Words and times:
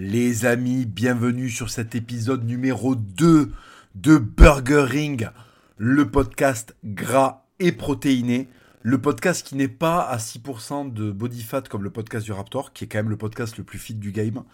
Les 0.00 0.46
amis, 0.46 0.86
bienvenue 0.86 1.50
sur 1.50 1.70
cet 1.70 1.96
épisode 1.96 2.44
numéro 2.44 2.94
2 2.94 3.50
de 3.96 4.18
Burger 4.18 4.82
Ring, 4.82 5.28
le 5.76 6.08
podcast 6.08 6.76
gras 6.84 7.46
et 7.58 7.72
protéiné. 7.72 8.48
Le 8.82 9.00
podcast 9.00 9.44
qui 9.44 9.56
n'est 9.56 9.66
pas 9.66 10.02
à 10.02 10.18
6% 10.18 10.92
de 10.92 11.10
body 11.10 11.42
fat 11.42 11.62
comme 11.62 11.82
le 11.82 11.90
podcast 11.90 12.24
du 12.24 12.30
Raptor, 12.30 12.72
qui 12.72 12.84
est 12.84 12.86
quand 12.86 12.98
même 12.98 13.10
le 13.10 13.16
podcast 13.16 13.58
le 13.58 13.64
plus 13.64 13.80
fit 13.80 13.96
du 13.96 14.12
game. 14.12 14.44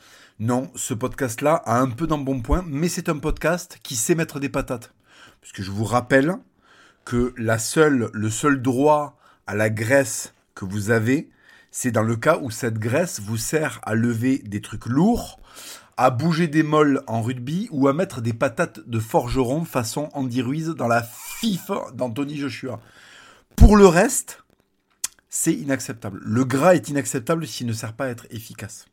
Non, 0.41 0.71
ce 0.77 0.95
podcast-là 0.95 1.57
a 1.67 1.79
un 1.79 1.91
peu 1.91 2.07
d'embonpoint, 2.07 2.65
mais 2.67 2.89
c'est 2.89 3.11
un 3.11 3.19
podcast 3.19 3.79
qui 3.83 3.97
sait 3.97 4.15
mettre 4.15 4.41
des 4.41 4.49
patates. 4.49 4.95
Puisque 5.43 5.61
je 5.61 5.71
vous 5.71 5.85
rappelle 5.85 6.37
que 7.05 7.35
la 7.37 7.59
seule, 7.59 8.09
le 8.15 8.31
seul 8.31 8.63
droit 8.63 9.19
à 9.47 9.55
la 9.55 9.69
graisse 9.69 10.33
que 10.55 10.65
vous 10.65 10.91
avez, 10.91 11.29
c'est 11.77 11.91
dans 11.91 12.05
le 12.05 12.15
cas 12.15 12.39
où 12.41 12.53
cette 12.53 12.79
graisse 12.79 13.19
vous 13.19 13.37
sert 13.37 13.81
à 13.83 13.97
lever 13.97 14.39
des 14.39 14.61
trucs 14.61 14.87
lourds, 14.87 15.41
à 15.97 16.11
bouger 16.11 16.47
des 16.47 16.63
molles 16.63 17.03
en 17.09 17.21
rugby 17.21 17.69
ou 17.73 17.89
à 17.89 17.93
mettre 17.93 18.21
des 18.21 18.33
patates 18.33 18.79
de 18.89 19.01
forgeron 19.01 19.65
façon 19.65 20.09
Andy 20.13 20.41
Ruiz 20.41 20.69
dans 20.69 20.87
la 20.87 21.03
FIF 21.03 21.73
d'Anthony 21.95 22.37
Joshua. 22.37 22.79
Pour 23.57 23.75
le 23.75 23.89
reste, 23.89 24.45
c'est 25.29 25.53
inacceptable. 25.53 26.21
Le 26.25 26.45
gras 26.45 26.77
est 26.77 26.91
inacceptable 26.91 27.45
s'il 27.45 27.67
ne 27.67 27.73
sert 27.73 27.95
pas 27.95 28.05
à 28.05 28.11
être 28.11 28.29
efficace. 28.31 28.87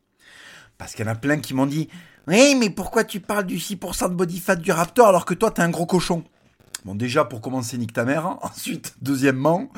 Parce 0.76 0.96
qu'il 0.96 1.06
y 1.06 1.08
en 1.08 1.12
a 1.12 1.14
plein 1.14 1.38
qui 1.38 1.54
m'ont 1.54 1.66
dit 1.66 1.88
Oui, 2.26 2.56
mais 2.58 2.68
pourquoi 2.68 3.04
tu 3.04 3.20
parles 3.20 3.46
du 3.46 3.58
6% 3.58 4.08
de 4.08 4.14
body 4.16 4.40
fat 4.40 4.56
du 4.56 4.72
Raptor 4.72 5.06
alors 5.06 5.24
que 5.24 5.34
toi 5.34 5.52
t'es 5.52 5.62
un 5.62 5.70
gros 5.70 5.86
cochon? 5.86 6.24
Bon, 6.84 6.96
déjà 6.96 7.24
pour 7.24 7.42
commencer, 7.42 7.78
nique 7.78 7.92
ta 7.92 8.04
mère. 8.04 8.38
Ensuite, 8.42 8.96
deuxièmement, 9.00 9.70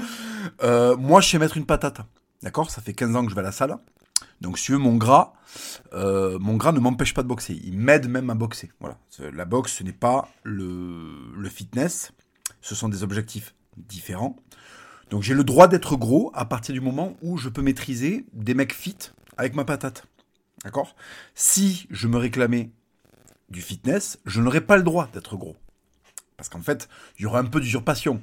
euh, 0.63 0.97
moi 0.97 1.21
je 1.21 1.29
sais 1.29 1.39
mettre 1.39 1.59
une 1.59 1.67
patate. 1.67 2.01
D'accord 2.45 2.71
Ça 2.71 2.83
fait 2.83 2.93
15 2.93 3.17
ans 3.17 3.25
que 3.25 3.31
je 3.31 3.35
vais 3.35 3.41
à 3.41 3.45
la 3.45 3.53
salle. 3.53 3.75
Donc, 4.43 4.59
si 4.59 4.67
tu 4.67 4.73
veux, 4.73 4.79
mon 4.79 4.97
gras, 4.97 5.33
euh, 5.95 6.39
mon 6.39 6.57
gras 6.57 6.73
ne 6.73 6.79
m'empêche 6.79 7.15
pas 7.15 7.23
de 7.23 7.29
boxer. 7.29 7.59
Il 7.65 7.79
m'aide 7.79 8.07
même 8.07 8.29
à 8.29 8.35
boxer. 8.35 8.71
Voilà. 8.81 8.99
La 9.33 9.47
boxe, 9.47 9.73
ce 9.73 9.83
n'est 9.83 9.95
pas 9.95 10.29
le, 10.43 11.49
fitness. 11.49 12.13
Ce 12.61 12.75
sont 12.75 12.91
des 12.91 13.03
objectifs 13.03 13.55
différents. 13.79 14.37
Donc, 15.09 15.23
j'ai 15.23 15.33
le 15.33 15.43
droit 15.43 15.69
d'être 15.69 15.97
gros 15.97 16.31
à 16.35 16.45
partir 16.45 16.75
du 16.75 16.83
moment 16.83 17.17
où 17.23 17.39
je 17.39 17.49
peux 17.49 17.63
maîtriser 17.63 18.27
des 18.35 18.53
mecs 18.53 18.75
fit 18.75 18.99
avec 19.39 19.55
ma 19.55 19.65
patate. 19.65 20.05
D'accord? 20.65 20.95
Si 21.35 21.87
je 21.89 22.09
me 22.09 22.19
réclamais 22.19 22.71
du 23.49 23.63
fitness, 23.63 24.19
je 24.27 24.43
n'aurais 24.43 24.61
pas 24.61 24.77
le 24.77 24.83
droit 24.83 25.09
d'être 25.15 25.37
gros. 25.39 25.57
Parce 26.37 26.51
qu'en 26.51 26.61
fait, 26.61 26.91
il 27.19 27.23
y 27.23 27.27
aurait 27.27 27.41
un 27.41 27.45
peu 27.45 27.61
d'usurpation. 27.61 28.21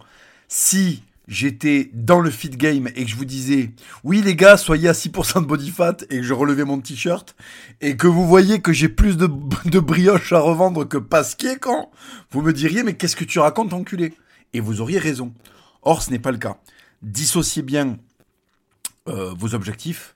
Si 0.48 1.04
j'étais 1.28 1.92
dans 1.94 2.20
le 2.20 2.30
fit 2.30 2.50
game 2.50 2.88
et 2.96 3.06
que 3.06 3.10
je 3.10 3.16
vous 3.16 3.26
disais 3.26 3.72
oui 4.04 4.22
les 4.22 4.36
gars 4.36 4.58
soyez 4.58 4.90
à 4.90 4.94
6% 4.94 5.42
de 5.42 5.46
body 5.46 5.70
fat 5.70 5.98
et 6.10 6.18
que 6.18 6.24
je 6.24 6.34
relevais 6.34 6.66
mon 6.66 6.80
t-shirt 6.80 7.36
et 7.80 7.96
que 7.96 8.08
vous 8.08 8.28
voyez 8.28 8.62
que 8.62 8.74
j'ai 8.74 8.90
plus 8.90 9.18
de, 9.18 9.28
de 9.66 9.80
brioche 9.80 10.34
à 10.34 10.40
revendre 10.40 10.88
que 10.88 10.98
Pasquier 10.98 11.58
quand 11.58 11.92
vous 12.32 12.42
me 12.42 12.54
diriez 12.54 12.84
mais 12.84 12.96
qu'est-ce 12.96 13.16
que 13.16 13.24
tu 13.24 13.40
racontes 13.40 13.74
enculé? 13.74 14.14
Et 14.54 14.60
vous 14.60 14.82
auriez 14.82 15.00
raison. 15.00 15.34
Or 15.82 16.02
ce 16.02 16.12
n'est 16.12 16.20
pas 16.20 16.32
le 16.32 16.38
cas. 16.38 16.58
Dissociez 17.02 17.62
bien 17.62 17.98
euh, 19.08 19.34
vos 19.38 19.56
objectifs 19.56 20.16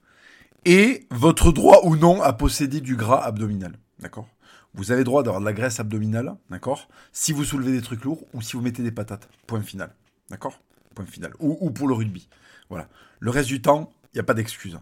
et 0.65 1.07
votre 1.11 1.51
droit 1.51 1.81
ou 1.83 1.95
non 1.95 2.21
à 2.21 2.33
posséder 2.33 2.81
du 2.81 2.95
gras 2.95 3.23
abdominal. 3.23 3.77
D'accord? 3.99 4.27
Vous 4.73 4.91
avez 4.91 5.03
droit 5.03 5.23
d'avoir 5.23 5.39
de 5.39 5.45
la 5.45 5.53
graisse 5.53 5.79
abdominale 5.79 6.35
d'accord? 6.49 6.89
Si 7.13 7.31
vous 7.31 7.45
soulevez 7.45 7.71
des 7.71 7.81
trucs 7.81 8.03
lourds 8.03 8.25
ou 8.33 8.41
si 8.41 8.53
vous 8.57 8.61
mettez 8.61 8.83
des 8.83 8.91
patates. 8.91 9.29
Point 9.47 9.61
final. 9.61 9.93
D'accord? 10.29 10.59
Point 10.95 11.05
final. 11.05 11.33
Ou, 11.39 11.69
pour 11.71 11.87
le 11.87 11.93
rugby. 11.93 12.27
Voilà. 12.69 12.87
Le 13.19 13.29
reste 13.29 13.49
du 13.49 13.61
temps, 13.61 13.91
il 14.13 14.17
n'y 14.17 14.21
a 14.21 14.23
pas 14.23 14.33
d'excuse. 14.33 14.79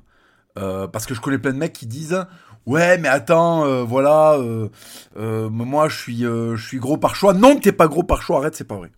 Euh, 0.58 0.88
parce 0.88 1.06
que 1.06 1.16
je 1.16 1.22
connais 1.22 1.40
plein 1.40 1.54
de 1.54 1.58
mecs 1.58 1.74
qui 1.74 1.88
disent 1.88 2.26
Ouais, 2.66 2.98
mais 2.98 3.10
attends, 3.10 3.66
euh, 3.66 3.84
voilà, 3.84 4.38
euh, 4.38 5.50
moi 5.50 5.90
je 5.90 5.98
suis, 5.98 6.20
je 6.20 6.56
suis 6.56 6.78
gros 6.78 6.98
par 6.98 7.16
choix. 7.16 7.34
Non, 7.34 7.60
t'es 7.60 7.74
pas 7.74 7.88
gros 7.88 8.04
par 8.04 8.22
choix, 8.22 8.38
arrête, 8.38 8.56
c'est 8.56 8.64
pas 8.64 8.78
vrai. 8.78 8.92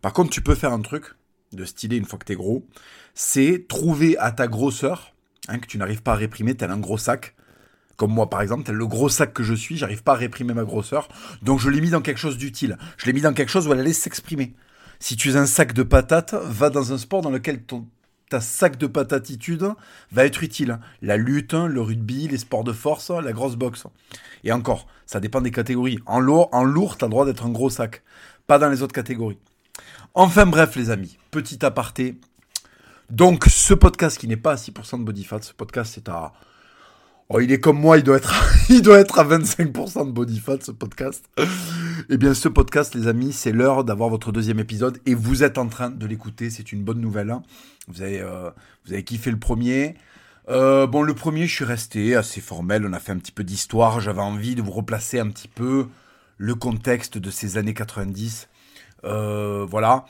Par 0.00 0.12
contre, 0.12 0.30
tu 0.30 0.40
peux 0.40 0.54
faire 0.54 0.72
un 0.72 0.80
truc 0.80 1.04
de 1.52 1.64
stylé 1.66 1.96
une 1.96 2.06
fois 2.06 2.18
que 2.18 2.24
t'es 2.24 2.36
gros 2.36 2.66
c'est 3.14 3.66
trouver 3.68 4.16
à 4.18 4.32
ta 4.32 4.48
grosseur, 4.48 5.14
hein, 5.48 5.58
que 5.58 5.66
tu 5.66 5.78
n'arrives 5.78 6.02
pas 6.02 6.12
à 6.12 6.16
réprimer, 6.16 6.54
tel 6.54 6.70
un 6.70 6.78
gros 6.78 6.98
sac. 6.98 7.34
Comme 7.96 8.12
moi, 8.12 8.30
par 8.30 8.40
exemple, 8.40 8.64
tel 8.64 8.74
le 8.74 8.86
gros 8.86 9.08
sac 9.08 9.32
que 9.32 9.42
je 9.42 9.54
suis, 9.54 9.76
j'arrive 9.76 10.02
pas 10.02 10.12
à 10.12 10.16
réprimer 10.16 10.54
ma 10.54 10.64
grosseur. 10.64 11.08
Donc 11.42 11.60
je 11.60 11.68
l'ai 11.68 11.80
mis 11.80 11.90
dans 11.90 12.00
quelque 12.00 12.18
chose 12.18 12.38
d'utile. 12.38 12.78
Je 12.96 13.06
l'ai 13.06 13.12
mis 13.12 13.20
dans 13.20 13.34
quelque 13.34 13.50
chose 13.50 13.68
où 13.68 13.72
elle 13.72 13.80
allait 13.80 13.92
s'exprimer. 13.92 14.54
Si 15.02 15.16
tu 15.16 15.30
es 15.30 15.36
un 15.36 15.46
sac 15.46 15.72
de 15.72 15.82
patates, 15.82 16.32
va 16.32 16.70
dans 16.70 16.92
un 16.92 16.96
sport 16.96 17.22
dans 17.22 17.30
lequel 17.30 17.64
ton, 17.64 17.88
ta 18.30 18.40
sac 18.40 18.78
de 18.78 18.86
patatitude 18.86 19.66
va 20.12 20.24
être 20.24 20.44
utile. 20.44 20.78
La 21.00 21.16
lutte, 21.16 21.54
le 21.54 21.80
rugby, 21.80 22.28
les 22.28 22.38
sports 22.38 22.62
de 22.62 22.72
force, 22.72 23.10
la 23.10 23.32
grosse 23.32 23.56
boxe. 23.56 23.88
Et 24.44 24.52
encore, 24.52 24.86
ça 25.06 25.18
dépend 25.18 25.40
des 25.40 25.50
catégories. 25.50 25.98
En 26.06 26.20
lourd, 26.20 26.48
en 26.52 26.62
lourd, 26.62 26.98
t'as 26.98 27.06
le 27.06 27.10
droit 27.10 27.26
d'être 27.26 27.44
un 27.44 27.50
gros 27.50 27.68
sac. 27.68 28.04
Pas 28.46 28.60
dans 28.60 28.70
les 28.70 28.82
autres 28.82 28.94
catégories. 28.94 29.40
Enfin 30.14 30.46
bref, 30.46 30.76
les 30.76 30.90
amis, 30.90 31.18
petit 31.32 31.66
aparté. 31.66 32.20
Donc, 33.10 33.46
ce 33.48 33.74
podcast 33.74 34.16
qui 34.16 34.28
n'est 34.28 34.36
pas 34.36 34.52
à 34.52 34.54
6% 34.54 35.00
de 35.00 35.04
body 35.04 35.24
fat, 35.24 35.42
ce 35.42 35.52
podcast 35.52 35.94
c'est 35.96 36.08
à 36.08 36.32
Oh, 37.28 37.40
il 37.40 37.50
est 37.52 37.60
comme 37.60 37.78
moi, 37.78 37.98
il 37.98 38.04
doit 38.04 38.16
être, 38.16 38.34
il 38.68 38.82
doit 38.82 38.98
être 38.98 39.18
à 39.18 39.24
25% 39.24 40.06
de 40.06 40.12
body 40.12 40.42
ce 40.60 40.70
podcast. 40.70 41.24
Eh 42.10 42.16
bien, 42.16 42.34
ce 42.34 42.48
podcast, 42.48 42.94
les 42.94 43.06
amis, 43.06 43.32
c'est 43.32 43.52
l'heure 43.52 43.84
d'avoir 43.84 44.10
votre 44.10 44.32
deuxième 44.32 44.58
épisode 44.58 44.98
et 45.06 45.14
vous 45.14 45.42
êtes 45.42 45.56
en 45.56 45.68
train 45.68 45.90
de 45.90 46.06
l'écouter. 46.06 46.50
C'est 46.50 46.72
une 46.72 46.82
bonne 46.82 47.00
nouvelle. 47.00 47.30
Hein. 47.30 47.42
Vous 47.88 48.02
avez, 48.02 48.20
euh, 48.20 48.50
vous 48.84 48.92
avez 48.92 49.04
kiffé 49.04 49.30
le 49.30 49.38
premier. 49.38 49.94
Euh, 50.48 50.86
bon, 50.86 51.02
le 51.02 51.14
premier, 51.14 51.46
je 51.46 51.54
suis 51.54 51.64
resté 51.64 52.16
assez 52.16 52.40
formel. 52.40 52.84
On 52.86 52.92
a 52.92 52.98
fait 52.98 53.12
un 53.12 53.18
petit 53.18 53.32
peu 53.32 53.44
d'histoire. 53.44 54.00
J'avais 54.00 54.20
envie 54.20 54.54
de 54.54 54.62
vous 54.62 54.72
replacer 54.72 55.18
un 55.18 55.28
petit 55.28 55.48
peu 55.48 55.86
le 56.38 56.54
contexte 56.54 57.18
de 57.18 57.30
ces 57.30 57.56
années 57.56 57.74
90. 57.74 58.48
Euh, 59.04 59.64
voilà. 59.68 60.04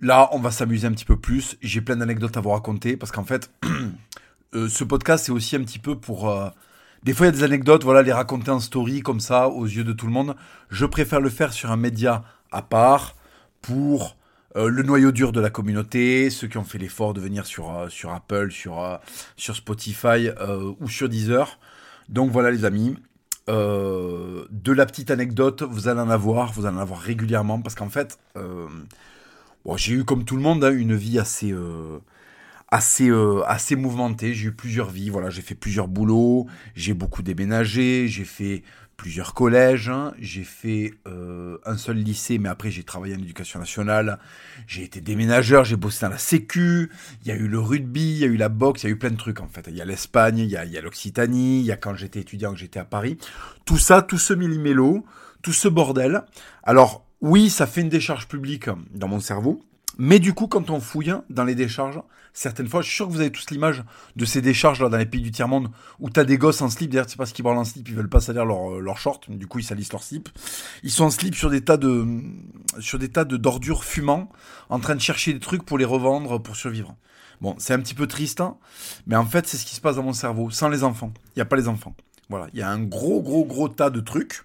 Là, 0.00 0.28
on 0.32 0.38
va 0.38 0.50
s'amuser 0.50 0.86
un 0.86 0.92
petit 0.92 1.04
peu 1.04 1.18
plus. 1.18 1.56
J'ai 1.60 1.80
plein 1.80 1.96
d'anecdotes 1.96 2.36
à 2.36 2.40
vous 2.40 2.50
raconter 2.50 2.96
parce 2.96 3.12
qu'en 3.12 3.24
fait. 3.24 3.50
Euh, 4.54 4.68
ce 4.68 4.82
podcast, 4.82 5.26
c'est 5.26 5.32
aussi 5.32 5.56
un 5.56 5.62
petit 5.62 5.78
peu 5.78 5.96
pour... 5.96 6.30
Euh, 6.30 6.48
des 7.02 7.12
fois, 7.12 7.26
il 7.26 7.28
y 7.28 7.32
a 7.34 7.36
des 7.36 7.44
anecdotes, 7.44 7.84
voilà, 7.84 8.02
les 8.02 8.12
raconter 8.12 8.50
en 8.50 8.60
story 8.60 9.02
comme 9.02 9.20
ça, 9.20 9.48
aux 9.48 9.66
yeux 9.66 9.84
de 9.84 9.92
tout 9.92 10.06
le 10.06 10.12
monde. 10.12 10.34
Je 10.70 10.86
préfère 10.86 11.20
le 11.20 11.28
faire 11.28 11.52
sur 11.52 11.70
un 11.70 11.76
média 11.76 12.24
à 12.50 12.62
part 12.62 13.14
pour 13.60 14.16
euh, 14.56 14.68
le 14.68 14.82
noyau 14.82 15.12
dur 15.12 15.32
de 15.32 15.40
la 15.40 15.50
communauté, 15.50 16.30
ceux 16.30 16.48
qui 16.48 16.56
ont 16.56 16.64
fait 16.64 16.78
l'effort 16.78 17.12
de 17.12 17.20
venir 17.20 17.46
sur, 17.46 17.86
sur 17.90 18.10
Apple, 18.10 18.50
sur, 18.50 18.98
sur 19.36 19.54
Spotify 19.54 20.30
ou 20.80 20.88
sur 20.88 21.08
Deezer. 21.08 21.58
Donc 22.08 22.32
voilà 22.32 22.50
les 22.50 22.64
amis, 22.64 22.96
de 23.46 24.72
la 24.72 24.86
petite 24.86 25.10
anecdote, 25.10 25.62
vous 25.62 25.88
allez 25.88 26.00
en 26.00 26.10
avoir, 26.10 26.52
vous 26.52 26.66
allez 26.66 26.76
en 26.76 26.80
avoir 26.80 27.00
régulièrement, 27.00 27.60
parce 27.60 27.74
qu'en 27.74 27.90
fait, 27.90 28.18
j'ai 29.76 29.92
eu 29.92 30.04
comme 30.04 30.24
tout 30.24 30.36
le 30.36 30.42
monde 30.42 30.64
hein, 30.64 30.72
une 30.72 30.96
vie 30.96 31.18
assez 31.18 31.54
assez 32.70 33.08
euh, 33.08 33.42
assez 33.46 33.76
mouvementé. 33.76 34.34
J'ai 34.34 34.48
eu 34.48 34.52
plusieurs 34.52 34.90
vies. 34.90 35.10
Voilà, 35.10 35.30
j'ai 35.30 35.42
fait 35.42 35.54
plusieurs 35.54 35.88
boulots. 35.88 36.46
J'ai 36.74 36.94
beaucoup 36.94 37.22
déménagé. 37.22 38.08
J'ai 38.08 38.24
fait 38.24 38.62
plusieurs 38.96 39.32
collèges. 39.32 39.88
Hein. 39.88 40.12
J'ai 40.18 40.44
fait 40.44 40.94
euh, 41.06 41.58
un 41.64 41.76
seul 41.76 41.96
lycée, 41.96 42.38
mais 42.38 42.48
après 42.48 42.70
j'ai 42.70 42.82
travaillé 42.82 43.14
en 43.14 43.18
éducation 43.18 43.58
nationale. 43.58 44.18
J'ai 44.66 44.82
été 44.82 45.00
déménageur. 45.00 45.64
J'ai 45.64 45.76
bossé 45.76 46.04
dans 46.04 46.10
la 46.10 46.18
Sécu. 46.18 46.90
Il 47.22 47.28
y 47.28 47.30
a 47.30 47.34
eu 47.34 47.48
le 47.48 47.58
rugby. 47.58 48.10
Il 48.12 48.18
y 48.18 48.24
a 48.24 48.28
eu 48.28 48.36
la 48.36 48.48
boxe. 48.48 48.82
Il 48.82 48.86
y 48.86 48.88
a 48.90 48.92
eu 48.92 48.98
plein 48.98 49.10
de 49.10 49.16
trucs 49.16 49.40
en 49.40 49.48
fait. 49.48 49.66
Il 49.68 49.76
y 49.76 49.80
a 49.80 49.84
l'Espagne. 49.84 50.38
Il 50.38 50.50
y 50.50 50.56
a, 50.56 50.64
il 50.64 50.72
y 50.72 50.78
a 50.78 50.82
l'Occitanie. 50.82 51.60
Il 51.60 51.66
y 51.66 51.72
a 51.72 51.76
quand 51.76 51.94
j'étais 51.94 52.20
étudiant 52.20 52.52
que 52.52 52.58
j'étais 52.58 52.80
à 52.80 52.84
Paris. 52.84 53.18
Tout 53.64 53.78
ça, 53.78 54.02
tout 54.02 54.18
ce 54.18 54.34
millimélo, 54.34 55.04
tout 55.42 55.52
ce 55.52 55.68
bordel. 55.68 56.24
Alors 56.62 57.06
oui, 57.20 57.50
ça 57.50 57.66
fait 57.66 57.80
une 57.80 57.88
décharge 57.88 58.28
publique 58.28 58.68
dans 58.92 59.08
mon 59.08 59.20
cerveau. 59.20 59.64
Mais 59.98 60.20
du 60.20 60.32
coup, 60.32 60.46
quand 60.46 60.70
on 60.70 60.80
fouille 60.80 61.12
dans 61.28 61.44
les 61.44 61.56
décharges, 61.56 62.00
certaines 62.32 62.68
fois, 62.68 62.82
je 62.82 62.86
suis 62.86 62.96
sûr 62.96 63.08
que 63.08 63.12
vous 63.12 63.20
avez 63.20 63.32
tous 63.32 63.50
l'image 63.50 63.82
de 64.14 64.24
ces 64.24 64.40
décharges 64.40 64.80
là 64.80 64.88
dans 64.88 64.96
les 64.96 65.06
pays 65.06 65.22
du 65.22 65.32
tiers-monde 65.32 65.70
où 65.98 66.08
t'as 66.08 66.22
des 66.22 66.38
gosses 66.38 66.62
en 66.62 66.70
slip, 66.70 66.90
d'ailleurs, 66.90 67.06
c'est 67.08 67.16
pas 67.16 67.26
ce 67.26 67.34
qu'ils 67.34 67.42
branlent 67.42 67.58
en 67.58 67.64
slip, 67.64 67.88
ils 67.88 67.96
veulent 67.96 68.08
pas 68.08 68.20
salir 68.20 68.44
leur, 68.44 68.76
euh, 68.76 68.80
leur 68.80 68.98
short, 68.98 69.28
du 69.28 69.48
coup 69.48 69.58
ils 69.58 69.64
salissent 69.64 69.92
leur 69.92 70.04
slip. 70.04 70.28
Ils 70.84 70.92
sont 70.92 71.04
en 71.04 71.10
slip 71.10 71.34
sur 71.34 71.50
des 71.50 71.62
tas 71.62 71.76
de, 71.76 72.06
sur 72.78 73.00
des 73.00 73.08
tas 73.08 73.24
de 73.24 73.36
d'ordures 73.36 73.82
fumants, 73.82 74.30
en 74.68 74.78
train 74.78 74.94
de 74.94 75.00
chercher 75.00 75.32
des 75.32 75.40
trucs 75.40 75.64
pour 75.64 75.78
les 75.78 75.84
revendre, 75.84 76.40
pour 76.40 76.54
survivre. 76.54 76.96
Bon, 77.40 77.56
c'est 77.58 77.74
un 77.74 77.80
petit 77.80 77.94
peu 77.94 78.06
triste, 78.06 78.40
hein, 78.40 78.56
mais 79.06 79.16
en 79.16 79.26
fait, 79.26 79.46
c'est 79.48 79.56
ce 79.56 79.66
qui 79.66 79.74
se 79.74 79.80
passe 79.80 79.96
dans 79.96 80.02
mon 80.04 80.12
cerveau, 80.12 80.50
sans 80.50 80.68
les 80.68 80.84
enfants. 80.84 81.12
Il 81.34 81.38
n'y 81.38 81.42
a 81.42 81.44
pas 81.44 81.56
les 81.56 81.68
enfants. 81.68 81.94
Voilà, 82.28 82.46
il 82.52 82.58
y 82.58 82.62
a 82.62 82.70
un 82.70 82.82
gros, 82.82 83.20
gros, 83.20 83.44
gros 83.44 83.68
tas 83.68 83.90
de 83.90 84.00
trucs. 84.00 84.42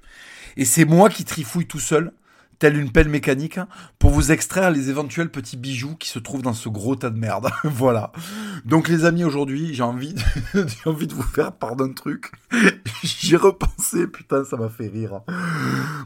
Et 0.57 0.65
c'est 0.65 0.85
moi 0.85 1.09
qui 1.09 1.25
trifouille 1.25 1.67
tout 1.67 1.79
seul 1.79 2.11
telle 2.63 2.77
une 2.77 2.93
pelle 2.93 3.09
mécanique, 3.09 3.59
pour 3.99 4.11
vous 4.11 4.31
extraire 4.31 4.71
les 4.71 4.89
éventuels 4.89 5.29
petits 5.29 5.57
bijoux 5.57 5.97
qui 5.97 6.07
se 6.07 6.17
trouvent 6.17 6.43
dans 6.43 6.53
ce 6.53 6.69
gros 6.69 6.95
tas 6.95 7.09
de 7.09 7.19
merde. 7.19 7.49
voilà. 7.65 8.13
Donc 8.63 8.87
les 8.87 9.03
amis, 9.03 9.25
aujourd'hui, 9.25 9.73
j'ai 9.73 9.83
envie, 9.83 10.13
de... 10.13 10.21
j'ai 10.53 10.89
envie 10.89 11.05
de 11.05 11.13
vous 11.13 11.23
faire 11.23 11.51
part 11.51 11.75
d'un 11.75 11.91
truc. 11.91 12.31
J'y 13.03 13.35
repensé, 13.35 14.07
putain, 14.07 14.45
ça 14.45 14.55
m'a 14.55 14.69
fait 14.69 14.87
rire. 14.87 15.23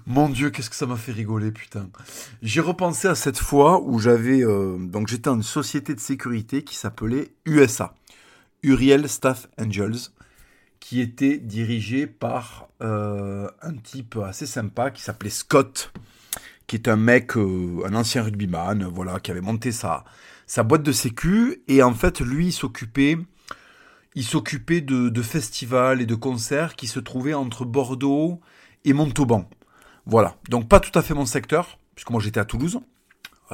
Mon 0.07 0.30
Dieu, 0.30 0.50
qu'est-ce 0.50 0.71
que 0.71 0.75
ça 0.75 0.88
m'a 0.88 0.95
fait 0.95 1.12
rigoler, 1.12 1.51
putain. 1.51 1.89
J'ai 2.42 2.62
repensé 2.62 3.07
à 3.07 3.13
cette 3.13 3.38
fois 3.38 3.80
où 3.80 4.00
j'avais, 4.00 4.44
euh, 4.44 4.80
donc 4.80 5.09
j'étais 5.09 5.30
dans 5.30 5.36
une 5.36 5.44
société 5.44 5.94
de 5.94 6.00
sécurité 6.00 6.63
qui 6.63 6.75
s'appelait 6.75 7.33
USA, 7.45 7.94
Uriel 8.63 9.07
Staff 9.07 9.48
Angels, 9.59 10.09
qui 10.80 11.01
était 11.01 11.38
dirigé 11.38 12.07
par 12.07 12.68
euh, 12.81 13.48
un 13.62 13.75
type 13.75 14.18
assez 14.25 14.48
sympa 14.48 14.89
qui 14.89 15.04
s'appelait 15.04 15.30
Scott, 15.30 15.92
qui 16.68 16.75
est 16.75 16.88
un 16.88 16.98
mec, 16.98 17.38
euh, 17.38 17.81
un 17.86 17.96
ancien 17.96 18.24
rugbyman, 18.24 18.86
voilà, 18.94 19.19
qui 19.19 19.31
avait 19.31 19.42
monté 19.42 19.72
sa, 19.72 20.04
sa 20.46 20.64
boîte 20.64 20.84
de 20.84 20.92
sécu. 20.92 21.64
Et 21.68 21.81
en 21.81 21.94
fait, 21.94 22.19
lui, 22.19 22.48
il 22.48 22.54
s'occupait, 22.54 23.18
il 24.16 24.24
s'occupait 24.24 24.81
de, 24.81 25.22
festivals 25.22 26.02
et 26.02 26.06
de 26.06 26.16
concerts 26.16 26.75
qui 26.75 26.88
se 26.88 27.00
trouvaient 27.00 27.34
entre 27.34 27.66
Bordeaux 27.66 28.42
et 28.86 28.94
Montauban. 28.94 29.50
Voilà, 30.06 30.36
donc 30.50 30.68
pas 30.69 30.80
tout 30.80 30.98
à 30.98 31.02
fait 31.02 31.14
mon 31.14 31.25
secteur, 31.25 31.80
puisque 31.96 32.10
moi 32.12 32.22
j'étais 32.22 32.40
à 32.40 32.46
Toulouse. 32.46 32.80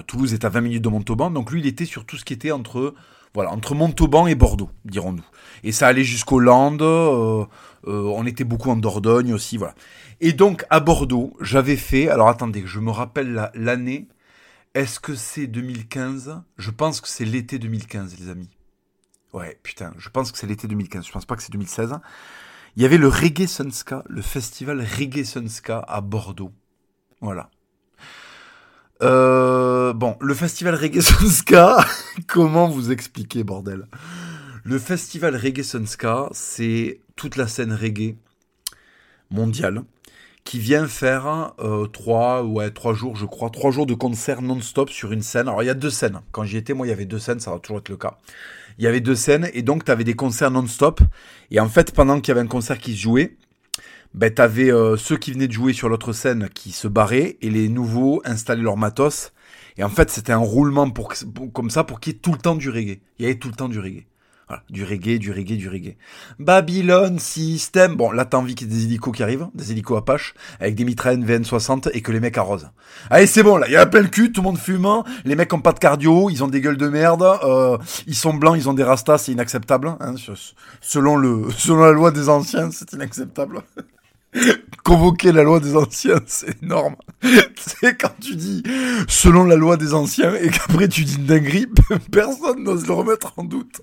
Toulouse 0.08 0.34
est 0.34 0.44
à 0.44 0.50
20 0.50 0.62
minutes 0.62 0.84
de 0.84 0.90
Montauban, 0.90 1.30
donc 1.30 1.52
lui, 1.52 1.60
il 1.62 1.68
était 1.68 1.86
sur 1.86 2.06
tout 2.06 2.18
ce 2.18 2.26
qui 2.26 2.34
était 2.34 2.52
entre 2.52 2.96
voilà, 3.34 3.52
entre 3.52 3.74
Montauban 3.74 4.28
et 4.28 4.36
Bordeaux, 4.36 4.70
dirons-nous. 4.86 5.26
Et 5.64 5.72
ça 5.72 5.88
allait 5.88 6.04
jusqu'aux 6.04 6.40
Landes, 6.40 6.84
euh, 6.84 7.46
euh, 7.88 8.04
on 8.16 8.26
était 8.26 8.44
beaucoup 8.44 8.70
en 8.70 8.76
Dordogne 8.76 9.34
aussi, 9.34 9.58
voilà. 9.58 9.76
Et 10.22 10.34
donc, 10.34 10.66
à 10.70 10.80
Bordeaux, 10.80 11.34
j'avais 11.42 11.76
fait, 11.76 12.10
alors 12.10 12.30
attendez, 12.30 12.64
je 12.66 12.80
me 12.80 12.92
rappelle 12.92 13.52
l'année, 13.54 14.08
est-ce 14.74 15.00
que 15.00 15.16
c'est 15.16 15.48
2015 15.48 16.42
Je 16.58 16.72
pense 16.72 17.02
que 17.02 17.08
c'est 17.08 17.26
l'été 17.26 17.60
2015, 17.60 18.18
les 18.20 18.30
amis. 18.30 18.50
Ouais, 19.34 19.60
putain, 19.64 19.94
je 19.98 20.10
pense 20.10 20.32
que 20.32 20.38
c'est 20.38 20.48
l'été 20.48 20.68
2015, 20.68 21.06
je 21.06 21.12
pense 21.12 21.26
pas 21.26 21.36
que 21.36 21.44
c'est 21.44 21.52
2016. 21.52 21.96
Il 22.76 22.82
y 22.82 22.86
avait 22.86 22.98
le 22.98 23.08
Reggae 23.08 23.48
Sunska, 23.48 24.04
le 24.08 24.22
festival 24.22 24.82
Reggae 24.82 25.24
Sunska 25.24 25.80
à 25.88 26.02
Bordeaux. 26.02 26.52
Voilà. 27.22 27.50
Euh, 29.02 29.94
bon, 29.94 30.18
le 30.22 30.34
festival 30.34 30.76
Reggae 30.76 31.02
Sunska, 31.02 31.86
comment 32.28 32.68
vous 32.68 32.92
expliquer, 32.92 33.44
bordel? 33.44 33.88
Le 34.66 34.80
festival 34.80 35.36
Reggae 35.36 35.62
Sunska, 35.62 36.30
c'est 36.32 37.02
toute 37.18 37.36
la 37.36 37.48
scène 37.48 37.74
reggae 37.74 38.16
mondiale 39.30 39.84
qui 40.46 40.58
vient 40.58 40.88
faire 40.88 41.54
euh, 41.60 41.86
trois, 41.88 42.44
ouais, 42.46 42.72
trois 42.72 42.94
jours, 42.94 43.18
je 43.18 43.26
crois, 43.26 43.50
trois 43.50 43.72
jours 43.72 43.86
de 43.86 43.94
concert 43.94 44.42
non-stop 44.42 44.90
sur 44.90 45.12
une 45.12 45.22
scène. 45.22 45.50
Alors, 45.50 45.64
il 45.64 45.66
y 45.66 45.70
a 45.70 45.74
deux 45.74 45.90
scènes. 45.90 46.22
Quand 46.32 46.46
j'y 46.46 46.56
étais, 46.56 46.74
moi, 46.74 46.88
il 46.88 46.92
y 46.92 46.94
avait 46.94 47.04
deux 47.04 47.20
scènes, 47.20 47.42
ça 47.42 47.52
va 47.52 47.60
toujours 47.60 47.80
être 47.80 47.90
le 47.90 47.98
cas. 47.98 48.18
Il 48.78 48.86
y 48.86 48.88
avait 48.88 49.02
deux 49.02 49.16
scènes, 49.16 49.50
et 49.54 49.64
donc, 49.64 49.84
tu 49.84 49.92
avais 49.92 50.06
des 50.06 50.14
concerts 50.14 50.52
non-stop. 50.52 51.02
Et 51.52 51.60
en 51.60 51.68
fait, 51.68 51.94
pendant 51.94 52.22
qu'il 52.22 52.30
y 52.30 52.32
avait 52.32 52.46
un 52.46 52.48
concert 52.48 52.78
qui 52.78 52.94
se 52.94 53.02
jouait, 53.02 53.36
ben, 54.14 54.34
t'avais 54.34 54.72
euh, 54.72 54.96
ceux 54.96 55.18
qui 55.18 55.34
venaient 55.34 55.50
de 55.50 55.54
jouer 55.54 55.74
sur 55.74 55.90
l'autre 55.90 56.14
scène 56.14 56.48
qui 56.54 56.72
se 56.72 56.88
barraient 56.88 57.38
et 57.42 57.50
les 57.50 57.68
nouveaux 57.68 58.22
installaient 58.24 58.64
leur 58.64 58.78
matos. 58.78 59.34
Et 59.76 59.84
en 59.84 59.90
fait, 59.90 60.10
c'était 60.10 60.32
un 60.32 60.38
roulement 60.38 60.90
pour, 60.90 61.14
comme 61.52 61.70
ça 61.70 61.84
pour 61.84 62.00
qu'il 62.00 62.14
y 62.14 62.16
ait 62.16 62.20
tout 62.20 62.32
le 62.32 62.38
temps 62.38 62.56
du 62.56 62.70
reggae. 62.70 63.02
Il 63.20 63.24
y 63.24 63.26
avait 63.26 63.40
tout 63.40 63.50
le 63.50 63.56
temps 63.56 63.68
du 63.68 63.80
reggae. 63.80 64.06
Du 64.70 64.84
reggae, 64.84 65.18
du 65.20 65.32
reggae, 65.32 65.58
du 65.58 65.70
reggae. 65.70 65.96
Babylone 66.40 67.20
System. 67.20 67.96
Bon, 67.96 68.12
là, 68.12 68.26
t'as 68.26 68.38
envie 68.38 68.56
qu'il 68.56 68.68
y 68.68 68.72
ait 68.72 68.76
des 68.76 68.84
hélicos 68.86 69.16
qui 69.16 69.24
arrivent, 69.24 69.48
des 69.54 69.72
hélicos 69.72 69.98
Apache, 69.98 70.34
avec 70.60 70.76
des 70.76 70.86
mitrailles 70.86 71.18
VN60 71.18 71.90
et 71.94 72.02
que 72.02 72.12
les 72.12 72.20
mecs 72.20 72.38
arrosent. 72.38 72.70
Allez, 73.10 73.28
c'est 73.28 73.44
bon, 73.44 73.58
là, 73.58 73.68
il 73.68 73.74
y 73.74 73.78
a 73.78 73.86
plein 73.86 74.02
le 74.02 74.08
cul, 74.08 74.32
tout 74.32 74.42
le 74.42 74.46
monde 74.46 74.58
fumant, 74.58 75.04
les 75.26 75.36
mecs 75.36 75.52
ont 75.54 75.62
pas 75.62 75.74
de 75.74 75.80
cardio, 75.80 76.30
ils 76.30 76.44
ont 76.44 76.48
des 76.48 76.62
gueules 76.62 76.78
de 76.78 76.88
merde, 76.88 77.24
euh, 77.44 77.78
ils 78.08 78.16
sont 78.16 78.34
blancs, 78.34 78.56
ils 78.58 78.70
ont 78.70 78.74
des 78.74 78.84
rastas, 78.84 79.20
c'est 79.20 79.32
inacceptable. 79.32 79.96
Hein, 80.00 80.16
selon, 80.82 81.16
le, 81.16 81.48
selon 81.58 81.82
la 81.82 81.92
loi 81.92 82.12
des 82.12 82.30
anciens, 82.30 82.72
c'est 82.72 82.94
inacceptable. 82.94 83.62
Convoquer 84.84 85.32
la 85.32 85.44
loi 85.44 85.60
des 85.60 85.76
anciens, 85.76 86.20
c'est 86.26 86.62
énorme. 86.62 86.96
c'est 87.56 87.98
quand 87.98 88.14
tu 88.20 88.36
dis 88.36 88.64
selon 89.08 89.46
la 89.46 89.56
loi 89.56 89.78
des 89.78 89.94
anciens 89.94 90.34
et 90.36 90.50
qu'après 90.50 90.88
tu 90.88 91.04
dis 91.04 91.16
une 91.16 91.26
dinguerie, 91.26 91.68
personne 92.12 92.64
n'ose 92.64 92.88
le 92.88 92.94
remettre 92.94 93.34
en 93.38 93.44
doute. 93.44 93.82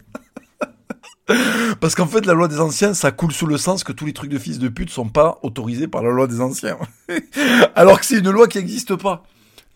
Parce 1.81 1.95
qu'en 1.95 2.07
fait, 2.07 2.27
la 2.27 2.35
loi 2.35 2.49
des 2.49 2.61
anciens, 2.61 2.95
ça 2.95 3.11
coule 3.11 3.33
sous 3.33 3.47
le 3.47 3.57
sens 3.57 3.85
que 3.85 3.93
tous 3.93 4.07
les 4.07 4.13
trucs 4.13 4.31
de 4.31 4.39
fils 4.39 4.59
de 4.59 4.69
pute 4.69 4.91
sont 4.91 5.09
pas 5.09 5.39
autorisés 5.43 5.89
par 5.89 6.03
la 6.03 6.11
loi 6.11 6.27
des 6.27 6.41
anciens. 6.41 6.79
Alors 7.75 8.01
que 8.01 8.07
c'est 8.07 8.19
une 8.19 8.31
loi 8.31 8.49
qui 8.49 8.59
n'existe 8.59 8.97
pas. 8.97 9.25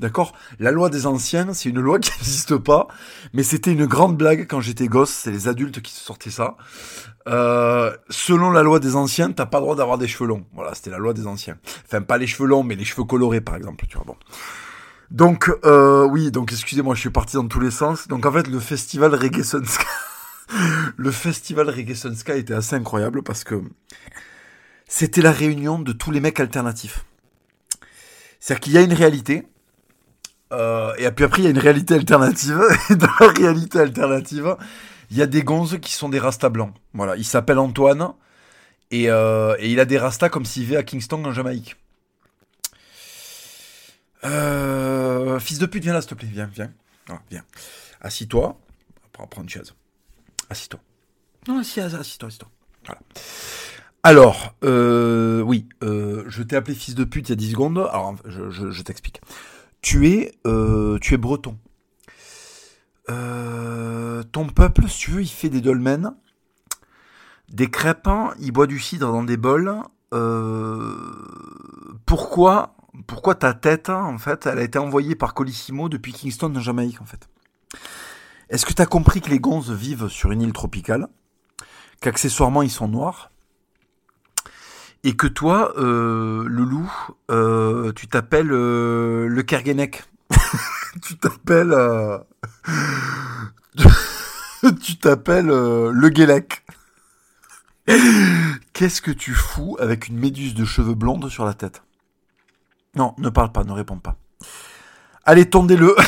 D'accord? 0.00 0.34
La 0.58 0.72
loi 0.72 0.90
des 0.90 1.06
anciens, 1.06 1.52
c'est 1.54 1.68
une 1.68 1.80
loi 1.80 1.98
qui 2.00 2.10
n'existe 2.10 2.56
pas, 2.56 2.88
mais 3.32 3.42
c'était 3.42 3.72
une 3.72 3.86
grande 3.86 4.16
blague 4.16 4.46
quand 4.48 4.60
j'étais 4.60 4.88
gosse, 4.88 5.10
c'est 5.10 5.30
les 5.30 5.48
adultes 5.48 5.80
qui 5.80 5.92
se 5.92 6.00
sortaient 6.00 6.30
ça. 6.30 6.56
Euh, 7.26 7.96
selon 8.10 8.50
la 8.50 8.62
loi 8.62 8.80
des 8.80 8.96
anciens, 8.96 9.30
t'as 9.30 9.46
pas 9.46 9.58
le 9.58 9.62
droit 9.62 9.76
d'avoir 9.76 9.98
des 9.98 10.08
cheveux 10.08 10.28
longs. 10.28 10.44
Voilà, 10.54 10.74
c'était 10.74 10.90
la 10.90 10.98
loi 10.98 11.14
des 11.14 11.26
anciens. 11.26 11.56
Enfin, 11.86 12.02
pas 12.02 12.18
les 12.18 12.26
cheveux 12.26 12.48
longs, 12.48 12.64
mais 12.64 12.74
les 12.74 12.84
cheveux 12.84 13.04
colorés, 13.04 13.40
par 13.40 13.56
exemple, 13.56 13.86
tu 13.88 13.96
vois, 13.96 14.04
bon. 14.04 14.16
Donc, 15.10 15.50
euh, 15.64 16.04
oui, 16.04 16.30
donc 16.30 16.52
excusez-moi, 16.52 16.94
je 16.94 17.00
suis 17.00 17.10
parti 17.10 17.36
dans 17.36 17.46
tous 17.46 17.60
les 17.60 17.70
sens. 17.70 18.08
Donc, 18.08 18.26
en 18.26 18.32
fait, 18.32 18.48
le 18.48 18.58
festival 18.58 19.14
Reggae 19.14 19.42
Sunska, 19.42 19.84
le 20.96 21.10
festival 21.10 21.68
Reggae 21.68 21.94
Sunska 21.94 22.36
était 22.36 22.54
assez 22.54 22.76
incroyable 22.76 23.22
parce 23.22 23.44
que 23.44 23.62
c'était 24.86 25.22
la 25.22 25.32
réunion 25.32 25.78
de 25.78 25.92
tous 25.92 26.10
les 26.10 26.20
mecs 26.20 26.40
alternatifs. 26.40 27.04
C'est-à-dire 28.40 28.60
qu'il 28.60 28.72
y 28.74 28.78
a 28.78 28.82
une 28.82 28.92
réalité, 28.92 29.46
euh, 30.52 30.94
et 30.98 31.10
puis 31.10 31.24
après, 31.24 31.42
il 31.42 31.44
y 31.44 31.48
a 31.48 31.50
une 31.50 31.58
réalité 31.58 31.94
alternative. 31.94 32.62
Et 32.90 32.96
dans 32.96 33.08
la 33.20 33.28
réalité 33.28 33.80
alternative, 33.80 34.56
il 35.10 35.16
y 35.16 35.22
a 35.22 35.26
des 35.26 35.42
gonzes 35.42 35.78
qui 35.80 35.92
sont 35.92 36.08
des 36.08 36.18
rastas 36.18 36.50
blancs. 36.50 36.74
Voilà, 36.92 37.16
il 37.16 37.24
s'appelle 37.24 37.58
Antoine. 37.58 38.12
Et, 38.90 39.10
euh, 39.10 39.56
et, 39.58 39.72
il 39.72 39.80
a 39.80 39.84
des 39.84 39.98
rastas 39.98 40.28
comme 40.28 40.44
s'il 40.44 40.64
vivait 40.64 40.76
à 40.76 40.82
Kingston 40.82 41.24
en 41.24 41.32
Jamaïque. 41.32 41.76
Euh, 44.24 45.38
fils 45.40 45.58
de 45.58 45.66
pute, 45.66 45.82
viens 45.82 45.92
là, 45.92 46.00
s'il 46.00 46.10
te 46.10 46.14
plaît. 46.14 46.28
Viens, 46.30 46.46
viens. 46.46 46.70
viens. 47.30 47.44
Assis-toi. 48.00 48.58
Prends, 49.12 49.26
prends 49.26 49.42
une 49.42 49.48
chaise. 49.48 49.74
Assis-toi. 50.50 50.80
Non, 51.48 51.58
assis-toi, 51.58 51.98
assis-toi. 52.00 52.48
Voilà. 52.86 53.00
Alors, 54.02 54.54
oui, 54.62 55.68
je 55.82 56.42
t'ai 56.42 56.56
appelé 56.56 56.74
fils 56.74 56.94
de 56.94 57.04
pute 57.04 57.28
il 57.28 57.32
y 57.32 57.34
a 57.34 57.36
10 57.36 57.50
secondes. 57.52 57.78
Alors, 57.78 58.16
je, 58.26 58.70
je 58.70 58.82
t'explique 58.82 59.20
tu 59.84 60.08
es, 60.08 60.32
euh, 60.46 60.98
tu 60.98 61.12
es 61.12 61.18
breton. 61.18 61.58
Euh, 63.10 64.22
ton 64.32 64.46
peuple, 64.46 64.88
si 64.88 64.98
tu 64.98 65.10
veux, 65.10 65.20
il 65.20 65.28
fait 65.28 65.50
des 65.50 65.60
dolmens, 65.60 66.14
des 67.50 67.70
crêpes, 67.70 68.08
il 68.40 68.50
boit 68.50 68.66
du 68.66 68.80
cidre 68.80 69.12
dans 69.12 69.22
des 69.22 69.36
bols. 69.36 69.74
Euh, 70.14 70.96
pourquoi, 72.06 72.76
pourquoi 73.06 73.34
ta 73.34 73.52
tête, 73.52 73.90
en 73.90 74.16
fait, 74.16 74.46
elle 74.46 74.58
a 74.58 74.62
été 74.62 74.78
envoyée 74.78 75.16
par 75.16 75.34
Colissimo 75.34 75.90
depuis 75.90 76.14
Kingston 76.14 76.56
en 76.56 76.60
Jamaïque, 76.60 77.02
en 77.02 77.04
fait? 77.04 77.28
Est-ce 78.54 78.66
que 78.66 78.72
tu 78.72 78.80
as 78.80 78.86
compris 78.86 79.20
que 79.20 79.30
les 79.30 79.40
gonzes 79.40 79.72
vivent 79.72 80.06
sur 80.06 80.30
une 80.30 80.40
île 80.40 80.52
tropicale 80.52 81.08
Qu'accessoirement, 82.00 82.62
ils 82.62 82.70
sont 82.70 82.86
noirs 82.86 83.32
et 85.02 85.16
que 85.16 85.26
toi, 85.26 85.72
euh, 85.76 86.44
le 86.46 86.62
loup, 86.62 86.88
euh, 87.32 87.92
tu 87.94 88.06
t'appelles 88.06 88.52
euh, 88.52 89.26
le 89.26 89.42
Kerguenec. 89.42 90.04
tu 91.02 91.18
t'appelles... 91.18 91.74
tu 94.80 94.98
t'appelles 94.98 95.48
le 95.48 96.08
Guélec. 96.10 96.64
Qu'est-ce 98.72 99.02
que 99.02 99.10
tu 99.10 99.34
fous 99.34 99.76
avec 99.80 100.06
une 100.06 100.16
méduse 100.16 100.54
de 100.54 100.64
cheveux 100.64 100.94
blondes 100.94 101.28
sur 101.28 101.44
la 101.44 101.54
tête? 101.54 101.82
Non, 102.94 103.16
ne 103.18 103.30
parle 103.30 103.50
pas, 103.50 103.64
ne 103.64 103.72
réponds 103.72 103.98
pas. 103.98 104.16
Allez, 105.24 105.50
tondez-le. 105.50 105.96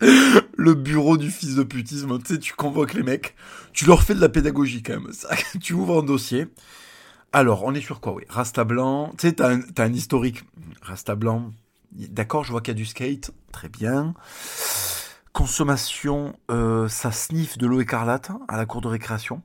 le 0.56 0.74
bureau 0.74 1.16
du 1.16 1.30
fils 1.30 1.54
de 1.54 1.62
putisme, 1.62 2.18
tu 2.20 2.34
sais, 2.34 2.38
tu 2.38 2.54
convoques 2.54 2.94
les 2.94 3.02
mecs, 3.02 3.34
tu 3.72 3.86
leur 3.86 4.02
fais 4.02 4.14
de 4.14 4.20
la 4.20 4.28
pédagogie 4.28 4.82
quand 4.82 5.00
même, 5.00 5.12
ça, 5.12 5.28
tu 5.60 5.74
ouvres 5.74 6.00
un 6.00 6.04
dossier. 6.04 6.48
Alors, 7.32 7.62
on 7.64 7.74
est 7.74 7.80
sur 7.80 8.00
quoi, 8.00 8.14
oui? 8.14 8.24
Rasta 8.28 8.64
blanc, 8.64 9.12
tu 9.16 9.28
sais, 9.28 9.34
t'as 9.34 9.54
un, 9.54 9.60
un 9.78 9.92
historique. 9.92 10.42
Rasta 10.82 11.14
blanc, 11.14 11.52
d'accord, 11.92 12.44
je 12.44 12.50
vois 12.50 12.60
qu'il 12.60 12.72
y 12.72 12.76
a 12.76 12.78
du 12.78 12.86
skate, 12.86 13.30
très 13.52 13.68
bien. 13.68 14.14
Consommation, 15.32 16.34
euh, 16.50 16.88
ça 16.88 17.12
sniffe 17.12 17.56
de 17.56 17.66
l'eau 17.66 17.80
écarlate 17.80 18.30
à 18.48 18.56
la 18.56 18.66
cour 18.66 18.80
de 18.80 18.88
récréation. 18.88 19.42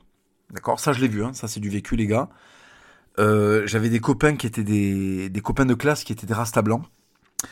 D'accord, 0.51 0.79
ça 0.79 0.93
je 0.93 1.01
l'ai 1.01 1.07
vu, 1.07 1.23
hein, 1.23 1.33
ça 1.33 1.47
c'est 1.47 1.59
du 1.59 1.69
vécu 1.69 1.95
les 1.95 2.07
gars. 2.07 2.29
Euh, 3.19 3.65
j'avais 3.65 3.89
des 3.89 3.99
copains 3.99 4.35
qui 4.35 4.47
étaient 4.47 4.63
des, 4.63 5.29
des 5.29 5.41
copains 5.41 5.65
de 5.65 5.73
classe 5.73 6.03
qui 6.03 6.11
étaient 6.11 6.27
des 6.27 6.33
rasta 6.33 6.61
blancs. 6.61 6.83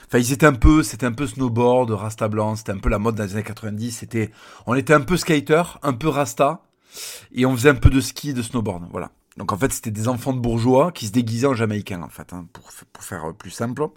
Enfin, 0.08 0.20
ils 0.20 0.32
étaient 0.32 0.46
un 0.46 0.54
peu, 0.54 0.84
c'était 0.84 1.06
un 1.06 1.12
peu 1.12 1.28
snowboard, 1.28 1.92
rasta 1.92 2.28
blanc, 2.28 2.56
c'était 2.56 2.72
un 2.72 2.78
peu 2.78 2.90
la 2.90 3.00
mode 3.00 3.16
dans 3.16 3.24
les 3.24 3.34
années 3.34 3.44
90. 3.44 3.92
C'était, 3.92 4.32
on 4.66 4.75
était 4.75 4.94
un 4.94 5.02
peu 5.02 5.18
skater, 5.18 5.63
un 5.82 5.94
peu 5.94 6.08
rasta, 6.08 6.62
et 7.34 7.46
on 7.46 7.56
faisait 7.56 7.70
un 7.70 7.75
peu 7.75 7.90
de 7.90 8.02
ski, 8.02 8.34
de 8.34 8.42
snowboard, 8.42 8.88
voilà. 8.92 9.12
Donc 9.38 9.52
en 9.52 9.58
fait, 9.58 9.72
c'était 9.72 9.92
des 9.92 10.08
enfants 10.08 10.34
de 10.34 10.40
bourgeois 10.40 10.92
qui 10.92 11.08
se 11.08 11.12
déguisaient 11.12 11.48
en 11.48 11.56
jamaïcain, 11.56 12.02
en 12.02 12.10
fait, 12.10 12.34
hein, 12.34 12.48
pour, 12.54 12.70
pour 12.92 13.04
faire 13.04 13.34
plus 13.34 13.52
simple. 13.52 13.88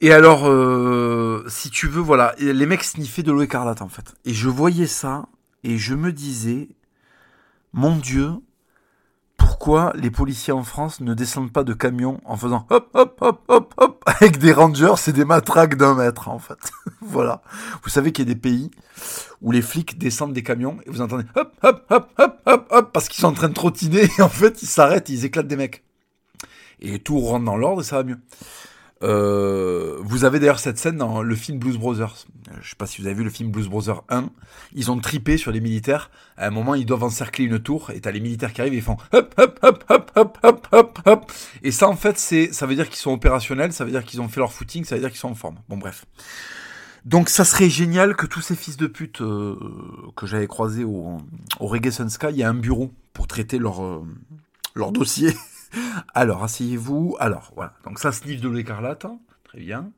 Et 0.00 0.12
alors, 0.12 0.48
euh, 0.48 1.44
si 1.48 1.70
tu 1.70 1.86
veux, 1.86 2.00
voilà, 2.00 2.34
les 2.38 2.66
mecs 2.66 2.84
sniffaient 2.84 3.22
de 3.22 3.32
l'eau 3.32 3.42
écarlate, 3.42 3.82
en 3.82 3.88
fait. 3.88 4.14
Et 4.24 4.34
je 4.34 4.48
voyais 4.48 4.86
ça, 4.86 5.28
et 5.62 5.78
je 5.78 5.94
me 5.94 6.12
disais, 6.12 6.68
mon 7.72 7.96
Dieu, 7.96 8.32
pourquoi 9.44 9.92
les 9.94 10.10
policiers 10.10 10.54
en 10.54 10.62
France 10.62 11.00
ne 11.00 11.12
descendent 11.12 11.52
pas 11.52 11.64
de 11.64 11.74
camions 11.74 12.18
en 12.24 12.38
faisant 12.38 12.66
hop 12.70 12.88
hop 12.94 13.18
hop 13.20 13.44
hop 13.48 13.74
hop 13.76 14.02
avec 14.06 14.38
des 14.38 14.52
rangers 14.52 14.94
et 15.06 15.12
des 15.12 15.26
matraques 15.26 15.76
d'un 15.76 15.94
mètre 15.94 16.28
en 16.28 16.38
fait. 16.38 16.58
voilà. 17.02 17.42
Vous 17.82 17.90
savez 17.90 18.10
qu'il 18.10 18.26
y 18.26 18.30
a 18.30 18.34
des 18.34 18.40
pays 18.40 18.70
où 19.42 19.52
les 19.52 19.60
flics 19.60 19.98
descendent 19.98 20.32
des 20.32 20.42
camions 20.42 20.78
et 20.86 20.90
vous 20.90 21.02
entendez 21.02 21.24
hop 21.34 21.52
hop 21.62 21.84
hop 21.90 22.10
hop 22.18 22.40
hop 22.46 22.68
hop 22.70 22.92
parce 22.92 23.08
qu'ils 23.08 23.20
sont 23.20 23.28
en 23.28 23.32
train 23.32 23.50
de 23.50 23.54
trottiner 23.54 24.08
et 24.18 24.22
en 24.22 24.30
fait 24.30 24.62
ils 24.62 24.66
s'arrêtent, 24.66 25.10
ils 25.10 25.26
éclatent 25.26 25.46
des 25.48 25.56
mecs. 25.56 25.84
Et 26.80 26.98
tout 26.98 27.20
rentre 27.20 27.44
dans 27.44 27.56
l'ordre 27.56 27.82
et 27.82 27.84
ça 27.84 27.96
va 27.96 28.04
mieux. 28.04 28.18
Euh, 29.04 29.98
vous 30.00 30.24
avez 30.24 30.38
d'ailleurs 30.38 30.58
cette 30.58 30.78
scène 30.78 30.96
dans 30.96 31.22
le 31.22 31.36
film 31.36 31.58
Blues 31.58 31.76
Brothers. 31.76 32.26
Je 32.62 32.70
sais 32.70 32.76
pas 32.76 32.86
si 32.86 33.00
vous 33.00 33.06
avez 33.06 33.14
vu 33.14 33.24
le 33.24 33.30
film 33.30 33.50
Blues 33.50 33.68
Brothers 33.68 34.02
1. 34.08 34.30
Ils 34.74 34.90
ont 34.90 34.98
tripé 34.98 35.36
sur 35.36 35.52
les 35.52 35.60
militaires. 35.60 36.10
À 36.36 36.46
un 36.46 36.50
moment, 36.50 36.74
ils 36.74 36.86
doivent 36.86 37.04
encercler 37.04 37.44
une 37.44 37.58
tour 37.58 37.90
et 37.90 38.00
t'as 38.00 38.10
les 38.10 38.20
militaires 38.20 38.52
qui 38.52 38.62
arrivent 38.62 38.72
et 38.74 38.78
ils 38.78 38.82
font 38.82 38.96
hop, 39.12 39.34
hop, 39.36 39.58
hop, 39.62 39.84
hop, 39.88 40.12
hop, 40.16 40.38
hop, 40.42 40.68
hop, 40.72 40.98
hop. 41.04 41.32
Et 41.62 41.70
ça, 41.70 41.88
en 41.88 41.96
fait, 41.96 42.18
c'est, 42.18 42.52
ça 42.52 42.66
veut 42.66 42.74
dire 42.74 42.88
qu'ils 42.88 42.98
sont 42.98 43.12
opérationnels, 43.12 43.72
ça 43.72 43.84
veut 43.84 43.90
dire 43.90 44.04
qu'ils 44.04 44.20
ont 44.22 44.28
fait 44.28 44.40
leur 44.40 44.52
footing, 44.52 44.84
ça 44.84 44.94
veut 44.94 45.02
dire 45.02 45.10
qu'ils 45.10 45.18
sont 45.18 45.30
en 45.30 45.34
forme. 45.34 45.56
Bon, 45.68 45.76
bref. 45.76 46.06
Donc 47.04 47.28
ça 47.28 47.44
serait 47.44 47.68
génial 47.68 48.16
que 48.16 48.24
tous 48.24 48.40
ces 48.40 48.56
fils 48.56 48.78
de 48.78 48.86
pute 48.86 49.20
euh, 49.20 49.58
que 50.16 50.26
j'avais 50.26 50.46
croisés 50.46 50.84
au, 50.84 51.18
au 51.60 51.66
Reggae 51.66 51.90
Sun 51.90 52.08
Sky, 52.08 52.28
il 52.30 52.36
y 52.36 52.42
a 52.42 52.48
un 52.48 52.54
bureau 52.54 52.90
pour 53.12 53.26
traiter 53.26 53.58
leur, 53.58 53.84
euh, 53.84 54.02
leur 54.74 54.90
dossier. 54.90 55.34
Alors, 56.14 56.42
asseyez-vous. 56.44 57.16
Alors, 57.18 57.52
voilà. 57.54 57.74
Donc 57.84 57.98
ça, 57.98 58.12
ce 58.12 58.24
livre 58.24 58.42
de 58.42 58.48
l'écarlate. 58.48 59.04
Hein. 59.04 59.18
Très 59.44 59.60
bien. 59.60 59.90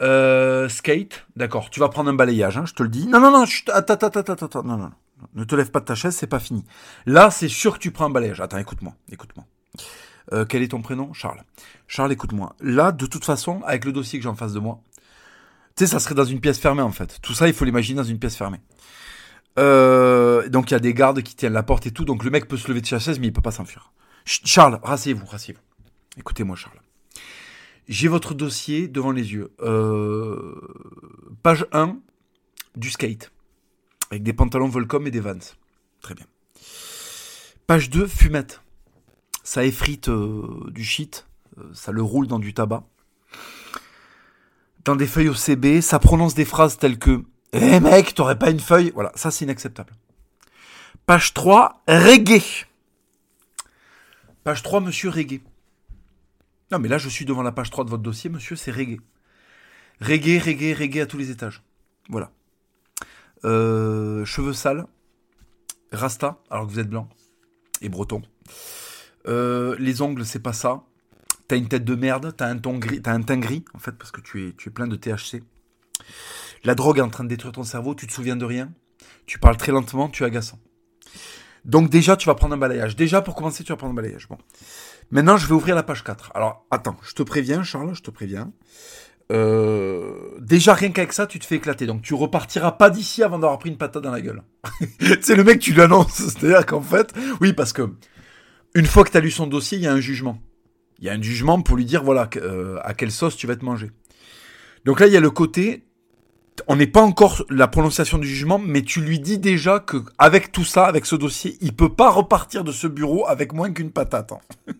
Euh, 0.00 0.68
skate, 0.68 1.26
d'accord. 1.36 1.70
Tu 1.70 1.80
vas 1.80 1.88
prendre 1.88 2.10
un 2.10 2.14
balayage, 2.14 2.58
hein, 2.58 2.64
je 2.66 2.74
te 2.74 2.82
le 2.82 2.88
dis. 2.88 3.06
Non, 3.06 3.20
non, 3.20 3.30
non, 3.30 3.44
attends, 3.72 3.94
attends, 3.94 4.20
attends, 4.20 4.32
attends, 4.32 4.62
non, 4.64 4.76
non, 4.76 4.84
non. 4.84 4.92
Ne 5.34 5.44
te 5.44 5.54
lève 5.54 5.70
pas 5.70 5.80
de 5.80 5.86
ta 5.86 5.94
chaise, 5.94 6.14
c'est 6.14 6.26
pas 6.26 6.40
fini. 6.40 6.64
Là, 7.06 7.30
c'est 7.30 7.48
sûr 7.48 7.74
que 7.74 7.78
tu 7.78 7.90
prends 7.90 8.06
un 8.06 8.10
balayage. 8.10 8.40
Attends, 8.40 8.58
écoute-moi, 8.58 8.94
écoute-moi. 9.10 9.46
Euh, 10.32 10.44
quel 10.44 10.62
est 10.62 10.68
ton 10.68 10.82
prénom? 10.82 11.12
Charles. 11.12 11.42
Charles, 11.86 12.12
écoute-moi. 12.12 12.56
Là, 12.60 12.92
de 12.92 13.06
toute 13.06 13.24
façon, 13.24 13.62
avec 13.64 13.84
le 13.84 13.92
dossier 13.92 14.18
que 14.18 14.22
j'ai 14.22 14.28
en 14.28 14.34
face 14.34 14.52
de 14.52 14.58
moi, 14.58 14.80
tu 15.76 15.84
sais, 15.84 15.90
ça 15.90 15.98
serait 15.98 16.14
dans 16.14 16.24
une 16.24 16.40
pièce 16.40 16.58
fermée 16.58 16.82
en 16.82 16.92
fait. 16.92 17.18
Tout 17.20 17.34
ça, 17.34 17.48
il 17.48 17.54
faut 17.54 17.64
l'imaginer 17.64 17.96
dans 17.96 18.04
une 18.04 18.18
pièce 18.18 18.36
fermée. 18.36 18.60
Euh, 19.58 20.48
donc 20.48 20.70
il 20.70 20.74
y 20.74 20.76
a 20.76 20.80
des 20.80 20.94
gardes 20.94 21.22
qui 21.22 21.34
tiennent 21.36 21.52
la 21.52 21.62
porte 21.62 21.86
et 21.86 21.90
tout, 21.90 22.04
donc 22.04 22.24
le 22.24 22.30
mec 22.30 22.48
peut 22.48 22.56
se 22.56 22.68
lever 22.68 22.80
de 22.80 22.86
sa 22.86 22.98
chaise, 22.98 23.18
mais 23.18 23.28
il 23.28 23.32
peut 23.32 23.42
pas 23.42 23.52
s'enfuir. 23.52 23.92
Charles, 24.24 24.80
rasseyez-vous, 24.82 25.26
rasseyez-vous. 25.26 25.60
Écoutez-moi, 26.18 26.56
Charles. 26.56 26.80
J'ai 27.88 28.08
votre 28.08 28.34
dossier 28.34 28.88
devant 28.88 29.10
les 29.10 29.32
yeux. 29.32 29.52
Euh, 29.60 30.54
page 31.42 31.66
1 31.72 31.98
du 32.76 32.90
skate. 32.90 33.30
Avec 34.10 34.22
des 34.22 34.32
pantalons 34.32 34.68
Volcom 34.68 35.06
et 35.06 35.10
des 35.10 35.20
Vans. 35.20 35.38
Très 36.00 36.14
bien. 36.14 36.26
Page 37.66 37.90
2, 37.90 38.06
fumette. 38.06 38.62
Ça 39.42 39.64
effrite 39.64 40.08
euh, 40.08 40.70
du 40.70 40.84
shit. 40.84 41.26
Euh, 41.58 41.62
ça 41.74 41.92
le 41.92 42.02
roule 42.02 42.26
dans 42.26 42.38
du 42.38 42.54
tabac. 42.54 42.84
Dans 44.84 44.96
des 44.96 45.06
feuilles 45.06 45.28
OCB, 45.28 45.80
ça 45.80 45.98
prononce 45.98 46.34
des 46.34 46.44
phrases 46.44 46.78
telles 46.78 46.98
que 46.98 47.24
Eh 47.52 47.80
mec, 47.80 48.14
t'aurais 48.14 48.38
pas 48.38 48.50
une 48.50 48.60
feuille? 48.60 48.92
Voilà, 48.94 49.12
ça 49.14 49.30
c'est 49.30 49.44
inacceptable. 49.44 49.92
Page 51.06 51.34
3, 51.34 51.82
reggae. 51.86 52.66
Page 54.44 54.62
3, 54.62 54.80
monsieur 54.80 55.08
Reggae. 55.08 55.40
Non, 56.70 56.78
mais 56.78 56.88
là, 56.88 56.98
je 56.98 57.08
suis 57.08 57.24
devant 57.24 57.42
la 57.42 57.50
page 57.50 57.70
3 57.70 57.86
de 57.86 57.90
votre 57.90 58.02
dossier, 58.02 58.28
monsieur, 58.28 58.56
c'est 58.56 58.70
Reggae. 58.70 59.00
Reggae, 60.02 60.38
Reggae, 60.38 60.78
Reggae 60.78 61.00
à 61.00 61.06
tous 61.06 61.16
les 61.16 61.30
étages. 61.30 61.62
Voilà. 62.10 62.30
Euh, 63.46 64.22
cheveux 64.26 64.52
sales. 64.52 64.86
Rasta, 65.92 66.42
alors 66.50 66.66
que 66.66 66.72
vous 66.72 66.78
êtes 66.78 66.90
blanc. 66.90 67.08
Et 67.80 67.88
breton. 67.88 68.20
Euh, 69.26 69.76
les 69.78 70.02
ongles, 70.02 70.26
c'est 70.26 70.42
pas 70.42 70.52
ça. 70.52 70.82
T'as 71.48 71.56
une 71.56 71.68
tête 71.68 71.84
de 71.86 71.94
merde, 71.94 72.34
t'as 72.36 72.48
un, 72.48 72.58
ton 72.58 72.76
gris, 72.76 73.00
as 73.06 73.12
un 73.12 73.22
teint 73.22 73.38
gris, 73.38 73.64
en 73.72 73.78
fait, 73.78 73.92
parce 73.92 74.10
que 74.10 74.20
tu 74.20 74.46
es, 74.46 74.52
tu 74.52 74.68
es 74.68 74.72
plein 74.72 74.86
de 74.86 74.96
THC. 74.96 75.42
La 76.64 76.74
drogue 76.74 76.98
est 76.98 77.02
en 77.02 77.08
train 77.08 77.24
de 77.24 77.30
détruire 77.30 77.52
ton 77.52 77.64
cerveau, 77.64 77.94
tu 77.94 78.06
te 78.06 78.12
souviens 78.12 78.36
de 78.36 78.44
rien? 78.44 78.70
Tu 79.24 79.38
parles 79.38 79.56
très 79.56 79.72
lentement, 79.72 80.10
tu 80.10 80.22
es 80.22 80.26
agaçant. 80.26 80.58
Donc 81.64 81.90
déjà, 81.90 82.16
tu 82.16 82.26
vas 82.26 82.34
prendre 82.34 82.54
un 82.54 82.58
balayage. 82.58 82.96
Déjà, 82.96 83.22
pour 83.22 83.34
commencer, 83.34 83.64
tu 83.64 83.72
vas 83.72 83.76
prendre 83.76 83.92
un 83.92 83.96
balayage. 83.96 84.28
Bon. 84.28 84.38
Maintenant, 85.10 85.36
je 85.36 85.46
vais 85.46 85.54
ouvrir 85.54 85.74
la 85.74 85.82
page 85.82 86.04
4. 86.04 86.32
Alors, 86.34 86.66
attends, 86.70 86.96
je 87.02 87.12
te 87.14 87.22
préviens, 87.22 87.62
Charles, 87.62 87.94
je 87.94 88.02
te 88.02 88.10
préviens. 88.10 88.52
Euh, 89.32 90.38
déjà, 90.40 90.74
rien 90.74 90.90
qu'avec 90.90 91.12
ça, 91.12 91.26
tu 91.26 91.38
te 91.38 91.46
fais 91.46 91.56
éclater. 91.56 91.86
Donc, 91.86 92.02
tu 92.02 92.14
repartiras 92.14 92.72
pas 92.72 92.90
d'ici 92.90 93.22
avant 93.22 93.38
d'avoir 93.38 93.58
pris 93.58 93.70
une 93.70 93.78
patate 93.78 94.02
dans 94.02 94.10
la 94.10 94.20
gueule. 94.20 94.42
c'est 95.20 95.36
le 95.36 95.44
mec, 95.44 95.60
tu 95.60 95.72
lui 95.72 95.80
annonces. 95.80 96.12
C'est-à-dire 96.12 96.66
qu'en 96.66 96.82
fait, 96.82 97.14
oui, 97.40 97.52
parce 97.52 97.72
que 97.72 97.90
une 98.74 98.86
fois 98.86 99.04
que 99.04 99.10
tu 99.10 99.16
as 99.16 99.20
lu 99.20 99.30
son 99.30 99.46
dossier, 99.46 99.78
il 99.78 99.84
y 99.84 99.86
a 99.86 99.92
un 99.92 100.00
jugement. 100.00 100.38
Il 100.98 101.06
y 101.06 101.08
a 101.08 101.12
un 101.12 101.22
jugement 101.22 101.60
pour 101.62 101.76
lui 101.76 101.84
dire, 101.84 102.02
voilà, 102.02 102.28
euh, 102.36 102.78
à 102.82 102.94
quelle 102.94 103.10
sauce 103.10 103.36
tu 103.36 103.46
vas 103.46 103.56
te 103.56 103.64
manger. 103.64 103.90
Donc 104.84 105.00
là, 105.00 105.06
il 105.06 105.12
y 105.12 105.16
a 105.16 105.20
le 105.20 105.30
côté, 105.30 105.86
on 106.66 106.76
n'est 106.76 106.86
pas 106.86 107.02
encore 107.02 107.44
la 107.50 107.68
prononciation 107.68 108.18
du 108.18 108.26
jugement, 108.26 108.58
mais 108.58 108.82
tu 108.82 109.00
lui 109.00 109.18
dis 109.18 109.38
déjà 109.38 109.80
que 109.80 109.98
avec 110.18 110.52
tout 110.52 110.64
ça, 110.64 110.86
avec 110.86 111.06
ce 111.06 111.16
dossier, 111.16 111.56
il 111.60 111.74
peut 111.74 111.92
pas 111.92 112.10
repartir 112.10 112.64
de 112.64 112.72
ce 112.72 112.86
bureau 112.86 113.26
avec 113.26 113.52
moins 113.52 113.72
qu'une 113.72 113.90
patate. 113.90 114.32
Hein. 114.32 114.72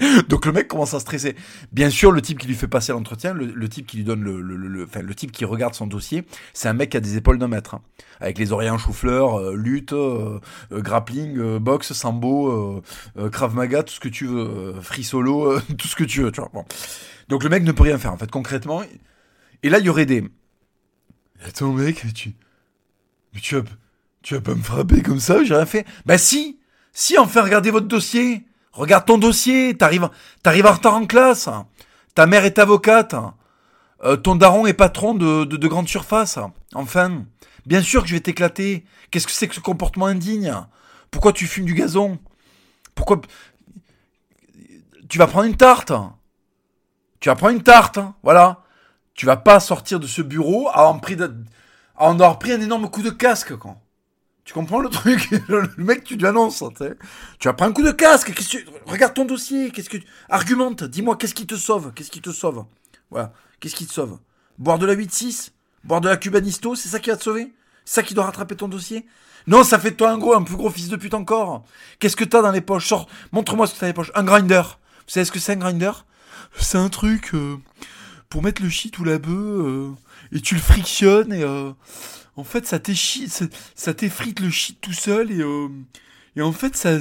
Donc 0.28 0.46
le 0.46 0.52
mec 0.52 0.66
commence 0.66 0.94
à 0.94 1.00
stresser. 1.00 1.36
Bien 1.72 1.90
sûr, 1.90 2.10
le 2.10 2.22
type 2.22 2.38
qui 2.38 2.46
lui 2.46 2.54
fait 2.54 2.68
passer 2.68 2.92
l'entretien, 2.92 3.34
le, 3.34 3.68
type 3.68 3.86
qui 3.86 3.98
lui 3.98 4.04
donne 4.04 4.22
le, 4.22 4.40
le, 4.40 4.56
le, 4.56 4.84
enfin, 4.84 5.02
le 5.02 5.14
type 5.14 5.30
qui 5.30 5.44
regarde 5.44 5.74
son 5.74 5.86
dossier, 5.86 6.24
c'est 6.54 6.68
un 6.68 6.72
mec 6.72 6.90
qui 6.90 6.96
a 6.96 7.00
des 7.00 7.16
épaules 7.16 7.38
d'un 7.38 7.48
mètre, 7.48 7.74
hein. 7.74 7.82
avec 8.18 8.38
les 8.38 8.52
oreilles 8.52 8.70
en 8.70 8.78
chou-fleur, 8.78 9.38
euh, 9.38 9.54
lutte, 9.54 9.92
euh, 9.92 10.40
euh, 10.72 10.80
grappling, 10.80 11.58
boxe, 11.58 11.92
sambo, 11.92 12.82
krav 13.30 13.54
maga, 13.54 13.82
tout 13.82 13.92
ce 13.92 14.00
que 14.00 14.08
tu 14.08 14.26
veux, 14.26 14.74
free 14.80 15.04
solo, 15.04 15.60
tout 15.78 15.86
ce 15.86 15.96
que 15.96 16.04
tu 16.04 16.22
veux, 16.22 16.32
tu 16.32 16.40
vois. 16.40 16.50
Bon. 16.52 16.64
Donc 17.28 17.44
le 17.44 17.50
mec 17.50 17.62
ne 17.62 17.72
peut 17.72 17.82
rien 17.82 17.98
faire 17.98 18.12
en 18.12 18.16
fait 18.16 18.30
concrètement. 18.30 18.82
Et 19.62 19.68
là, 19.68 19.78
il 19.78 19.84
y 19.84 19.90
aurait 19.90 20.06
des 20.06 20.24
Attends, 21.44 21.72
mec, 21.72 22.02
mais 22.04 22.12
tu. 22.12 22.34
Mais 23.32 23.40
tu 23.40 23.56
vas, 23.56 23.62
tu 24.22 24.34
vas 24.34 24.40
pas 24.40 24.54
me 24.54 24.62
frapper 24.62 25.02
comme 25.02 25.20
ça, 25.20 25.42
j'ai 25.44 25.54
rien 25.54 25.66
fait. 25.66 25.86
Bah 26.06 26.18
si 26.18 26.58
Si, 26.92 27.18
enfin, 27.18 27.42
regardez 27.42 27.70
votre 27.70 27.86
dossier 27.86 28.46
Regarde 28.72 29.04
ton 29.04 29.18
dossier, 29.18 29.76
t'arrives, 29.76 30.08
t'arrives 30.42 30.66
en 30.66 30.72
retard 30.72 30.94
en 30.94 31.06
classe. 31.06 31.48
Ta 32.14 32.26
mère 32.26 32.44
est 32.44 32.58
avocate. 32.58 33.16
Euh, 34.04 34.16
ton 34.16 34.36
daron 34.36 34.66
est 34.66 34.74
patron 34.74 35.14
de, 35.14 35.44
de, 35.44 35.56
de 35.56 35.68
grande 35.68 35.88
surface. 35.88 36.38
Enfin, 36.74 37.24
bien 37.66 37.82
sûr 37.82 38.02
que 38.02 38.08
je 38.08 38.14
vais 38.14 38.20
t'éclater. 38.20 38.84
Qu'est-ce 39.10 39.26
que 39.26 39.32
c'est 39.32 39.48
que 39.48 39.56
ce 39.56 39.60
comportement 39.60 40.06
indigne? 40.06 40.54
Pourquoi 41.10 41.32
tu 41.32 41.46
fumes 41.46 41.64
du 41.64 41.74
gazon? 41.74 42.18
Pourquoi... 42.94 43.20
Tu 45.08 45.18
vas 45.18 45.26
prendre 45.26 45.46
une 45.46 45.56
tarte? 45.56 45.92
Tu 47.18 47.28
vas 47.28 47.34
prendre 47.34 47.56
une 47.56 47.62
tarte, 47.62 47.98
voilà. 48.22 48.62
Tu 49.14 49.26
vas 49.26 49.36
pas 49.36 49.60
sortir 49.60 50.00
de 50.00 50.06
ce 50.06 50.22
bureau 50.22 50.68
à 50.68 50.88
en, 50.88 50.98
pris 50.98 51.16
en 51.96 52.14
avoir 52.14 52.38
pris 52.38 52.52
un 52.52 52.60
énorme 52.60 52.90
coup 52.90 53.02
de 53.02 53.10
casque, 53.10 53.56
quand. 53.56 53.80
Tu 54.44 54.54
comprends 54.54 54.80
le 54.80 54.88
truc 54.88 55.30
Le 55.48 55.68
mec, 55.76 56.02
tu 56.02 56.16
lui 56.16 56.26
annonces, 56.26 56.64
tu 57.38 57.48
vas 57.48 57.52
prendre 57.52 57.70
un 57.70 57.74
coup 57.74 57.82
de 57.82 57.92
casque. 57.92 58.32
Regarde 58.86 59.14
ton 59.14 59.24
dossier. 59.24 59.70
Qu'est-ce 59.70 59.90
que 59.90 59.98
argumente 60.28 60.82
Dis-moi, 60.82 61.16
qu'est-ce 61.16 61.34
qui 61.34 61.46
te 61.46 61.54
sauve 61.54 61.92
Qu'est-ce 61.94 62.10
qui 62.10 62.20
te 62.20 62.30
sauve? 62.30 62.64
Voilà. 63.10 63.32
Qu'est-ce 63.60 63.76
qui 63.76 63.86
te 63.86 63.92
sauve? 63.92 64.18
Boire 64.58 64.78
de 64.78 64.86
la 64.86 64.96
8-6 64.96 65.50
Boire 65.84 66.00
de 66.00 66.08
la 66.08 66.16
Cubanisto 66.16 66.74
C'est 66.74 66.88
ça 66.88 66.98
qui 66.98 67.10
va 67.10 67.16
te 67.16 67.22
sauver? 67.22 67.52
C'est 67.84 67.94
ça 67.96 68.02
qui 68.02 68.14
doit 68.14 68.24
rattraper 68.24 68.56
ton 68.56 68.68
dossier? 68.68 69.06
Non, 69.46 69.62
ça 69.62 69.78
fait 69.78 69.92
de 69.92 69.96
toi 69.96 70.10
un 70.10 70.18
gros, 70.18 70.34
un 70.34 70.42
plus 70.42 70.56
gros 70.56 70.70
fils 70.70 70.88
de 70.88 70.96
pute 70.96 71.14
encore. 71.14 71.64
Qu'est-ce 71.98 72.16
que 72.16 72.24
t'as 72.24 72.42
dans 72.42 72.50
les 72.50 72.60
poches? 72.60 72.88
Sors, 72.88 73.08
montre-moi 73.32 73.66
ce 73.66 73.74
que 73.74 73.78
t'as 73.78 73.86
dans 73.86 73.90
les 73.90 73.94
poches. 73.94 74.12
Un 74.14 74.24
grinder. 74.24 74.62
Vous 74.62 75.12
savez 75.12 75.24
ce 75.24 75.32
que 75.32 75.38
c'est 75.38 75.52
un 75.52 75.56
grinder? 75.56 75.92
C'est 76.58 76.78
un 76.78 76.88
truc. 76.88 77.30
Euh, 77.34 77.56
pour 78.30 78.42
mettre 78.42 78.62
le 78.62 78.70
shit 78.70 78.98
ou 78.98 79.04
la 79.04 79.18
bœuf, 79.18 79.30
euh, 79.32 79.90
et 80.32 80.40
tu 80.40 80.54
le 80.54 80.60
frictionnes, 80.60 81.32
et 81.32 81.42
euh, 81.42 81.72
en 82.36 82.44
fait, 82.44 82.66
ça 82.66 82.78
ça 83.74 83.94
t'effrite 83.94 84.40
le 84.40 84.48
shit 84.50 84.80
tout 84.80 84.92
seul, 84.92 85.30
et, 85.30 85.42
euh, 85.42 85.68
et 86.36 86.42
en 86.42 86.52
fait, 86.52 86.76
ça, 86.76 86.98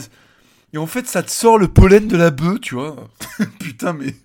et 0.73 0.77
en 0.77 0.87
fait, 0.87 1.07
ça 1.07 1.23
te 1.23 1.31
sort 1.31 1.57
le 1.57 1.67
pollen 1.67 2.07
de 2.07 2.17
la 2.17 2.31
bœuf, 2.31 2.59
tu 2.61 2.75
vois. 2.75 3.09
Putain, 3.59 3.93
mais. 3.93 4.15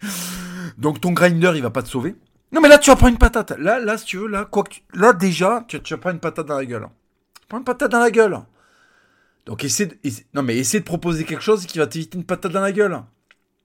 Donc 0.79 1.01
ton 1.01 1.13
grinder, 1.13 1.53
il 1.55 1.63
va 1.63 1.71
pas 1.71 1.83
te 1.83 1.89
sauver. 1.89 2.17
Non, 2.53 2.61
mais 2.61 2.69
là, 2.69 2.79
tu 2.79 2.91
vas 2.91 2.97
prendre 2.97 3.13
une 3.13 3.19
patate. 3.19 3.53
Là, 3.59 3.81
là, 3.81 3.99
si 3.99 4.05
tu 4.05 4.19
veux, 4.19 4.29
là, 4.29 4.45
quoi 4.45 4.63
que 4.63 4.75
tu... 4.75 4.83
Là, 4.93 5.13
déjà, 5.13 5.65
tu, 5.67 5.79
vas 5.79 5.99
prendre 5.99 6.15
une 6.15 6.21
patate 6.21 6.47
dans 6.47 6.57
la 6.57 6.65
gueule. 6.65 6.87
Prends 7.49 7.59
une 7.59 7.65
patate 7.65 7.91
dans 7.91 7.99
la 7.99 8.11
gueule. 8.11 8.39
Donc, 9.47 9.65
essaie 9.65 9.87
de... 9.87 9.97
Non, 10.35 10.43
mais 10.43 10.57
essaie 10.57 10.81
de 10.81 10.85
proposer 10.85 11.25
quelque 11.25 11.43
chose 11.43 11.67
qui 11.67 11.79
va 11.79 11.87
t'éviter 11.87 12.17
une 12.17 12.25
patate 12.25 12.53
dans 12.53 12.61
la 12.61 12.71
gueule. 12.71 13.03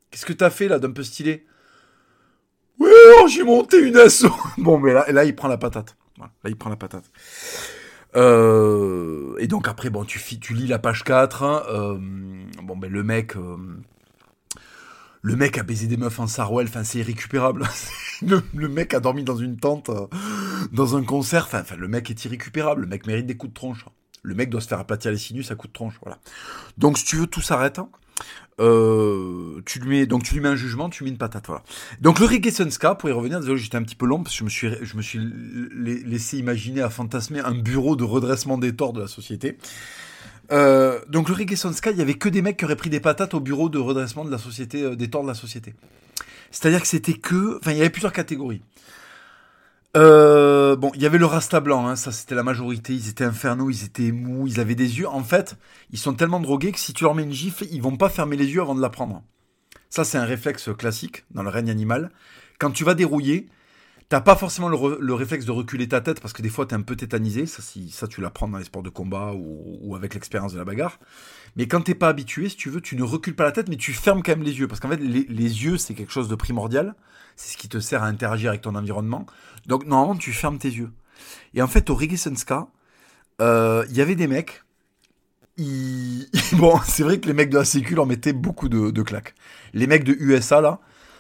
Qu'est-ce 0.10 0.26
que 0.26 0.34
t'as 0.34 0.50
fait, 0.50 0.68
là, 0.68 0.80
d'un 0.80 0.92
peu 0.92 1.04
stylé? 1.04 1.46
Oui, 2.80 2.90
oh, 3.18 3.28
j'ai 3.28 3.44
monté 3.44 3.80
une 3.80 3.98
asso. 3.98 4.28
bon, 4.58 4.80
mais 4.80 4.94
là, 4.94 5.06
là, 5.12 5.26
il 5.26 5.36
prend 5.36 5.48
la 5.48 5.58
patate. 5.58 5.98
là, 6.18 6.30
il 6.46 6.56
prend 6.56 6.70
la 6.70 6.78
patate. 6.78 7.12
Euh, 8.16 9.36
et 9.38 9.48
donc 9.48 9.68
après, 9.68 9.90
bon, 9.90 10.06
tu, 10.06 10.20
lis 10.54 10.68
la 10.68 10.80
page 10.80 11.04
4. 11.04 11.44
Hein, 11.44 11.64
euh, 11.70 11.98
bon, 12.64 12.78
ben 12.78 12.92
le 12.92 13.04
mec, 13.04 13.36
euh, 13.36 13.58
le 15.22 15.36
mec 15.36 15.58
a 15.58 15.64
baisé 15.64 15.88
des 15.88 15.98
meufs 15.98 16.20
en 16.20 16.28
sarouel. 16.28 16.68
Enfin, 16.68 16.84
c'est 16.84 17.00
irrécupérable. 17.00 17.68
le, 18.22 18.68
mec 18.70 18.94
a 18.94 19.02
dormi 19.02 19.24
dans 19.24 19.36
une 19.36 19.58
tente, 19.58 19.92
dans 20.72 20.96
un 20.96 21.04
concert. 21.04 21.46
Enfin, 21.46 21.62
enfin, 21.62 21.76
le 21.76 21.88
mec 21.88 22.10
est 22.10 22.26
irrécupérable. 22.26 22.82
Le 22.82 22.88
mec 22.88 23.06
mérite 23.06 23.26
des 23.26 23.38
coups 23.38 23.52
de 23.52 23.56
tronche. 23.56 23.86
Le 24.22 24.36
mec 24.36 24.50
doit 24.50 24.62
se 24.62 24.68
faire 24.68 24.80
aplatir 24.80 25.12
les 25.12 25.18
sinus 25.18 25.52
à 25.52 25.56
coups 25.56 25.70
de 25.70 25.74
tronche. 25.74 26.00
Voilà. 26.02 26.20
Donc, 26.78 26.98
si 26.98 27.06
tu 27.06 27.18
veux, 27.18 27.28
tout 27.28 27.42
s'arrête. 27.42 27.80
Hein. 27.80 27.90
Euh, 28.60 29.62
tu 29.66 29.80
lui 29.80 29.90
mets 29.90 30.06
donc 30.06 30.24
tu 30.24 30.34
lui 30.34 30.42
mets 30.42 30.50
un 30.50 30.56
jugement, 30.56 30.90
tu 30.90 31.04
lui 31.04 31.10
mets 31.10 31.14
une 31.14 31.18
patate, 31.18 31.48
voilà. 31.48 31.64
Donc 32.02 32.20
le 32.20 32.26
reggae 32.26 32.52
Sunska, 32.52 32.96
pour 32.96 33.10
y 33.10 33.12
revenir, 33.12 33.40
désolé, 33.40 33.58
j'étais 33.58 33.78
un 33.78 33.84
petit 33.84 33.96
peu 33.96 34.06
long 34.06 34.22
parce 34.22 34.36
que 34.36 34.40
je 34.40 34.44
me 34.44 34.50
suis 34.50 34.70
je 34.82 34.98
me 34.98 35.02
suis 35.02 35.20
laissé 36.06 36.38
imaginer 36.38 36.82
à 36.82 36.90
fantasmer 36.90 37.40
un 37.40 37.56
bureau 37.56 37.96
de 37.96 38.04
redressement 38.04 38.58
des 38.58 38.76
torts 38.76 38.94
de 38.94 39.02
la 39.02 39.08
société. 39.08 39.58
Euh, 40.52 41.00
donc 41.08 41.30
le 41.30 41.36
reggae 41.36 41.56
Sunska, 41.56 41.92
il 41.92 41.98
y 41.98 42.02
avait 42.02 42.16
que 42.16 42.30
des 42.30 42.42
mecs 42.42 42.58
qui 42.58 42.66
auraient 42.66 42.76
pris 42.76 42.90
des 42.90 43.00
patates 43.00 43.34
au 43.34 43.40
bureau 43.40 43.70
de 43.70 43.78
redressement 43.78 44.26
de 44.26 44.32
la 44.32 44.38
société, 44.38 44.84
euh, 44.84 44.96
des 44.96 45.10
torts 45.10 45.24
de 45.24 45.28
la 45.28 45.36
société. 45.36 45.74
C'est-à-dire 46.52 46.82
que 46.82 46.88
c'était 46.88 47.14
que, 47.14 47.58
enfin, 47.58 47.72
il 47.72 47.78
y 47.78 47.82
avait 47.82 47.92
plusieurs 47.92 48.14
catégories. 48.14 48.62
Euh, 49.98 50.59
bon, 50.76 50.92
il 50.96 51.02
y 51.02 51.06
avait 51.06 51.18
le 51.18 51.26
Rasta 51.26 51.60
blanc, 51.60 51.88
hein, 51.88 51.96
ça 51.96 52.12
c'était 52.12 52.36
la 52.36 52.44
majorité. 52.44 52.94
Ils 52.94 53.10
étaient 53.10 53.24
infernaux, 53.24 53.70
ils 53.70 53.86
étaient 53.86 54.12
mous, 54.12 54.48
ils 54.48 54.60
avaient 54.60 54.76
des 54.76 55.00
yeux. 55.00 55.08
En 55.08 55.24
fait, 55.24 55.56
ils 55.92 56.00
sont 56.00 56.14
tellement 56.14 56.40
drogués 56.40 56.72
que 56.72 56.80
si 56.80 56.94
tu 56.94 57.04
leur 57.04 57.16
mets 57.16 57.24
une 57.24 57.34
gifle, 57.34 57.66
ils 57.72 57.82
vont 57.82 57.98
pas 57.98 58.10
fermer 58.10 58.36
les 58.38 58.48
yeux 58.48 58.62
avant 58.62 58.76
de 58.76 58.82
la 58.82 58.90
prendre. 58.90 59.24
Ça, 59.90 60.04
c'est 60.04 60.18
un 60.18 60.26
réflexe 60.26 60.70
classique 60.78 61.26
dans 61.32 61.44
le 61.44 61.50
règne 61.50 61.70
animal. 61.70 62.12
Quand 62.60 62.72
tu 62.72 62.84
vas 62.84 62.94
dérouiller, 62.94 63.48
t'as 64.10 64.22
pas 64.22 64.36
forcément 64.36 64.70
le, 64.70 65.14
réflexe 65.14 65.46
de 65.46 65.52
reculer 65.52 65.88
ta 65.88 66.02
tête 66.02 66.20
parce 66.20 66.34
que 66.34 66.42
des 66.42 66.50
fois 66.50 66.66
t'es 66.66 66.74
un 66.74 66.82
peu 66.82 66.96
tétanisé. 66.96 67.46
Ça, 67.46 67.62
si, 67.62 67.94
tu 68.10 68.22
l'apprends 68.22 68.48
dans 68.48 68.58
les 68.58 68.64
sports 68.64 68.84
de 68.84 68.90
combat 68.90 69.34
ou, 69.36 69.96
avec 69.96 70.16
l'expérience 70.16 70.54
de 70.54 70.58
la 70.58 70.66
bagarre. 70.66 71.00
Mais 71.56 71.68
quand 71.68 71.82
t'es 71.82 71.96
pas 71.96 72.10
habitué, 72.10 72.50
si 72.50 72.56
tu 72.56 72.70
veux, 72.70 72.82
tu 72.82 72.96
ne 72.96 73.04
recules 73.04 73.36
pas 73.36 73.44
la 73.44 73.52
tête, 73.52 73.70
mais 73.70 73.78
tu 73.78 73.94
fermes 73.94 74.24
quand 74.24 74.32
même 74.32 74.44
les 74.44 74.60
yeux. 74.60 74.68
Parce 74.68 74.80
qu'en 74.80 74.90
fait, 74.90 74.98
les, 74.98 75.24
yeux, 75.30 75.78
c'est 75.78 75.94
quelque 75.94 76.12
chose 76.12 76.28
de 76.28 76.36
primordial. 76.36 76.96
C'est 77.36 77.54
ce 77.54 77.58
qui 77.58 77.70
te 77.70 77.80
sert 77.80 78.04
à 78.04 78.08
interagir 78.08 78.50
avec 78.50 78.62
ton 78.62 78.76
environnement. 78.76 79.26
Donc, 79.68 79.86
normalement, 79.86 80.16
tu 80.16 80.34
fermes 80.34 80.58
tes 80.58 80.70
yeux. 80.70 80.92
Et 81.54 81.62
en 81.62 81.68
fait, 81.68 81.90
au 81.90 81.96
Regisenska, 81.96 82.68
euh, 83.42 83.86
il 83.90 83.96
y 83.96 84.02
avait 84.02 84.16
des 84.16 84.28
mecs. 84.28 84.64
bon, 86.54 86.80
c'est 86.86 87.04
vrai 87.04 87.20
que 87.20 87.28
les 87.28 87.34
mecs 87.34 87.50
de 87.50 87.58
la 87.58 87.66
Sécu 87.66 87.94
leur 87.94 88.06
mettaient 88.06 88.34
beaucoup 88.34 88.70
de, 88.70 88.92
de, 88.92 89.02
claques. 89.02 89.36
Les 89.74 89.88
mecs 89.88 90.06
de 90.06 90.16
USA, 90.20 90.62
là, 90.62 90.80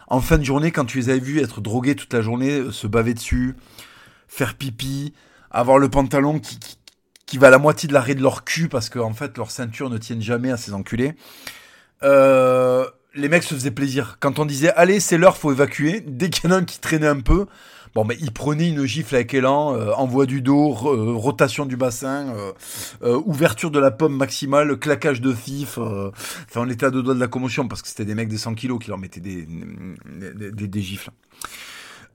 en 0.10 0.22
fin 0.22 0.38
de 0.38 0.44
journée, 0.44 0.72
quand 0.72 0.86
tu 0.86 0.98
les 0.98 1.10
avais 1.10 1.20
vus 1.20 1.40
être 1.40 1.62
drogués 1.62 1.96
toute 1.96 2.14
la 2.14 2.22
journée, 2.22 2.60
euh, 2.60 2.72
se 2.72 2.88
baver 2.88 3.14
dessus, 3.14 3.56
faire 4.28 4.56
pipi, 4.56 5.14
avoir 5.52 5.78
le 5.78 5.90
pantalon 5.90 6.40
qui, 6.40 6.58
qui 7.26 7.38
va 7.38 7.48
à 7.48 7.50
la 7.52 7.60
moitié 7.60 7.88
de 7.88 7.94
l'arrêt 7.94 8.16
de 8.16 8.22
leur 8.22 8.44
cul 8.44 8.70
parce 8.70 8.90
qu'en 8.90 9.10
en 9.10 9.14
fait 9.14 9.38
leur 9.38 9.52
ceinture 9.52 9.90
ne 9.90 9.98
tiennent 9.98 10.22
jamais 10.22 10.52
à 10.52 10.58
ces 10.58 10.74
enculés. 10.74 11.14
Euh, 12.02 12.86
les 13.14 13.30
mecs 13.30 13.44
se 13.44 13.54
faisaient 13.54 13.72
plaisir. 13.72 14.18
Quand 14.20 14.40
on 14.40 14.46
disait 14.46 14.72
allez 14.74 15.00
c'est 15.00 15.18
l'heure, 15.18 15.38
faut 15.38 15.52
évacuer, 15.52 16.04
dès 16.06 16.30
qu'il 16.30 16.50
y 16.50 16.54
en 16.54 16.56
a 16.56 16.60
un 16.60 16.66
qui 16.66 16.80
traînait 16.80 17.08
un 17.08 17.20
peu, 17.20 17.46
bon 17.96 18.06
ben 18.06 18.18
ils 18.20 18.32
prenaient 18.32 18.70
une 18.70 18.86
gifle 18.86 19.16
avec 19.16 19.34
élan, 19.34 19.76
euh, 19.76 19.92
envoi 19.94 20.26
du 20.26 20.42
dos, 20.42 20.76
euh, 20.86 21.14
rotation 21.16 21.66
du 21.66 21.78
bassin, 21.78 22.34
ouverture 23.02 23.72
de 23.72 23.80
la 23.80 23.92
pomme 23.92 24.16
maximale, 24.16 24.78
claquage 24.78 25.22
de 25.22 25.34
fif. 25.34 25.78
Enfin 25.78 26.62
on 26.62 26.70
était 26.70 26.86
à 26.86 26.92
deux 26.92 27.04
doigts 27.04 27.16
de 27.16 27.20
la 27.20 27.28
commotion 27.28 27.68
parce 27.68 27.82
que 27.82 27.88
c'était 27.88 28.06
des 28.06 28.16
mecs 28.16 28.30
de 28.30 28.38
100 28.38 28.56
kilos 28.56 28.80
qui 28.80 28.90
leur 28.90 28.98
mettaient 28.98 29.20
des, 29.20 29.46
des, 29.46 30.68
des, 30.68 30.82
gifles. 30.82 31.12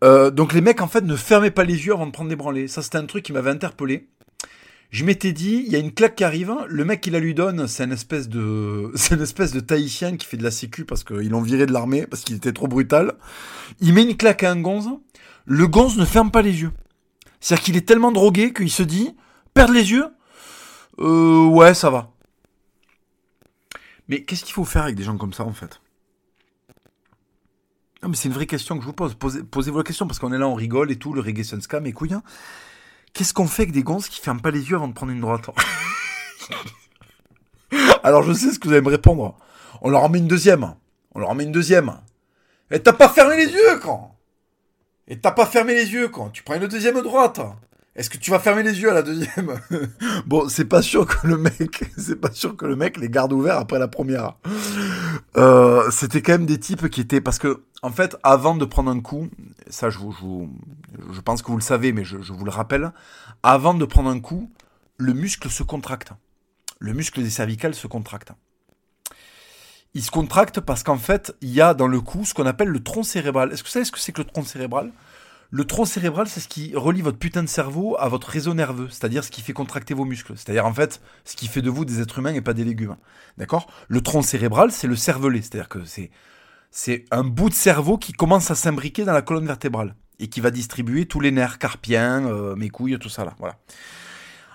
donc 0.03 0.53
les 0.53 0.61
mecs 0.61 0.81
en 0.81 0.89
fait 0.89 1.03
ne 1.03 1.17
fermaient 1.17 1.51
pas 1.51 1.65
les 1.65 1.87
yeux 1.87 1.93
avant 1.93 2.07
de 2.07 2.13
prendre 2.13 2.31
des 2.31 2.37
branlées. 2.37 2.69
Ça 2.69 2.83
c'était 2.83 2.99
un 2.99 3.07
truc 3.07 3.25
qui 3.25 3.33
m'avait 3.33 3.51
interpellé 3.51 4.09
je 4.95 5.05
m'étais 5.05 5.33
dit, 5.33 5.65
il 5.67 5.73
y 5.73 5.75
a 5.75 5.81
une 5.81 5.93
claque 5.93 6.15
qui 6.15 6.23
arrive, 6.23 6.55
le 6.69 6.85
mec 6.85 7.01
qui 7.01 7.11
la 7.11 7.19
lui 7.19 7.35
donne, 7.35 7.67
c'est 7.67 7.83
une 7.83 7.91
espèce 7.91 8.29
de, 8.29 8.93
c'est 8.95 9.17
une 9.17 9.23
espèce 9.23 9.51
de 9.51 9.59
tahitien 9.59 10.17
qui 10.17 10.25
fait 10.25 10.37
de 10.37 10.45
la 10.45 10.53
sécu 10.53 10.85
parce 10.85 11.03
qu'ils 11.03 11.31
l'ont 11.31 11.43
viré 11.43 11.67
de 11.67 11.73
l'armée 11.73 12.07
parce 12.07 12.23
qu'il 12.23 12.37
était 12.37 12.53
trop 12.53 12.69
brutal. 12.69 13.15
Il 13.81 13.93
met 13.93 14.05
une 14.05 14.17
claque 14.17 14.45
à 14.45 14.53
un 14.53 14.61
gonze, 14.61 14.89
le 15.45 15.67
gonze 15.67 15.97
ne 15.97 16.05
ferme 16.05 16.31
pas 16.31 16.43
les 16.43 16.63
yeux. 16.63 16.73
C'est-à-dire 17.41 17.65
qu'il 17.65 17.77
est 17.77 17.87
tellement 17.87 18.13
drogué 18.13 18.53
qu'il 18.53 18.71
se 18.71 18.83
dit, 18.83 19.15
perdre 19.53 19.75
les 19.75 19.91
yeux, 19.91 20.07
euh, 20.99 21.47
ouais, 21.47 21.75
ça 21.75 21.91
va. 21.91 22.11
Mais 24.09 24.23
qu'est-ce 24.23 24.45
qu'il 24.45 24.55
faut 24.55 24.65
faire 24.65 24.85
avec 24.85 24.97
des 24.97 25.03
gens 25.03 25.17
comme 25.17 25.33
ça 25.33 25.45
en 25.45 25.53
fait? 25.53 25.81
Non, 28.03 28.11
mais 28.11 28.17
c'est 28.17 28.29
une 28.29 28.35
vraie 28.35 28.47
question 28.47 28.77
que 28.77 28.83
je 28.83 28.87
vous 28.87 28.93
pose. 28.93 29.15
Posez-vous 29.15 29.79
la 29.79 29.85
question 29.85 30.07
parce 30.07 30.19
qu'on 30.19 30.33
est 30.33 30.39
là, 30.39 30.47
on 30.47 30.55
rigole 30.55 30.91
et 30.91 30.97
tout, 30.97 31.15
le 31.15 31.23
reggae 31.23 31.43
sunska, 31.43 31.81
mais 31.81 31.93
couilles. 31.93 32.13
Hein. 32.13 32.23
Qu'est-ce 33.15 33.33
qu'on 33.33 33.47
fait 33.47 33.63
avec 33.63 33.73
des 33.73 33.83
gonzes 33.83 34.09
qui 34.09 34.21
ferment 34.21 34.41
pas 34.41 34.51
les 34.51 34.69
yeux 34.69 34.77
avant 34.77 34.89
de 34.89 34.93
prendre 34.93 35.13
une 35.13 35.21
droite? 35.21 35.49
Alors 38.03 38.23
je 38.23 38.33
sais 38.33 38.53
ce 38.53 38.59
que 38.59 38.69
vous 38.69 38.75
allez 38.75 38.83
me 38.83 38.91
répondre. 38.91 39.39
On 39.81 39.89
leur 39.89 40.03
en 40.03 40.09
met 40.09 40.19
une 40.19 40.29
deuxième. 40.29 40.75
On 41.15 41.21
leur 41.21 41.31
en 41.31 41.35
met 41.35 41.45
une 41.45 41.53
deuxième. 41.53 41.99
Et 42.71 42.81
t'as 42.81 42.93
pas 42.93 43.09
fermé 43.09 43.37
les 43.37 43.51
yeux 43.51 43.79
quand? 43.83 44.14
Et 45.09 45.19
t'as 45.19 45.33
pas 45.33 45.47
fermé 45.47 45.75
les 45.75 45.93
yeux 45.93 46.09
quand 46.09 46.31
Tu 46.31 46.43
prends 46.43 46.55
une 46.55 46.67
deuxième 46.67 47.01
droite. 47.03 47.41
Est-ce 47.97 48.11
que 48.11 48.17
tu 48.17 48.33
vas 48.33 48.41
fermer 48.41 48.65
les 48.65 48.81
yeux 48.81 48.91
à 48.91 48.95
la 48.95 49.03
deuxième 49.03 49.61
Bon, 50.27 50.49
c'est 50.49 50.65
pas 50.65 50.83
sûr 50.83 51.07
que 51.07 51.27
le 51.27 51.37
mec, 51.37 51.85
c'est 51.97 52.21
pas 52.21 52.33
sûr 52.33 52.57
que 52.57 52.67
le 52.67 52.75
mec 52.75 52.97
les 52.97 53.09
garde 53.09 53.33
ouverts 53.33 53.59
après 53.59 53.79
la 53.79 53.87
première. 53.87 54.35
Euh, 55.37 55.89
c'était 55.93 56.21
quand 56.21 56.33
même 56.33 56.47
des 56.47 56.59
types 56.59 56.89
qui 56.89 57.01
étaient 57.01 57.21
parce 57.21 57.39
que 57.39 57.63
en 57.83 57.91
fait, 57.91 58.17
avant 58.23 58.57
de 58.57 58.65
prendre 58.65 58.91
un 58.91 59.01
coup, 59.01 59.29
ça 59.69 59.91
je 59.91 59.99
vous, 59.99 60.49
je, 61.13 61.21
pense 61.21 61.43
que 61.43 61.49
vous 61.49 61.59
le 61.59 61.63
savez, 61.63 61.93
mais 61.93 62.03
je, 62.03 62.17
vous 62.17 62.45
le 62.45 62.51
rappelle, 62.51 62.93
avant 63.43 63.75
de 63.75 63.85
prendre 63.85 64.09
un 64.09 64.21
coup, 64.21 64.51
le 64.97 65.13
muscle 65.13 65.51
se 65.51 65.63
contracte. 65.63 66.13
Le 66.79 66.95
muscle 66.95 67.23
des 67.23 67.31
cervicales 67.31 67.75
se 67.75 67.87
contracte. 67.87 68.33
Il 69.95 70.03
se 70.03 70.11
contracte 70.11 70.61
parce 70.61 70.83
qu'en 70.83 70.99
fait, 70.99 71.37
il 71.41 71.51
y 71.51 71.61
a 71.61 71.73
dans 71.73 71.87
le 71.87 72.01
cou 72.01 72.25
ce 72.25 72.35
qu'on 72.35 72.47
appelle 72.47 72.69
le 72.69 72.83
tronc 72.83 73.05
cérébral. 73.05 73.53
Est-ce 73.53 73.63
que 73.63 73.69
vous 73.69 73.73
savez 73.73 73.85
ce 73.85 73.93
que 73.93 74.01
c'est 74.01 74.11
que 74.11 74.21
le 74.21 74.27
tronc 74.27 74.43
cérébral? 74.43 74.91
Le 75.51 75.65
tronc 75.65 75.85
cérébral, 75.85 76.27
c'est 76.27 76.41
ce 76.41 76.49
qui 76.49 76.75
relie 76.75 77.01
votre 77.01 77.19
putain 77.19 77.45
de 77.45 77.49
cerveau 77.49 77.97
à 78.01 78.09
votre 78.09 78.29
réseau 78.29 78.55
nerveux, 78.55 78.89
c'est-à-dire 78.91 79.23
ce 79.23 79.31
qui 79.31 79.41
fait 79.41 79.53
contracter 79.53 79.95
vos 79.95 80.05
muscles, 80.05 80.33
c'est-à-dire 80.35 80.67
en 80.67 80.75
fait 80.75 81.01
ce 81.25 81.37
qui 81.37 81.47
fait 81.47 81.63
de 81.63 81.71
vous 81.71 81.85
des 81.85 82.01
êtres 82.01 82.19
humains 82.19 82.35
et 82.35 82.41
pas 82.41 82.55
des 82.55 82.65
légumes. 82.65 82.97
D'accord? 83.39 83.69
Le 83.87 84.01
tronc 84.01 84.23
cérébral, 84.23 84.73
c'est 84.73 84.89
le 84.89 84.97
cervelet, 84.97 85.43
c'est-à-dire 85.43 85.69
que 85.69 85.85
c'est 85.85 86.11
c'est 86.73 87.05
un 87.13 87.23
bout 87.23 87.51
de 87.51 87.55
cerveau 87.55 87.99
qui 87.99 88.13
commence 88.13 88.51
à 88.51 88.57
s'imbriquer 88.57 89.05
dans 89.05 89.13
la 89.13 89.23
colonne 89.23 89.47
vertébrale 89.47 89.95
et 90.19 90.27
qui 90.27 90.41
va 90.41 90.51
distribuer 90.51 91.07
tous 91.07 91.21
les 91.21 91.31
nerfs 91.31 91.61
carpiens, 91.61 92.27
euh, 92.27 92.57
mes 92.57 92.69
couilles, 92.69 92.99
tout 92.99 93.09
ça 93.09 93.25
là, 93.25 93.35
voilà. 93.39 93.59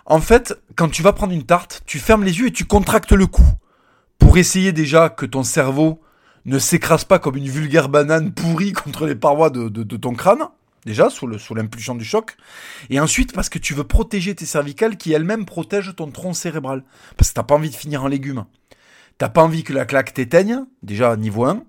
En 0.05 0.19
fait, 0.19 0.59
quand 0.75 0.89
tu 0.89 1.01
vas 1.01 1.13
prendre 1.13 1.31
une 1.31 1.45
tarte, 1.45 1.81
tu 1.85 1.99
fermes 1.99 2.25
les 2.25 2.39
yeux 2.39 2.47
et 2.47 2.51
tu 2.51 2.65
contractes 2.65 3.13
le 3.13 3.27
cou 3.27 3.43
pour 4.19 4.37
essayer 4.37 4.71
déjà 4.71 5.09
que 5.09 5.25
ton 5.25 5.43
cerveau 5.43 6.01
ne 6.45 6.59
s'écrase 6.59 7.03
pas 7.03 7.19
comme 7.19 7.37
une 7.37 7.49
vulgaire 7.49 7.89
banane 7.89 8.31
pourrie 8.31 8.73
contre 8.73 9.07
les 9.07 9.15
parois 9.15 9.49
de 9.49 9.97
ton 9.97 10.13
crâne. 10.13 10.47
Déjà, 10.85 11.09
sous, 11.09 11.27
l'impulsion 11.27 11.95
du 11.95 12.05
choc. 12.05 12.37
Et 12.89 12.99
ensuite, 12.99 13.33
parce 13.33 13.49
que 13.49 13.59
tu 13.59 13.73
veux 13.73 13.83
protéger 13.83 14.33
tes 14.35 14.45
cervicales 14.45 14.97
qui 14.97 15.11
elles-mêmes 15.11 15.45
protègent 15.45 15.95
ton 15.95 16.09
tronc 16.09 16.33
cérébral. 16.33 16.83
Parce 17.17 17.29
que 17.29 17.35
t'as 17.35 17.43
pas 17.43 17.55
envie 17.55 17.69
de 17.69 17.75
finir 17.75 18.03
en 18.03 18.07
légumes. 18.07 18.45
T'as 19.17 19.29
pas 19.29 19.43
envie 19.43 19.63
que 19.63 19.73
la 19.73 19.85
claque 19.85 20.13
t'éteigne, 20.13 20.63
déjà 20.81 21.17
niveau 21.17 21.45
1. 21.45 21.63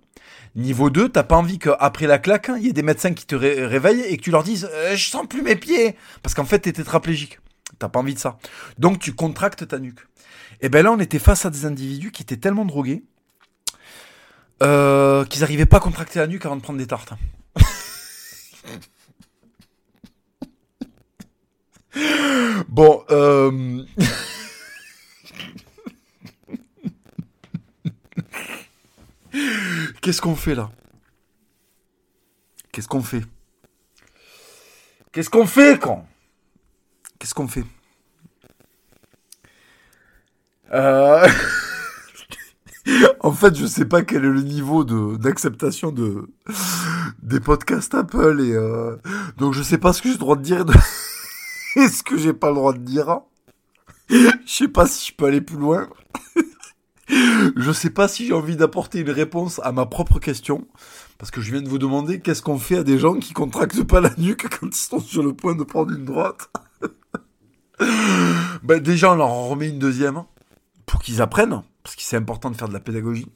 Niveau 0.57 0.91
2, 0.91 1.09
t'as 1.09 1.23
pas 1.23 1.37
envie 1.37 1.59
qu'après 1.59 2.07
la 2.07 2.19
claque, 2.19 2.51
il 2.57 2.65
y 2.65 2.69
ait 2.69 2.73
des 2.73 2.83
médecins 2.83 3.13
qui 3.13 3.27
te 3.27 3.35
réveillent 3.35 4.03
et 4.03 4.17
que 4.17 4.23
tu 4.23 4.31
leur 4.31 4.43
dises 4.43 4.69
euh, 4.73 4.97
Je 4.97 5.09
sens 5.09 5.27
plus 5.27 5.43
mes 5.43 5.57
pieds 5.57 5.97
Parce 6.23 6.35
qu'en 6.35 6.45
fait, 6.45 6.61
t'es 6.61 6.73
tétraplégique. 6.73 7.41
T'as 7.79 7.89
pas 7.89 8.01
envie 8.01 8.15
de 8.15 8.19
ça. 8.19 8.39
Donc 8.79 8.99
tu 9.01 9.13
contractes 9.13 9.67
ta 9.67 9.79
nuque. 9.79 10.01
Et 10.63 10.69
ben 10.69 10.85
là, 10.85 10.93
on 10.93 11.01
était 11.01 11.19
face 11.19 11.47
à 11.47 11.51
des 11.51 11.65
individus 11.65 12.13
qui 12.13 12.23
étaient 12.23 12.37
tellement 12.37 12.65
drogués 12.65 13.03
euh, 14.63 15.25
qu'ils 15.25 15.41
n'arrivaient 15.41 15.67
pas 15.67 15.79
à 15.79 15.81
contracter 15.81 16.19
la 16.19 16.27
nuque 16.27 16.45
avant 16.45 16.57
de 16.57 16.63
prendre 16.63 16.79
des 16.79 16.87
tartes. 16.87 17.13
Bon, 22.69 23.05
euh... 23.11 23.85
Qu'est-ce 30.01 30.21
qu'on 30.21 30.37
fait 30.37 30.55
là? 30.55 30.71
Qu'est-ce 32.71 32.87
qu'on 32.87 33.03
fait? 33.03 33.23
Qu'est-ce 35.11 35.31
qu'on 35.31 35.47
fait 35.47 35.81
quand 35.81 36.07
Qu'est-ce 37.19 37.35
qu'on 37.35 37.49
fait? 37.49 37.65
Euh... 40.73 41.29
en 43.21 43.33
fait, 43.33 43.57
je 43.57 43.67
sais 43.67 43.85
pas 43.85 44.03
quel 44.03 44.25
est 44.25 44.29
le 44.29 44.43
niveau 44.43 44.85
d'acceptation 44.85 45.93
de 45.93 46.29
des 47.23 47.41
podcasts 47.41 47.95
Apple 47.95 48.41
et 48.41 48.53
euh... 48.53 48.97
donc 49.37 49.55
je 49.55 49.63
sais 49.63 49.79
pas 49.79 49.93
ce 49.93 50.03
que 50.03 50.09
j'ai 50.09 50.15
le 50.15 50.21
droit 50.21 50.37
de 50.37 50.43
dire. 50.43 50.65
De... 50.65 50.75
Est-ce 51.77 52.03
que 52.05 52.17
j'ai 52.17 52.33
pas 52.33 52.49
le 52.49 52.55
droit 52.55 52.73
de 52.73 52.79
dire 52.79 53.21
Je 54.09 54.31
sais 54.47 54.69
pas 54.69 54.87
si 54.87 55.11
je 55.11 55.15
peux 55.15 55.27
aller 55.27 55.41
plus 55.41 55.59
loin. 55.59 55.89
je 57.09 57.73
sais 57.73 57.91
pas 57.91 58.09
si 58.09 58.27
j'ai 58.27 58.33
envie 58.33 58.57
d'apporter 58.57 59.01
une 59.01 59.11
réponse 59.11 59.61
à 59.63 59.73
ma 59.73 59.87
propre 59.87 60.19
question. 60.19 60.67
Parce 61.19 61.31
que 61.31 61.41
je 61.41 61.53
viens 61.53 61.63
de 61.63 61.69
vous 61.69 61.79
demander 61.79 62.21
qu'est-ce 62.21 62.43
qu'on 62.43 62.59
fait 62.59 62.79
à 62.79 62.83
des 62.83 62.99
gens 62.99 63.17
qui 63.17 63.35
contractent 63.35 63.85
pas 63.85 64.01
la 64.01 64.11
nuque 64.17 64.49
quand 64.49 64.69
ils 64.69 64.75
sont 64.75 65.01
sur 65.01 65.23
le 65.23 65.35
point 65.35 65.55
de 65.55 65.65
prendre 65.65 65.93
une 65.93 66.07
droite. 66.07 66.51
ben 68.63 68.81
déjà, 68.81 69.13
on 69.13 69.17
leur 69.17 69.29
remet 69.29 69.69
une 69.69 69.79
deuxième 69.79 70.25
pour 70.91 71.01
qu'ils 71.01 71.23
apprennent. 71.23 71.63
Parce 71.83 71.95
que 71.95 72.03
c'est 72.03 72.17
important 72.17 72.51
de 72.51 72.57
faire 72.57 72.69
de 72.69 72.73
la 72.73 72.81
pédagogie. 72.81 73.29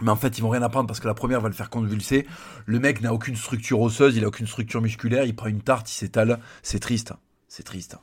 Mais 0.00 0.10
en 0.10 0.16
fait, 0.16 0.38
ils 0.38 0.42
vont 0.42 0.48
rien 0.48 0.62
apprendre 0.62 0.86
parce 0.86 1.00
que 1.00 1.08
la 1.08 1.14
première 1.14 1.40
va 1.40 1.48
le 1.48 1.54
faire 1.54 1.70
convulser. 1.70 2.26
Le 2.66 2.78
mec 2.78 3.00
n'a 3.00 3.12
aucune 3.12 3.34
structure 3.34 3.80
osseuse, 3.80 4.16
il 4.16 4.24
a 4.24 4.28
aucune 4.28 4.46
structure 4.46 4.80
musculaire, 4.80 5.24
il 5.24 5.34
prend 5.34 5.48
une 5.48 5.62
tarte, 5.62 5.90
il 5.90 5.94
s'étale. 5.94 6.38
C'est 6.62 6.78
triste. 6.78 7.14
C'est 7.48 7.64
triste. 7.64 7.96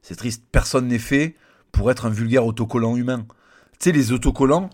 C'est 0.00 0.16
triste. 0.16 0.44
Personne 0.50 0.88
n'est 0.88 0.98
fait 0.98 1.36
pour 1.72 1.90
être 1.90 2.06
un 2.06 2.10
vulgaire 2.10 2.46
autocollant 2.46 2.96
humain. 2.96 3.26
Tu 3.78 3.90
sais, 3.90 3.92
les 3.92 4.12
autocollants, 4.12 4.70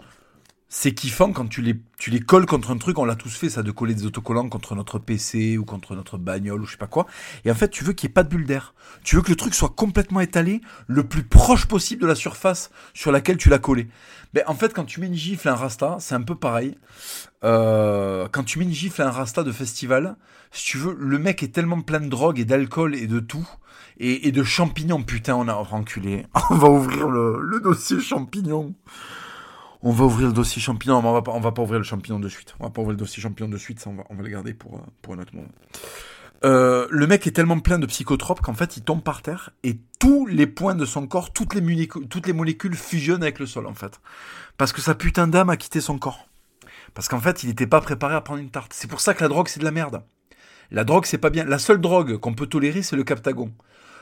c'est 0.72 0.94
kiffant 0.94 1.32
quand 1.32 1.48
tu 1.48 1.62
les, 1.62 1.74
tu 1.98 2.10
les 2.10 2.20
colles 2.20 2.46
contre 2.46 2.70
un 2.70 2.78
truc, 2.78 2.96
on 2.98 3.04
l'a 3.04 3.16
tous 3.16 3.34
fait 3.36 3.50
ça, 3.50 3.64
de 3.64 3.72
coller 3.72 3.92
des 3.92 4.06
autocollants 4.06 4.48
contre 4.48 4.76
notre 4.76 5.00
PC 5.00 5.58
ou 5.58 5.64
contre 5.64 5.96
notre 5.96 6.16
bagnole 6.16 6.62
ou 6.62 6.64
je 6.64 6.70
sais 6.70 6.78
pas 6.78 6.86
quoi. 6.86 7.08
Et 7.44 7.50
en 7.50 7.56
fait, 7.56 7.70
tu 7.70 7.82
veux 7.82 7.92
qu'il 7.92 8.06
n'y 8.06 8.12
ait 8.12 8.14
pas 8.14 8.22
de 8.22 8.28
bulle 8.28 8.46
d'air. 8.46 8.72
Tu 9.02 9.16
veux 9.16 9.22
que 9.22 9.30
le 9.30 9.36
truc 9.36 9.52
soit 9.52 9.70
complètement 9.70 10.20
étalé, 10.20 10.60
le 10.86 11.02
plus 11.02 11.24
proche 11.24 11.66
possible 11.66 12.02
de 12.02 12.06
la 12.06 12.14
surface 12.14 12.70
sur 12.94 13.10
laquelle 13.10 13.36
tu 13.36 13.48
l'as 13.48 13.58
collé. 13.58 13.88
Ben, 14.32 14.44
en 14.46 14.54
fait, 14.54 14.72
quand 14.72 14.84
tu 14.84 15.00
mets 15.00 15.08
une 15.08 15.14
gifle 15.14 15.48
à 15.48 15.54
un 15.54 15.56
rasta, 15.56 15.96
c'est 15.98 16.14
un 16.14 16.22
peu 16.22 16.36
pareil. 16.36 16.78
Euh, 17.42 18.28
quand 18.30 18.44
tu 18.44 18.60
mets 18.60 18.64
une 18.64 18.72
gifle 18.72 19.02
à 19.02 19.08
un 19.08 19.10
rasta 19.10 19.42
de 19.42 19.50
festival, 19.50 20.14
si 20.52 20.66
tu 20.66 20.78
veux, 20.78 20.96
le 20.96 21.18
mec 21.18 21.42
est 21.42 21.52
tellement 21.52 21.80
plein 21.80 22.00
de 22.00 22.08
drogue 22.08 22.38
et 22.38 22.44
d'alcool 22.44 22.94
et 22.94 23.08
de 23.08 23.18
tout, 23.18 23.48
et, 23.98 24.30
de 24.30 24.42
champignons. 24.44 25.02
Putain, 25.02 25.34
on 25.34 25.48
a 25.48 25.52
renculé. 25.52 26.26
On 26.50 26.54
va 26.54 26.68
ouvrir 26.68 27.08
le, 27.08 27.40
le 27.42 27.58
dossier 27.58 27.98
champignons 27.98 28.76
on 29.82 29.92
va 29.92 30.04
ouvrir 30.04 30.28
le 30.28 30.34
dossier 30.34 30.60
champignon, 30.60 31.00
mais 31.02 31.08
on 31.08 31.12
va 31.12 31.22
pas, 31.22 31.32
on 31.32 31.40
va 31.40 31.52
pas 31.52 31.62
ouvrir 31.62 31.78
le 31.78 31.84
champignon 31.84 32.20
de 32.20 32.28
suite. 32.28 32.54
On 32.60 32.64
va 32.64 32.70
pas 32.70 32.82
ouvrir 32.82 32.92
le 32.92 32.98
dossier 32.98 33.22
champignon 33.22 33.48
de 33.48 33.56
suite, 33.56 33.80
ça 33.80 33.90
on 33.90 33.94
va, 33.94 34.04
on 34.10 34.14
va 34.14 34.22
le 34.22 34.28
garder 34.28 34.54
pour, 34.54 34.76
euh, 34.76 34.82
pour 35.02 35.14
un 35.14 35.18
autre 35.18 35.34
moment. 35.34 35.48
Euh, 36.42 36.86
le 36.90 37.06
mec 37.06 37.26
est 37.26 37.32
tellement 37.32 37.60
plein 37.60 37.78
de 37.78 37.84
psychotropes 37.84 38.40
qu'en 38.40 38.54
fait 38.54 38.78
il 38.78 38.82
tombe 38.82 39.02
par 39.02 39.20
terre 39.20 39.50
et 39.62 39.78
tous 39.98 40.24
les 40.24 40.46
points 40.46 40.74
de 40.74 40.86
son 40.86 41.06
corps, 41.06 41.32
toutes 41.32 41.54
les, 41.54 41.86
toutes 41.86 42.26
les 42.26 42.32
molécules 42.32 42.74
fusionnent 42.74 43.22
avec 43.22 43.38
le 43.38 43.46
sol 43.46 43.66
en 43.66 43.74
fait. 43.74 44.00
Parce 44.56 44.72
que 44.72 44.80
sa 44.80 44.94
putain 44.94 45.28
d'âme 45.28 45.50
a 45.50 45.56
quitté 45.56 45.80
son 45.80 45.98
corps. 45.98 46.28
Parce 46.94 47.08
qu'en 47.08 47.20
fait 47.20 47.42
il 47.42 47.48
n'était 47.48 47.66
pas 47.66 47.80
préparé 47.80 48.14
à 48.14 48.22
prendre 48.22 48.40
une 48.40 48.50
tarte. 48.50 48.72
C'est 48.72 48.88
pour 48.88 49.00
ça 49.00 49.12
que 49.12 49.22
la 49.22 49.28
drogue 49.28 49.48
c'est 49.48 49.60
de 49.60 49.64
la 49.64 49.70
merde. 49.70 50.02
La 50.70 50.84
drogue 50.84 51.04
c'est 51.04 51.18
pas 51.18 51.30
bien. 51.30 51.44
La 51.44 51.58
seule 51.58 51.80
drogue 51.80 52.16
qu'on 52.16 52.32
peut 52.32 52.46
tolérer 52.46 52.80
c'est 52.80 52.96
le 52.96 53.04
captagon. 53.04 53.52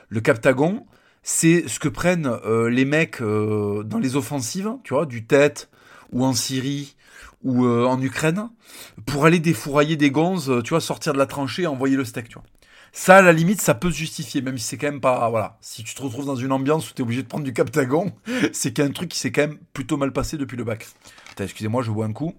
Le 0.09 0.21
captagon, 0.21 0.87
c'est 1.23 1.69
ce 1.69 1.79
que 1.79 1.89
prennent 1.89 2.27
euh, 2.27 2.71
les 2.71 2.85
mecs 2.85 3.21
euh, 3.21 3.83
dans 3.83 3.99
les 3.99 4.17
offensives, 4.17 4.73
tu 4.85 4.95
vois, 4.95 5.07
du 5.07 5.27
tête 5.27 5.69
ou 6.13 6.25
en 6.25 6.33
Syrie 6.33 6.97
ou 7.45 7.67
euh, 7.67 7.85
en 7.85 8.01
Ukraine, 8.01 8.49
pour 9.07 9.25
aller 9.27 9.39
défourailler 9.39 9.97
des 9.97 10.11
gonzes, 10.11 10.63
tu 10.65 10.71
vois, 10.71 10.81
sortir 10.81 11.13
de 11.13 11.19
la 11.19 11.27
tranchée 11.27 11.63
et 11.63 11.67
envoyer 11.67 11.97
le 11.97 12.05
steak, 12.05 12.29
tu 12.29 12.35
vois. 12.35 12.45
Ça, 12.93 13.19
à 13.19 13.23
la 13.23 13.33
limite, 13.33 13.61
ça 13.61 13.75
peut 13.75 13.91
se 13.91 13.97
justifier, 13.97 14.41
même 14.41 14.59
si 14.59 14.65
c'est 14.65 14.79
quand 14.79 14.91
même 14.91 15.01
pas. 15.01 15.29
Voilà. 15.29 15.59
Si 15.61 15.85
tu 15.85 15.95
te 15.95 16.03
retrouves 16.03 16.27
dans 16.27 16.37
une 16.37 16.53
ambiance 16.53 16.91
où 16.91 16.95
tu 16.95 17.03
es 17.03 17.05
obligé 17.05 17.23
de 17.23 17.29
prendre 17.29 17.45
du 17.45 17.53
captagon, 17.53 18.13
c'est 18.53 18.73
qu'il 18.73 18.83
y 18.83 18.87
a 18.87 18.91
un 18.91 18.93
truc 18.93 19.11
qui 19.11 19.19
s'est 19.19 19.31
quand 19.31 19.43
même 19.43 19.59
plutôt 19.73 19.97
mal 19.97 20.13
passé 20.13 20.37
depuis 20.37 20.57
le 20.57 20.65
bac. 20.65 20.87
Excusez-moi, 21.39 21.83
je 21.83 21.91
bois 21.91 22.07
un 22.07 22.13
coup. 22.13 22.35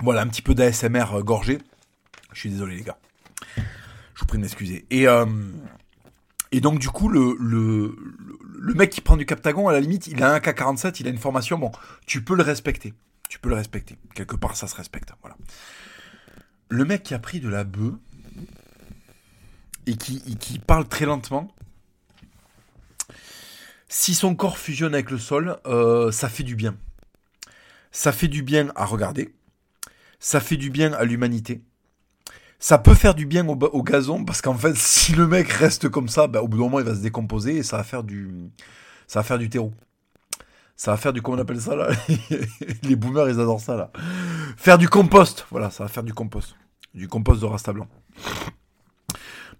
Voilà, 0.00 0.20
un 0.20 0.26
petit 0.26 0.42
peu 0.42 0.54
d'ASMR 0.54 1.22
gorgé. 1.22 1.58
Je 2.34 2.40
suis 2.40 2.50
désolé, 2.50 2.76
les 2.76 2.82
gars. 2.82 2.98
Je 3.56 4.20
vous 4.20 4.26
prie 4.26 4.38
de 4.38 4.42
m'excuser. 4.42 4.84
Et, 4.90 5.08
euh, 5.08 5.24
et 6.52 6.60
donc, 6.60 6.78
du 6.78 6.88
coup, 6.88 7.08
le, 7.08 7.36
le, 7.40 7.96
le 8.58 8.74
mec 8.74 8.90
qui 8.90 9.00
prend 9.00 9.16
du 9.16 9.24
Captagon, 9.24 9.68
à 9.68 9.72
la 9.72 9.80
limite, 9.80 10.08
il 10.08 10.22
a 10.22 10.32
un 10.32 10.38
K47, 10.38 10.96
il 11.00 11.06
a 11.06 11.10
une 11.10 11.18
formation. 11.18 11.58
Bon, 11.58 11.72
tu 12.06 12.22
peux 12.22 12.34
le 12.36 12.42
respecter. 12.42 12.92
Tu 13.28 13.38
peux 13.38 13.48
le 13.48 13.54
respecter. 13.54 13.96
Quelque 14.14 14.36
part, 14.36 14.56
ça 14.56 14.66
se 14.66 14.74
respecte. 14.74 15.10
Voilà. 15.22 15.36
Le 16.68 16.84
mec 16.84 17.02
qui 17.04 17.14
a 17.14 17.18
pris 17.18 17.40
de 17.40 17.48
la 17.48 17.64
bœuf 17.64 17.94
et 19.86 19.96
qui, 19.96 20.20
qui 20.36 20.58
parle 20.58 20.88
très 20.88 21.06
lentement, 21.06 21.54
si 23.88 24.14
son 24.14 24.34
corps 24.34 24.58
fusionne 24.58 24.94
avec 24.94 25.10
le 25.10 25.18
sol, 25.18 25.58
euh, 25.66 26.10
ça 26.10 26.28
fait 26.28 26.42
du 26.42 26.56
bien. 26.56 26.76
Ça 27.92 28.12
fait 28.12 28.28
du 28.28 28.42
bien 28.42 28.72
à 28.74 28.84
regarder. 28.86 29.34
Ça 30.18 30.40
fait 30.40 30.56
du 30.56 30.70
bien 30.70 30.92
à 30.94 31.04
l'humanité 31.04 31.62
ça 32.64 32.78
peut 32.78 32.94
faire 32.94 33.14
du 33.14 33.26
bien 33.26 33.46
au, 33.46 33.82
gazon 33.82 34.24
parce 34.24 34.40
qu'en 34.40 34.54
fait, 34.54 34.74
si 34.78 35.12
le 35.12 35.26
mec 35.26 35.52
reste 35.52 35.90
comme 35.90 36.08
ça, 36.08 36.28
bah, 36.28 36.40
au 36.40 36.48
bout 36.48 36.56
d'un 36.56 36.62
moment, 36.62 36.78
il 36.78 36.86
va 36.86 36.94
se 36.94 37.00
décomposer 37.00 37.58
et 37.58 37.62
ça 37.62 37.76
va 37.76 37.84
faire 37.84 38.02
du, 38.02 38.30
ça 39.06 39.18
va 39.18 39.22
faire 39.22 39.36
du 39.36 39.50
terreau. 39.50 39.74
Ça 40.74 40.92
va 40.92 40.96
faire 40.96 41.12
du, 41.12 41.20
comment 41.20 41.36
on 41.36 41.40
appelle 41.40 41.60
ça 41.60 41.76
là 41.76 41.90
Les 42.82 42.96
boomers, 42.96 43.28
ils 43.28 43.38
adorent 43.38 43.60
ça 43.60 43.76
là. 43.76 43.92
Faire 44.56 44.78
du 44.78 44.88
compost. 44.88 45.46
Voilà, 45.50 45.70
ça 45.70 45.84
va 45.84 45.88
faire 45.88 46.04
du 46.04 46.14
compost. 46.14 46.56
Du 46.94 47.06
compost 47.06 47.42
de 47.42 47.44
Rasta 47.44 47.74
Blanc. 47.74 47.86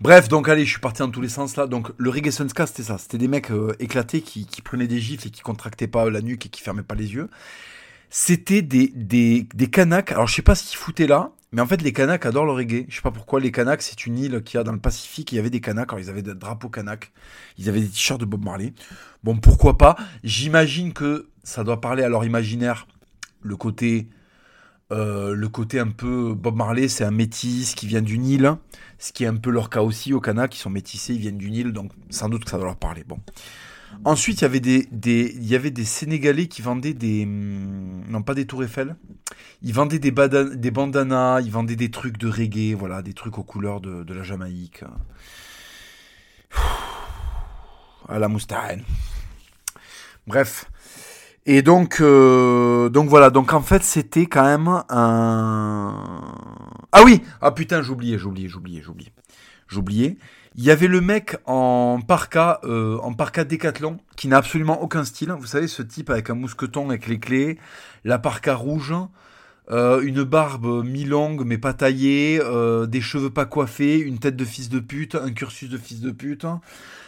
Bref, 0.00 0.28
donc 0.28 0.48
allez, 0.48 0.64
je 0.64 0.70
suis 0.70 0.80
parti 0.80 1.00
dans 1.00 1.10
tous 1.10 1.20
les 1.20 1.28
sens 1.28 1.56
là. 1.56 1.66
Donc 1.66 1.90
le 1.98 2.08
Reggae 2.08 2.30
Ska, 2.30 2.66
c'était 2.66 2.84
ça. 2.84 2.96
C'était 2.96 3.18
des 3.18 3.28
mecs 3.28 3.50
euh, 3.50 3.76
éclatés 3.80 4.22
qui, 4.22 4.46
qui, 4.46 4.62
prenaient 4.62 4.86
des 4.86 5.00
gifles 5.00 5.28
et 5.28 5.30
qui 5.30 5.42
contractaient 5.42 5.88
pas 5.88 6.08
la 6.08 6.22
nuque 6.22 6.46
et 6.46 6.48
qui 6.48 6.62
fermaient 6.62 6.82
pas 6.82 6.94
les 6.94 7.12
yeux. 7.12 7.28
C'était 8.08 8.62
des, 8.62 8.88
des, 8.94 9.46
des 9.54 9.68
canaques. 9.68 10.10
Alors 10.10 10.26
je 10.26 10.34
sais 10.34 10.42
pas 10.42 10.54
ce 10.54 10.64
qu'ils 10.64 10.78
foutaient 10.78 11.06
là. 11.06 11.32
Mais 11.54 11.60
en 11.60 11.66
fait, 11.66 11.82
les 11.82 11.92
Kanaks 11.92 12.26
adorent 12.26 12.46
le 12.46 12.52
reggae. 12.52 12.84
Je 12.88 12.96
sais 12.96 13.00
pas 13.00 13.12
pourquoi. 13.12 13.38
Les 13.38 13.52
Kanaks, 13.52 13.82
c'est 13.82 14.06
une 14.06 14.18
île 14.18 14.42
qui 14.42 14.58
a 14.58 14.64
dans 14.64 14.72
le 14.72 14.80
Pacifique. 14.80 15.30
Il 15.30 15.36
y 15.36 15.38
avait 15.38 15.50
des 15.50 15.60
Kanaks. 15.60 15.92
Alors, 15.92 16.00
ils 16.00 16.10
avaient 16.10 16.20
des 16.20 16.34
drapeaux 16.34 16.68
Kanaks. 16.68 17.12
Ils 17.58 17.68
avaient 17.68 17.80
des 17.80 17.88
t-shirts 17.88 18.18
de 18.18 18.24
Bob 18.24 18.44
Marley. 18.44 18.72
Bon, 19.22 19.36
pourquoi 19.36 19.78
pas? 19.78 19.96
J'imagine 20.24 20.92
que 20.92 21.28
ça 21.44 21.62
doit 21.62 21.80
parler 21.80 22.02
à 22.02 22.08
leur 22.08 22.24
imaginaire. 22.24 22.88
Le 23.40 23.54
côté, 23.54 24.08
euh, 24.90 25.32
le 25.32 25.48
côté 25.48 25.78
un 25.78 25.90
peu 25.90 26.34
Bob 26.34 26.56
Marley, 26.56 26.88
c'est 26.88 27.04
un 27.04 27.12
métis 27.12 27.76
qui 27.76 27.86
vient 27.86 28.02
d'une 28.02 28.26
île. 28.26 28.56
Ce 28.98 29.12
qui 29.12 29.22
est 29.22 29.28
un 29.28 29.36
peu 29.36 29.50
leur 29.50 29.70
cas 29.70 29.82
aussi 29.82 30.12
aux 30.12 30.20
Kanaks. 30.20 30.56
Ils 30.56 30.60
sont 30.60 30.70
métissés, 30.70 31.14
ils 31.14 31.20
viennent 31.20 31.38
d'une 31.38 31.54
île. 31.54 31.72
Donc, 31.72 31.92
sans 32.10 32.28
doute 32.28 32.44
que 32.44 32.50
ça 32.50 32.56
doit 32.56 32.66
leur 32.66 32.78
parler. 32.78 33.04
Bon. 33.06 33.20
Ensuite, 34.04 34.40
il 34.40 34.42
y 34.42 34.44
avait 34.44 34.60
des, 34.60 34.88
des, 34.90 35.34
il 35.36 35.46
y 35.46 35.54
avait 35.54 35.70
des 35.70 35.84
Sénégalais 35.84 36.46
qui 36.46 36.62
vendaient 36.62 36.94
des, 36.94 37.24
hum, 37.24 38.04
non 38.08 38.22
pas 38.22 38.34
des 38.34 38.46
tours 38.46 38.64
Eiffel, 38.64 38.96
ils 39.62 39.72
vendaient 39.72 39.98
des, 39.98 40.10
des 40.10 40.70
bandanas, 40.70 41.40
ils 41.40 41.50
vendaient 41.50 41.76
des 41.76 41.90
trucs 41.90 42.18
de 42.18 42.28
reggae, 42.28 42.74
voilà, 42.74 43.02
des 43.02 43.14
trucs 43.14 43.38
aux 43.38 43.44
couleurs 43.44 43.80
de, 43.80 44.12
la 44.12 44.22
Jamaïque. 44.22 44.84
À 48.08 48.18
la 48.18 48.28
moustache. 48.28 48.80
Bref. 50.26 50.66
Et 51.46 51.62
donc, 51.62 51.98
euh, 52.00 52.88
donc 52.88 53.08
voilà, 53.08 53.28
donc 53.28 53.52
en 53.52 53.60
fait 53.60 53.82
c'était 53.82 54.24
quand 54.26 54.44
même 54.44 54.82
un... 54.88 56.34
Ah 56.92 57.02
oui 57.04 57.22
Ah 57.42 57.52
putain, 57.52 57.82
j'oubliais, 57.82 58.18
j'oubliais, 58.18 58.48
j'oubliais, 58.48 58.80
j'oubliais. 58.82 59.12
J'oubliais. 59.68 60.16
Il 60.56 60.64
y 60.64 60.70
avait 60.70 60.86
le 60.86 61.00
mec 61.00 61.36
en 61.46 62.00
parka, 62.06 62.60
euh, 62.64 62.98
en 62.98 63.12
parka 63.12 63.44
décathlon, 63.44 63.98
qui 64.16 64.28
n'a 64.28 64.36
absolument 64.36 64.80
aucun 64.82 65.04
style. 65.04 65.32
Vous 65.32 65.46
savez, 65.46 65.66
ce 65.66 65.82
type 65.82 66.10
avec 66.10 66.30
un 66.30 66.34
mousqueton 66.34 66.88
avec 66.88 67.08
les 67.08 67.18
clés, 67.18 67.58
la 68.04 68.18
parka 68.18 68.54
rouge, 68.54 68.94
euh, 69.70 70.02
une 70.02 70.24
barbe 70.24 70.84
mi-longue 70.84 71.42
mais 71.46 71.56
pas 71.56 71.72
taillée, 71.72 72.38
euh, 72.42 72.86
des 72.86 73.00
cheveux 73.00 73.30
pas 73.30 73.46
coiffés, 73.46 73.98
une 73.98 74.18
tête 74.18 74.36
de 74.36 74.44
fils 74.44 74.68
de 74.68 74.78
pute, 74.78 75.14
un 75.14 75.32
cursus 75.32 75.70
de 75.70 75.78
fils 75.78 76.00
de 76.00 76.10
pute. 76.10 76.46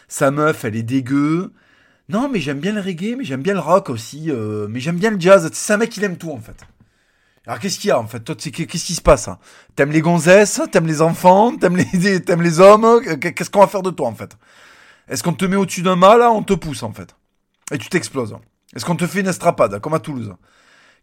Sa 0.09 0.31
meuf, 0.31 0.65
elle 0.65 0.77
est 0.77 0.83
dégueu. 0.83 1.53
Non, 2.09 2.29
mais 2.33 2.41
j'aime 2.41 2.61
bien 2.61 2.73
le 2.73 2.81
reggae, 2.81 3.17
mais 3.17 3.25
j'aime 3.25 3.43
bien 3.43 3.55
le 3.55 3.61
rock 3.61 3.91
aussi, 3.91 4.31
euh, 4.31 4.69
mais 4.71 4.81
j'aime 4.81 4.97
bien 4.97 5.11
le 5.11 5.21
jazz. 5.21 5.49
C'est 5.53 5.73
un 5.73 5.77
mec, 5.77 5.97
il 5.97 6.05
aime 6.05 6.17
tout 6.17 6.31
en 6.31 6.39
fait. 6.39 6.65
Alors 7.47 7.61
qu'est-ce 7.61 7.79
qu'il 7.79 7.89
y 7.89 7.91
a 7.93 7.99
en 7.99 8.07
fait? 8.07 8.21
Toi, 8.21 8.35
qu'est-ce 8.35 8.85
qui 8.85 8.95
se 8.95 9.01
passe 9.01 9.29
hein? 9.29 9.39
T'aimes 9.77 9.93
les 9.93 10.01
gonzesses 10.01 10.61
T'aimes 10.73 10.87
les 10.87 11.01
enfants 11.01 11.57
T'aimes 11.57 11.77
les, 11.77 12.21
t'aimes 12.25 12.43
les 12.43 12.61
hommes 12.61 13.01
Qu'est-ce 13.21 13.51
qu'on 13.51 13.61
va 13.61 13.67
faire 13.69 13.83
de 13.83 13.91
toi 13.91 14.09
en 14.09 14.15
fait? 14.15 14.37
Est-ce 15.09 15.23
qu'on 15.23 15.33
te 15.33 15.45
met 15.45 15.57
au-dessus 15.57 15.83
d'un 15.83 15.97
mât 15.97 16.17
là 16.17 16.33
On 16.33 16.43
te 16.43 16.55
pousse 16.55 16.83
en 16.83 16.93
fait? 16.93 17.15
Et 17.73 17.79
tu 17.79 17.89
t'exploses. 17.89 18.37
Est-ce 18.75 18.85
qu'on 18.85 18.97
te 18.97 19.07
fait 19.07 19.21
une 19.21 19.29
estrapade 19.29 19.79
comme 19.81 19.95
à 19.95 20.01
Toulouse? 20.01 20.35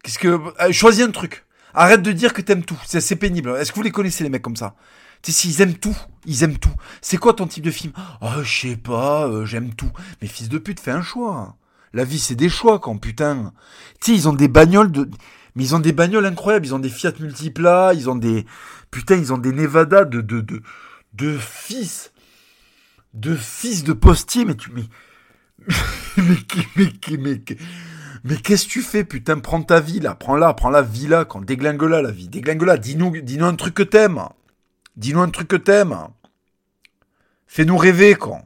Qu'est-ce 0.04 0.20
que 0.20 0.28
euh, 0.28 0.72
choisis 0.72 1.04
un 1.04 1.12
truc. 1.12 1.46
Arrête 1.74 2.02
de 2.02 2.12
dire 2.12 2.34
que 2.34 2.42
t'aimes 2.42 2.64
tout. 2.64 2.80
C'est 2.86 3.16
pénible. 3.16 3.56
Est-ce 3.58 3.72
que 3.72 3.78
vous 3.78 3.84
les 3.84 3.92
connaissez 3.92 4.24
les 4.24 4.30
mecs 4.30 4.42
comme 4.42 4.56
ça? 4.56 4.76
Tu 5.22 5.32
sais, 5.32 5.42
s'ils 5.42 5.62
aiment 5.62 5.76
tout, 5.76 5.98
ils 6.26 6.44
aiment 6.44 6.58
tout. 6.58 6.74
C'est 7.02 7.18
quoi 7.18 7.34
ton 7.34 7.48
type 7.48 7.64
de 7.64 7.72
film? 7.72 7.94
Oh, 8.22 8.44
je 8.44 8.68
sais 8.68 8.76
pas, 8.76 9.26
euh, 9.28 9.46
j'aime 9.46 9.74
tout. 9.74 9.92
Mais 10.22 10.28
fils 10.28 10.50
de 10.50 10.58
pute, 10.58 10.82
fais 10.82 10.92
un 10.92 11.02
choix. 11.02 11.56
La 11.94 12.04
vie, 12.04 12.20
c'est 12.20 12.36
des 12.36 12.50
choix, 12.50 12.80
quand 12.80 12.98
putain. 12.98 13.54
Tu 14.02 14.12
sais, 14.12 14.18
ils 14.18 14.28
ont 14.28 14.34
des 14.34 14.50
bagnoles 14.50 14.92
de 14.92 15.10
mais 15.56 15.64
ils 15.64 15.76
ont 15.76 15.80
des 15.80 15.92
bagnoles 15.92 16.26
incroyables. 16.26 16.66
Ils 16.66 16.76
ont 16.76 16.80
des 16.80 16.90
Fiat 16.90 17.14
Multipla, 17.20 17.94
ils 17.94 18.10
ont 18.10 18.16
des. 18.16 18.46
Putain, 18.92 19.16
ils 19.16 19.34
ont 19.34 19.38
des 19.38 19.52
Nevada 19.52 20.06
de, 20.06 20.22
de, 20.22 20.42
de, 20.42 20.62
de 21.14 21.38
fils. 21.38 22.12
De 23.14 23.36
fils 23.36 23.84
de 23.84 23.94
postier, 23.94 24.46
mais 24.46 24.56
tu. 24.56 24.72
Mais. 24.72 24.84
mais, 26.18 26.38
mais, 26.76 27.18
mais, 27.20 27.42
mais, 28.24 28.36
qu'est-ce 28.38 28.66
que 28.66 28.72
tu 28.72 28.82
fais, 28.82 29.04
putain 29.04 29.40
Prends 29.40 29.62
ta 29.62 29.80
vie 29.80 30.00
là, 30.00 30.16
prends-la, 30.16 30.54
prends 30.54 30.72
la 30.72 30.82
vie 30.82 31.08
là, 31.08 31.24
quand 31.24 31.42
déglingue-la 31.42 32.02
la 32.02 32.12
vie, 32.12 32.28
déglingue-la. 32.28 32.78
Dis-nous 32.78 33.22
dis 33.22 33.38
-nous 33.38 33.46
un 33.46 33.56
truc 33.56 33.76
que 33.76 33.84
t'aimes. 33.84 34.28
Dis-nous 34.98 35.22
un 35.22 35.30
truc 35.30 35.48
que 35.48 35.56
t'aimes. 35.56 36.08
Fais-nous 37.48 37.78
rêver, 37.78 38.16
quoi. 38.16 38.42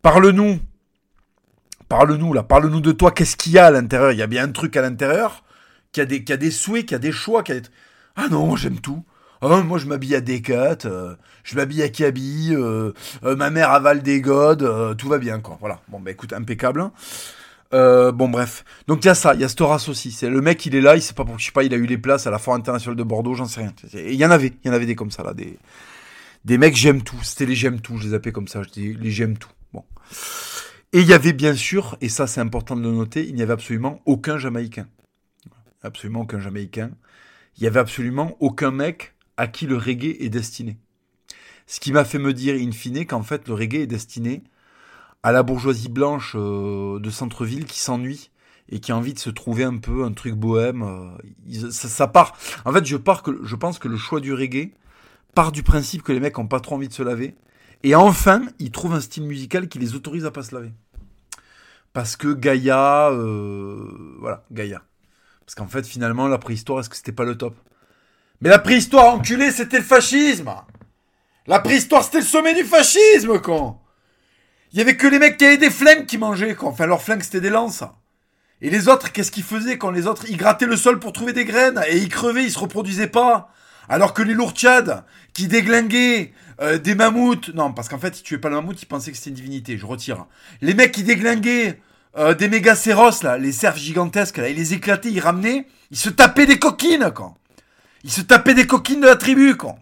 Parle-nous. 0.00 0.60
Parle-nous 1.88 2.32
là, 2.32 2.42
parle-nous 2.42 2.80
de 2.80 2.92
toi, 2.92 3.10
qu'est-ce 3.10 3.36
qu'il 3.36 3.52
y 3.52 3.58
a 3.58 3.66
à 3.66 3.70
l'intérieur? 3.70 4.12
Il 4.12 4.18
y 4.18 4.22
a 4.22 4.26
bien 4.26 4.44
un 4.44 4.52
truc 4.52 4.76
à 4.76 4.82
l'intérieur? 4.82 5.44
Qui 5.92 6.00
a 6.00 6.06
des, 6.06 6.24
a 6.28 6.36
des 6.36 6.50
souhaits, 6.50 6.86
qui 6.86 6.94
a 6.94 6.98
des 6.98 7.12
choix, 7.12 7.42
qui 7.42 7.52
a 7.52 7.60
des... 7.60 7.68
Ah 8.16 8.28
non, 8.28 8.56
j'aime 8.56 8.80
tout. 8.80 9.04
Ah, 9.42 9.60
moi, 9.62 9.76
je 9.78 9.86
m'habille 9.86 10.14
à 10.14 10.20
Decat, 10.20 10.78
euh, 10.84 11.16
je 11.42 11.56
m'habille 11.56 11.82
à 11.82 11.88
Kaby, 11.88 12.50
euh, 12.52 12.92
euh, 13.24 13.34
ma 13.34 13.50
mère 13.50 13.70
avale 13.70 14.00
des 14.02 14.20
godes, 14.20 14.96
tout 14.96 15.08
va 15.08 15.18
bien, 15.18 15.40
quoi. 15.40 15.56
Voilà. 15.60 15.80
Bon, 15.88 15.98
bah 15.98 16.12
écoute, 16.12 16.32
impeccable. 16.32 16.90
bon, 17.72 18.28
bref. 18.28 18.64
Donc, 18.86 19.04
il 19.04 19.08
y 19.08 19.10
a 19.10 19.16
ça, 19.16 19.34
il 19.34 19.40
y 19.40 19.44
a 19.44 19.48
ce 19.48 19.90
aussi. 19.90 20.12
C'est 20.12 20.30
le 20.30 20.40
mec, 20.40 20.64
il 20.64 20.76
est 20.76 20.80
là, 20.80 20.94
il 20.94 21.02
sait 21.02 21.14
pas 21.14 21.24
pour 21.24 21.38
je 21.40 21.46
sais 21.46 21.52
pas, 21.52 21.64
il 21.64 21.74
a 21.74 21.76
eu 21.76 21.86
les 21.86 21.98
places 21.98 22.26
à 22.28 22.30
la 22.30 22.38
Foire 22.38 22.56
internationale 22.56 22.96
de 22.96 23.02
Bordeaux, 23.02 23.34
j'en 23.34 23.46
sais 23.46 23.62
rien. 23.62 23.72
il 23.92 24.14
y 24.14 24.24
en 24.24 24.30
avait, 24.30 24.52
il 24.62 24.68
y 24.68 24.70
en 24.70 24.74
avait 24.74 24.86
des 24.86 24.94
comme 24.94 25.10
ça, 25.10 25.24
là. 25.24 25.34
Des, 25.34 25.58
des 26.44 26.56
mecs, 26.56 26.76
j'aime 26.76 27.02
tout. 27.02 27.20
C'était 27.24 27.46
les 27.46 27.56
j'aime 27.56 27.80
tout, 27.80 27.98
je 27.98 28.06
les 28.06 28.14
appelais 28.14 28.32
comme 28.32 28.48
ça. 28.48 28.62
Je 28.62 28.68
dis 28.68 28.94
les 28.94 29.10
j'aime 29.10 29.36
tout. 29.38 29.50
Bon. 29.72 29.84
Et 30.92 31.00
il 31.00 31.06
y 31.06 31.14
avait 31.14 31.32
bien 31.32 31.54
sûr, 31.54 31.96
et 32.00 32.08
ça 32.08 32.28
c'est 32.28 32.40
important 32.40 32.76
de 32.76 32.82
le 32.82 32.92
noter, 32.92 33.26
il 33.26 33.34
n'y 33.34 33.42
avait 33.42 33.54
absolument 33.54 34.00
aucun 34.04 34.38
Jamaïcain. 34.38 34.86
Absolument 35.82 36.20
aucun 36.22 36.40
Jamaïcain. 36.40 36.90
Il 37.56 37.62
n'y 37.62 37.66
avait 37.66 37.80
absolument 37.80 38.36
aucun 38.40 38.70
mec 38.70 39.14
à 39.36 39.46
qui 39.46 39.66
le 39.66 39.76
reggae 39.76 40.16
est 40.20 40.28
destiné. 40.28 40.78
Ce 41.66 41.80
qui 41.80 41.92
m'a 41.92 42.04
fait 42.04 42.18
me 42.18 42.32
dire, 42.32 42.54
in 42.54 42.72
fine, 42.72 43.06
qu'en 43.06 43.22
fait 43.22 43.48
le 43.48 43.54
reggae 43.54 43.82
est 43.82 43.86
destiné 43.86 44.42
à 45.22 45.32
la 45.32 45.42
bourgeoisie 45.42 45.88
blanche 45.88 46.34
euh, 46.36 46.98
de 46.98 47.10
centre-ville 47.10 47.64
qui 47.64 47.78
s'ennuie 47.78 48.30
et 48.68 48.80
qui 48.80 48.92
a 48.92 48.96
envie 48.96 49.14
de 49.14 49.18
se 49.18 49.30
trouver 49.30 49.64
un 49.64 49.76
peu 49.76 50.04
un 50.04 50.12
truc 50.12 50.34
bohème. 50.34 50.82
Euh, 50.82 51.70
ça, 51.70 52.08
part. 52.08 52.36
En 52.64 52.72
fait, 52.72 52.84
je, 52.84 52.96
pars 52.96 53.22
que, 53.22 53.38
je 53.42 53.56
pense 53.56 53.78
que 53.78 53.88
le 53.88 53.96
choix 53.96 54.20
du 54.20 54.32
reggae 54.32 54.72
part 55.34 55.52
du 55.52 55.62
principe 55.62 56.02
que 56.02 56.12
les 56.12 56.20
mecs 56.20 56.38
ont 56.38 56.46
pas 56.46 56.60
trop 56.60 56.74
envie 56.76 56.88
de 56.88 56.92
se 56.92 57.02
laver. 57.02 57.34
Et 57.82 57.94
enfin, 57.94 58.42
ils 58.58 58.70
trouvent 58.70 58.94
un 58.94 59.00
style 59.00 59.24
musical 59.24 59.68
qui 59.68 59.78
les 59.78 59.94
autorise 59.94 60.24
à 60.24 60.30
pas 60.30 60.42
se 60.42 60.54
laver. 60.54 60.72
Parce 61.92 62.16
que 62.16 62.32
Gaïa, 62.32 63.10
euh, 63.10 64.16
voilà, 64.20 64.44
Gaïa. 64.50 64.82
Parce 65.44 65.54
qu'en 65.54 65.66
fait, 65.66 65.86
finalement, 65.86 66.28
la 66.28 66.38
préhistoire, 66.38 66.80
est-ce 66.80 66.88
que 66.88 66.96
c'était 66.96 67.12
pas 67.12 67.24
le 67.24 67.36
top? 67.36 67.56
Mais 68.40 68.48
la 68.48 68.58
préhistoire, 68.58 69.14
enculé, 69.14 69.50
c'était 69.50 69.78
le 69.78 69.84
fascisme 69.84 70.52
La 71.46 71.60
préhistoire, 71.60 72.04
c'était 72.04 72.18
le 72.18 72.24
sommet 72.24 72.54
du 72.54 72.64
fascisme, 72.64 73.40
con 73.40 73.78
Il 74.72 74.78
y 74.78 74.82
avait 74.82 74.96
que 74.96 75.06
les 75.06 75.18
mecs 75.18 75.36
qui 75.36 75.44
avaient 75.44 75.58
des 75.58 75.70
flingues 75.70 76.06
qui 76.06 76.18
mangeaient, 76.18 76.54
quoi. 76.54 76.70
Enfin, 76.70 76.86
leurs 76.86 77.02
flingues, 77.02 77.22
c'était 77.22 77.40
des 77.40 77.50
lances. 77.50 77.84
Et 78.60 78.70
les 78.70 78.88
autres, 78.88 79.10
qu'est-ce 79.10 79.32
qu'ils 79.32 79.42
faisaient 79.42 79.76
quand 79.76 79.90
les 79.90 80.06
autres, 80.06 80.26
ils 80.28 80.36
grattaient 80.36 80.66
le 80.66 80.76
sol 80.76 81.00
pour 81.00 81.12
trouver 81.12 81.32
des 81.32 81.44
graines 81.44 81.82
et 81.88 81.98
ils 81.98 82.08
crevaient, 82.08 82.44
ils 82.44 82.52
se 82.52 82.58
reproduisaient 82.58 83.08
pas? 83.08 83.50
Alors 83.88 84.14
que 84.14 84.22
les 84.22 84.34
lourds-tchad, 84.34 85.04
qui 85.34 85.48
déglinguaient 85.48 86.32
euh, 86.60 86.78
des 86.78 86.94
mammouths, 86.94 87.50
non, 87.54 87.72
parce 87.72 87.88
qu'en 87.88 87.98
fait, 87.98 88.20
ils 88.20 88.22
tuaient 88.22 88.38
pas 88.38 88.48
le 88.48 88.54
mammouth, 88.56 88.80
ils 88.80 88.86
pensaient 88.86 89.10
que 89.10 89.16
c'était 89.16 89.30
une 89.30 89.36
divinité, 89.36 89.76
je 89.76 89.84
retire. 89.84 90.26
Les 90.60 90.74
mecs 90.74 90.92
qui 90.92 91.02
déglinguaient 91.02 91.80
euh, 92.18 92.34
des 92.34 92.48
mégacéros, 92.48 93.22
là, 93.22 93.38
les 93.38 93.52
cerfs 93.52 93.76
gigantesques, 93.76 94.38
là, 94.38 94.48
ils 94.48 94.56
les 94.56 94.74
éclataient, 94.74 95.10
ils 95.10 95.20
ramenaient, 95.20 95.66
ils 95.90 95.96
se 95.96 96.10
tapaient 96.10 96.46
des 96.46 96.58
coquines, 96.58 97.10
quoi. 97.14 97.34
Ils 98.04 98.10
se 98.10 98.20
tapaient 98.20 98.54
des 98.54 98.66
coquines 98.66 99.00
de 99.00 99.06
la 99.06 99.16
tribu, 99.16 99.56
quoi. 99.56 99.76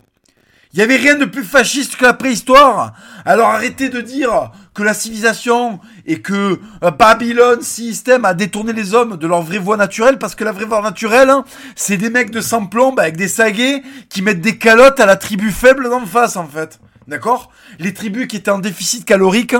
Il 0.72 0.78
y 0.78 0.82
avait 0.82 0.96
rien 0.96 1.16
de 1.16 1.24
plus 1.24 1.42
fasciste 1.42 1.96
que 1.96 2.04
la 2.04 2.14
préhistoire. 2.14 2.92
Alors 3.24 3.48
arrêtez 3.48 3.88
de 3.88 4.00
dire 4.00 4.52
que 4.72 4.84
la 4.84 4.94
civilisation 4.94 5.80
et 6.06 6.22
que 6.22 6.60
euh, 6.84 6.90
Babylone 6.92 7.60
système 7.62 8.24
a 8.24 8.34
détourné 8.34 8.72
les 8.72 8.94
hommes 8.94 9.16
de 9.16 9.26
leur 9.26 9.42
vraie 9.42 9.58
voie 9.58 9.76
naturelle 9.76 10.18
parce 10.18 10.36
que 10.36 10.44
la 10.44 10.52
vraie 10.52 10.66
voie 10.66 10.80
naturelle, 10.80 11.28
hein, 11.28 11.44
c'est 11.74 11.96
des 11.96 12.08
mecs 12.08 12.30
de 12.30 12.40
sans 12.40 12.66
plomb 12.66 12.94
avec 12.94 13.16
des 13.16 13.26
saguets 13.26 13.82
qui 14.08 14.22
mettent 14.22 14.40
des 14.40 14.58
calottes 14.58 15.00
à 15.00 15.06
la 15.06 15.16
tribu 15.16 15.50
faible 15.50 15.90
d'en 15.90 16.06
face 16.06 16.36
en 16.36 16.46
fait. 16.46 16.78
D'accord? 17.10 17.50
Les 17.80 17.92
tribus 17.92 18.28
qui 18.28 18.36
étaient 18.36 18.52
en 18.52 18.60
déficit 18.60 19.04
calorique, 19.04 19.56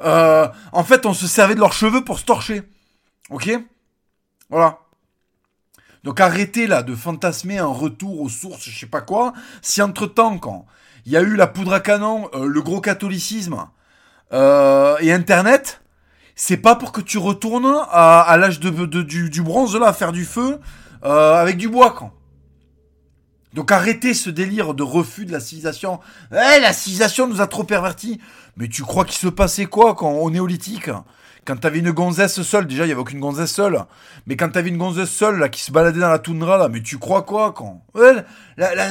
euh, 0.00 0.48
en 0.72 0.82
fait, 0.82 1.04
on 1.04 1.12
se 1.12 1.26
servait 1.26 1.54
de 1.54 1.60
leurs 1.60 1.74
cheveux 1.74 2.02
pour 2.02 2.18
se 2.18 2.24
torcher. 2.24 2.62
Ok? 3.28 3.50
Voilà. 4.48 4.78
Donc 6.04 6.20
arrêtez 6.20 6.66
là 6.66 6.82
de 6.82 6.94
fantasmer 6.94 7.58
un 7.58 7.66
retour 7.66 8.22
aux 8.22 8.30
sources, 8.30 8.64
je 8.64 8.78
sais 8.78 8.86
pas 8.86 9.02
quoi. 9.02 9.34
Si 9.60 9.82
entre-temps, 9.82 10.38
quand 10.38 10.64
il 11.04 11.12
y 11.12 11.18
a 11.18 11.20
eu 11.20 11.36
la 11.36 11.46
poudre 11.46 11.74
à 11.74 11.80
canon, 11.80 12.30
euh, 12.32 12.46
le 12.46 12.62
gros 12.62 12.80
catholicisme 12.80 13.66
euh, 14.32 14.96
et 15.00 15.12
Internet, 15.12 15.82
c'est 16.34 16.56
pas 16.56 16.76
pour 16.76 16.92
que 16.92 17.02
tu 17.02 17.18
retournes 17.18 17.76
à, 17.90 18.34
l'âge 18.38 18.58
de, 18.58 19.02
du, 19.02 19.42
bronze 19.42 19.76
là 19.76 19.88
à 19.88 19.92
faire 19.92 20.12
du 20.12 20.24
feu 20.24 20.60
avec 21.02 21.58
du 21.58 21.68
bois 21.68 21.90
quand. 21.90 22.12
Donc 23.54 23.72
arrêtez 23.72 24.14
ce 24.14 24.30
délire 24.30 24.74
de 24.74 24.82
refus 24.82 25.24
de 25.24 25.32
la 25.32 25.40
civilisation. 25.40 26.00
Eh, 26.32 26.60
la 26.60 26.72
civilisation 26.72 27.26
nous 27.26 27.40
a 27.40 27.46
trop 27.46 27.64
pervertis. 27.64 28.20
Mais 28.56 28.68
tu 28.68 28.82
crois 28.82 29.04
qu'il 29.04 29.16
se 29.16 29.28
passait 29.28 29.66
quoi 29.66 29.94
quand 29.94 30.12
au 30.12 30.30
néolithique? 30.30 30.90
Quand 31.44 31.56
t'avais 31.56 31.78
une 31.78 31.92
gonzesse 31.92 32.42
seule, 32.42 32.66
déjà 32.66 32.84
il 32.84 32.88
y 32.88 32.92
avait 32.92 33.00
aucune 33.00 33.20
gonzesse 33.20 33.52
seule, 33.52 33.84
mais 34.26 34.36
quand 34.36 34.48
t'avais 34.48 34.68
une 34.68 34.78
gonzesse 34.78 35.10
seule 35.10 35.38
là 35.38 35.48
qui 35.48 35.60
se 35.60 35.70
baladait 35.70 36.00
dans 36.00 36.10
la 36.10 36.18
toundra 36.18 36.58
là, 36.58 36.68
mais 36.68 36.82
tu 36.82 36.98
crois 36.98 37.22
quoi 37.22 37.52
quand? 37.52 37.84
Ouais, 37.94 38.16
la, 38.56 38.74
la, 38.74 38.88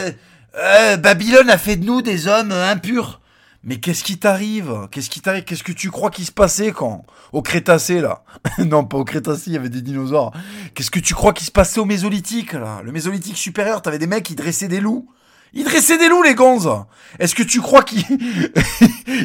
euh, 0.57 0.95
Babylone 0.95 1.49
a 1.49 1.57
fait 1.57 1.75
de 1.75 1.85
nous 1.85 2.01
des 2.01 2.27
hommes 2.27 2.53
impurs. 2.53 3.19
Mais 3.65 3.77
qu'est-ce 3.77 4.03
qui 4.03 4.19
t'arrive? 4.19 4.87
Qu'est-ce 4.91 5.09
qui 5.09 5.21
t'arrive? 5.21 5.43
Qu'est-ce 5.43 5.63
que 5.63 5.71
tu 5.71 5.89
crois 5.89 6.11
qui 6.11 6.23
se 6.23 6.31
passait 6.31 6.71
quand? 6.71 7.03
Au 7.33 7.41
Crétacé 7.41 7.99
là 7.99 8.23
Non, 8.59 8.85
pas 8.85 8.97
au 8.97 9.03
Crétacé, 9.03 9.45
il 9.47 9.53
y 9.53 9.57
avait 9.57 9.69
des 9.69 9.81
dinosaures. 9.81 10.33
Qu'est-ce 10.75 10.91
que 10.91 10.99
tu 10.99 11.15
crois 11.15 11.33
qui 11.33 11.45
se 11.45 11.51
passait 11.51 11.79
au 11.79 11.85
Mésolithique 11.85 12.53
là? 12.53 12.81
Le 12.83 12.91
Mésolithique 12.91 13.37
supérieur, 13.37 13.81
t'avais 13.81 13.97
des 13.97 14.05
mecs 14.05 14.23
qui 14.23 14.35
dressaient 14.35 14.67
des 14.67 14.79
loups. 14.79 15.09
Ils 15.53 15.63
dressaient 15.63 15.97
des 15.97 16.09
loups 16.09 16.21
les 16.21 16.35
gonzes. 16.35 16.69
Est-ce 17.17 17.33
que 17.33 17.41
tu 17.41 17.59
crois 17.59 17.81
qu'il 17.81 18.03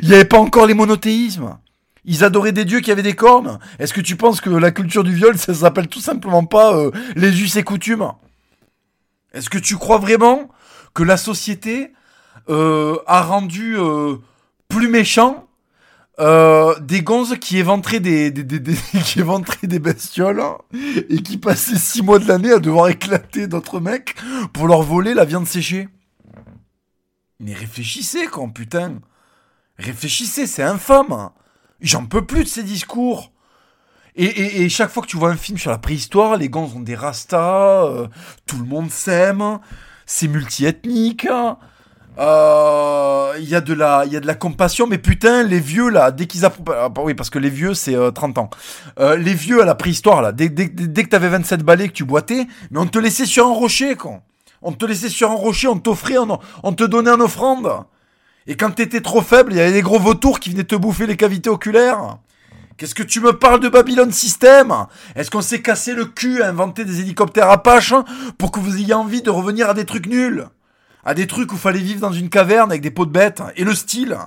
il 0.03 0.09
y 0.09 0.15
avait 0.15 0.25
pas 0.25 0.39
encore 0.39 0.67
les 0.67 0.75
monothéismes? 0.75 1.59
Ils 2.07 2.25
adoraient 2.25 2.53
des 2.53 2.65
dieux 2.65 2.81
qui 2.81 2.91
avaient 2.91 3.03
des 3.03 3.15
cornes? 3.15 3.59
Est-ce 3.79 3.93
que 3.93 4.01
tu 4.01 4.17
penses 4.17 4.41
que 4.41 4.49
la 4.49 4.71
culture 4.71 5.05
du 5.05 5.15
viol, 5.15 5.37
ça 5.37 5.53
s'appelle 5.53 5.89
tout 5.89 6.01
simplement 6.01 6.45
pas 6.47 6.75
euh, 6.75 6.91
les 7.15 7.43
us 7.43 7.57
et 7.57 7.63
coutumes? 7.63 8.11
Est-ce 9.35 9.51
que 9.51 9.59
tu 9.59 9.77
crois 9.77 9.99
vraiment 9.99 10.49
que 10.95 11.03
la 11.03 11.19
société 11.19 11.93
euh, 12.49 12.97
a 13.07 13.23
rendu 13.23 13.77
euh, 13.77 14.17
plus 14.71 14.89
méchant 14.89 15.47
des 16.19 17.03
gonzes 17.03 17.37
qui 17.41 17.59
éventraient 17.59 18.01
des, 18.01 18.33
qui 19.05 19.23
des 19.67 19.79
bestioles 19.79 20.43
et 21.09 21.23
qui 21.23 21.39
passaient 21.39 21.79
six 21.79 22.03
mois 22.03 22.19
de 22.19 22.29
l'année 22.29 22.53
à 22.53 22.59
devoir 22.59 22.89
éclater 22.89 23.47
d'autres 23.47 23.81
mecs 23.81 24.15
pour 24.53 24.67
leur 24.67 24.83
voler 24.83 25.15
la 25.15 25.25
viande 25.25 25.47
séchée 25.47 25.89
Mais 27.39 27.55
réfléchissez, 27.55 28.27
quand 28.27 28.51
putain 28.51 29.01
Réfléchissez, 29.79 30.47
c'est 30.47 30.63
infâme 30.63 31.31
J'en 31.81 32.05
peux 32.05 32.27
plus 32.27 32.45
de 32.45 32.49
ces 32.49 32.63
discours. 32.63 33.33
Et, 34.17 34.69
chaque 34.69 34.91
fois 34.91 35.03
que 35.03 35.09
tu 35.09 35.17
vois 35.17 35.31
un 35.31 35.37
film 35.37 35.57
sur 35.57 35.71
la 35.71 35.79
préhistoire, 35.79 36.37
les 36.37 36.51
gants 36.51 36.71
ont 36.75 36.81
des 36.81 36.95
rastas, 36.95 37.87
euh, 37.87 38.09
tout 38.47 38.59
le 38.59 38.65
monde 38.65 38.91
s'aime, 38.91 39.61
c'est 40.05 40.29
multiethnique. 40.29 41.27
Euh, 41.27 41.55
il 42.21 43.49
y 43.49 43.55
a 43.55 43.61
de 43.61 43.73
la 43.73 44.05
il 44.07 44.13
y 44.13 44.17
a 44.17 44.21
de 44.21 44.27
la 44.27 44.35
compassion 44.35 44.87
mais 44.87 44.99
putain 44.99 45.43
les 45.43 45.61
vieux 45.61 45.89
là 45.89 46.11
dès 46.11 46.27
qu'ils 46.27 46.45
apprennent 46.45 46.67
ah, 46.69 46.89
bah 46.89 47.03
oui 47.05 47.15
parce 47.15 47.31
que 47.31 47.39
les 47.39 47.51
vieux 47.51 47.75
c'est 47.75 47.97
30 48.13 48.39
euh, 48.39 48.41
ans. 48.41 48.51
Les 49.17 49.35
vieux 49.35 49.63
à 49.63 49.65
la 49.65 49.75
préhistoire 49.75 50.21
là 50.21 50.33
dès, 50.33 50.49
dès, 50.49 50.69
dès 50.69 51.05
que 51.05 51.09
t'avais 51.09 51.29
27 51.29 51.63
balais 51.63 51.89
que 51.89 51.95
tu 51.95 52.05
boitais 52.05 52.47
mais 52.71 52.79
on 52.79 52.87
te 52.87 52.99
laissait 52.99 53.27
sur 53.27 53.47
un 53.47 53.55
rocher 53.55 53.97
quoi 53.97 54.21
on 54.63 54.73
te 54.73 54.85
laissait 54.85 55.09
sur 55.09 55.31
un 55.31 55.35
rocher 55.35 55.69
on 55.69 55.79
t'offrait 55.79 56.17
on, 56.19 56.73
te 56.73 56.85
donnait 56.85 57.11
en 57.11 57.21
offrande. 57.21 57.71
Et 58.47 58.57
quand 58.57 58.71
t'étais 58.71 59.01
trop 59.01 59.23
faible, 59.23 59.53
il 59.53 59.59
y 59.59 59.61
avait 59.61 59.73
des 59.73 59.83
gros 59.83 59.99
vautours 59.99 60.41
qui 60.41 60.51
venaient 60.51 60.65
te 60.65 60.75
bouffer 60.75 61.07
les 61.07 61.17
cavités 61.17 61.51
oculaires. 61.51 62.19
Qu'est-ce 62.77 62.95
que 62.95 63.03
tu 63.03 63.21
me 63.21 63.35
parles 63.35 63.61
de 63.61 63.69
Babylon 63.69 64.11
System 64.11 64.75
Est-ce 65.15 65.31
qu'on 65.31 65.43
s'est 65.43 65.61
cassé 65.61 65.95
le 65.95 66.07
cul 66.07 66.43
à 66.43 66.49
inventer 66.49 66.85
des 66.85 67.01
hélicoptères 67.01 67.51
Apache 67.51 67.95
pour 68.39 68.51
que 68.51 68.59
vous 68.59 68.77
ayez 68.77 68.95
envie 68.95 69.23
de 69.23 69.31
revenir 69.31 69.69
à 69.69 69.75
des 69.75 69.85
trucs 69.85 70.07
nuls? 70.07 70.47
À 71.05 71.15
des 71.15 71.27
trucs 71.27 71.53
où 71.53 71.57
fallait 71.57 71.81
vivre 71.81 72.01
dans 72.01 72.13
une 72.13 72.29
caverne 72.29 72.71
avec 72.71 72.83
des 72.83 72.91
pots 72.91 73.07
de 73.07 73.11
bêtes 73.11 73.43
Et 73.57 73.65
le 73.65 73.75
style 73.75 74.19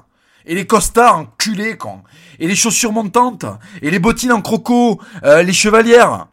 et 0.46 0.56
les 0.56 0.68
costards 0.68 1.18
enculés, 1.18 1.78
con. 1.78 2.02
Et 2.40 2.48
les 2.48 2.56
chaussures 2.56 2.92
montantes. 2.92 3.46
Et 3.82 3.92
les 3.92 4.00
bottines 4.00 4.32
en 4.32 4.42
croco. 4.42 5.02
Euh, 5.24 5.44
les 5.44 5.54
chevalières. 5.54 6.28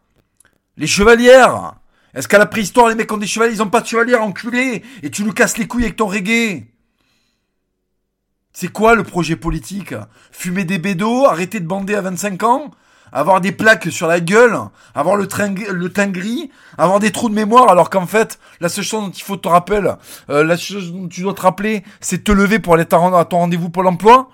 Les 0.76 0.86
chevalières. 0.86 1.74
Est-ce 2.14 2.26
qu'à 2.26 2.38
la 2.38 2.46
préhistoire, 2.46 2.88
les 2.88 2.96
mecs 2.96 3.12
ont 3.12 3.18
des 3.18 3.26
chevaliers 3.26 3.54
Ils 3.54 3.62
ont 3.62 3.70
pas 3.70 3.80
de 3.80 3.86
chevalières, 3.86 4.22
enculés. 4.22 4.82
Et 5.02 5.10
tu 5.10 5.22
nous 5.22 5.32
casses 5.32 5.58
les 5.58 5.66
couilles 5.66 5.84
avec 5.84 5.96
ton 5.96 6.06
reggae? 6.06 6.66
C'est 8.52 8.68
quoi 8.68 8.96
le 8.96 9.04
projet 9.04 9.36
politique? 9.36 9.94
Fumer 10.32 10.64
des 10.64 10.78
bédos, 10.78 11.26
arrêter 11.26 11.60
de 11.60 11.66
bander 11.66 11.94
à 11.94 12.00
25 12.00 12.42
ans? 12.42 12.70
Avoir 13.12 13.40
des 13.40 13.52
plaques 13.52 13.90
sur 13.90 14.06
la 14.06 14.20
gueule, 14.20 14.58
avoir 14.94 15.16
le, 15.16 15.28
le 15.72 15.92
teint 15.92 16.08
gris, 16.08 16.50
avoir 16.78 17.00
des 17.00 17.10
trous 17.10 17.28
de 17.28 17.34
mémoire, 17.34 17.68
alors 17.68 17.90
qu'en 17.90 18.06
fait, 18.06 18.38
la 18.60 18.68
seule 18.68 18.84
chose 18.84 19.04
dont 19.04 19.10
il 19.10 19.22
faut 19.22 19.36
te 19.36 19.48
rappeler, 19.48 19.80
euh, 20.30 20.44
la 20.44 20.56
chose 20.56 20.92
dont 20.92 21.08
tu 21.08 21.22
dois 21.22 21.34
te 21.34 21.42
rappeler, 21.42 21.82
c'est 22.00 22.24
te 22.24 22.32
lever 22.32 22.58
pour 22.58 22.74
aller 22.74 22.82
à 22.82 23.24
ton 23.24 23.38
rendez-vous 23.38 23.70
pour 23.70 23.82
l'emploi. 23.82 24.30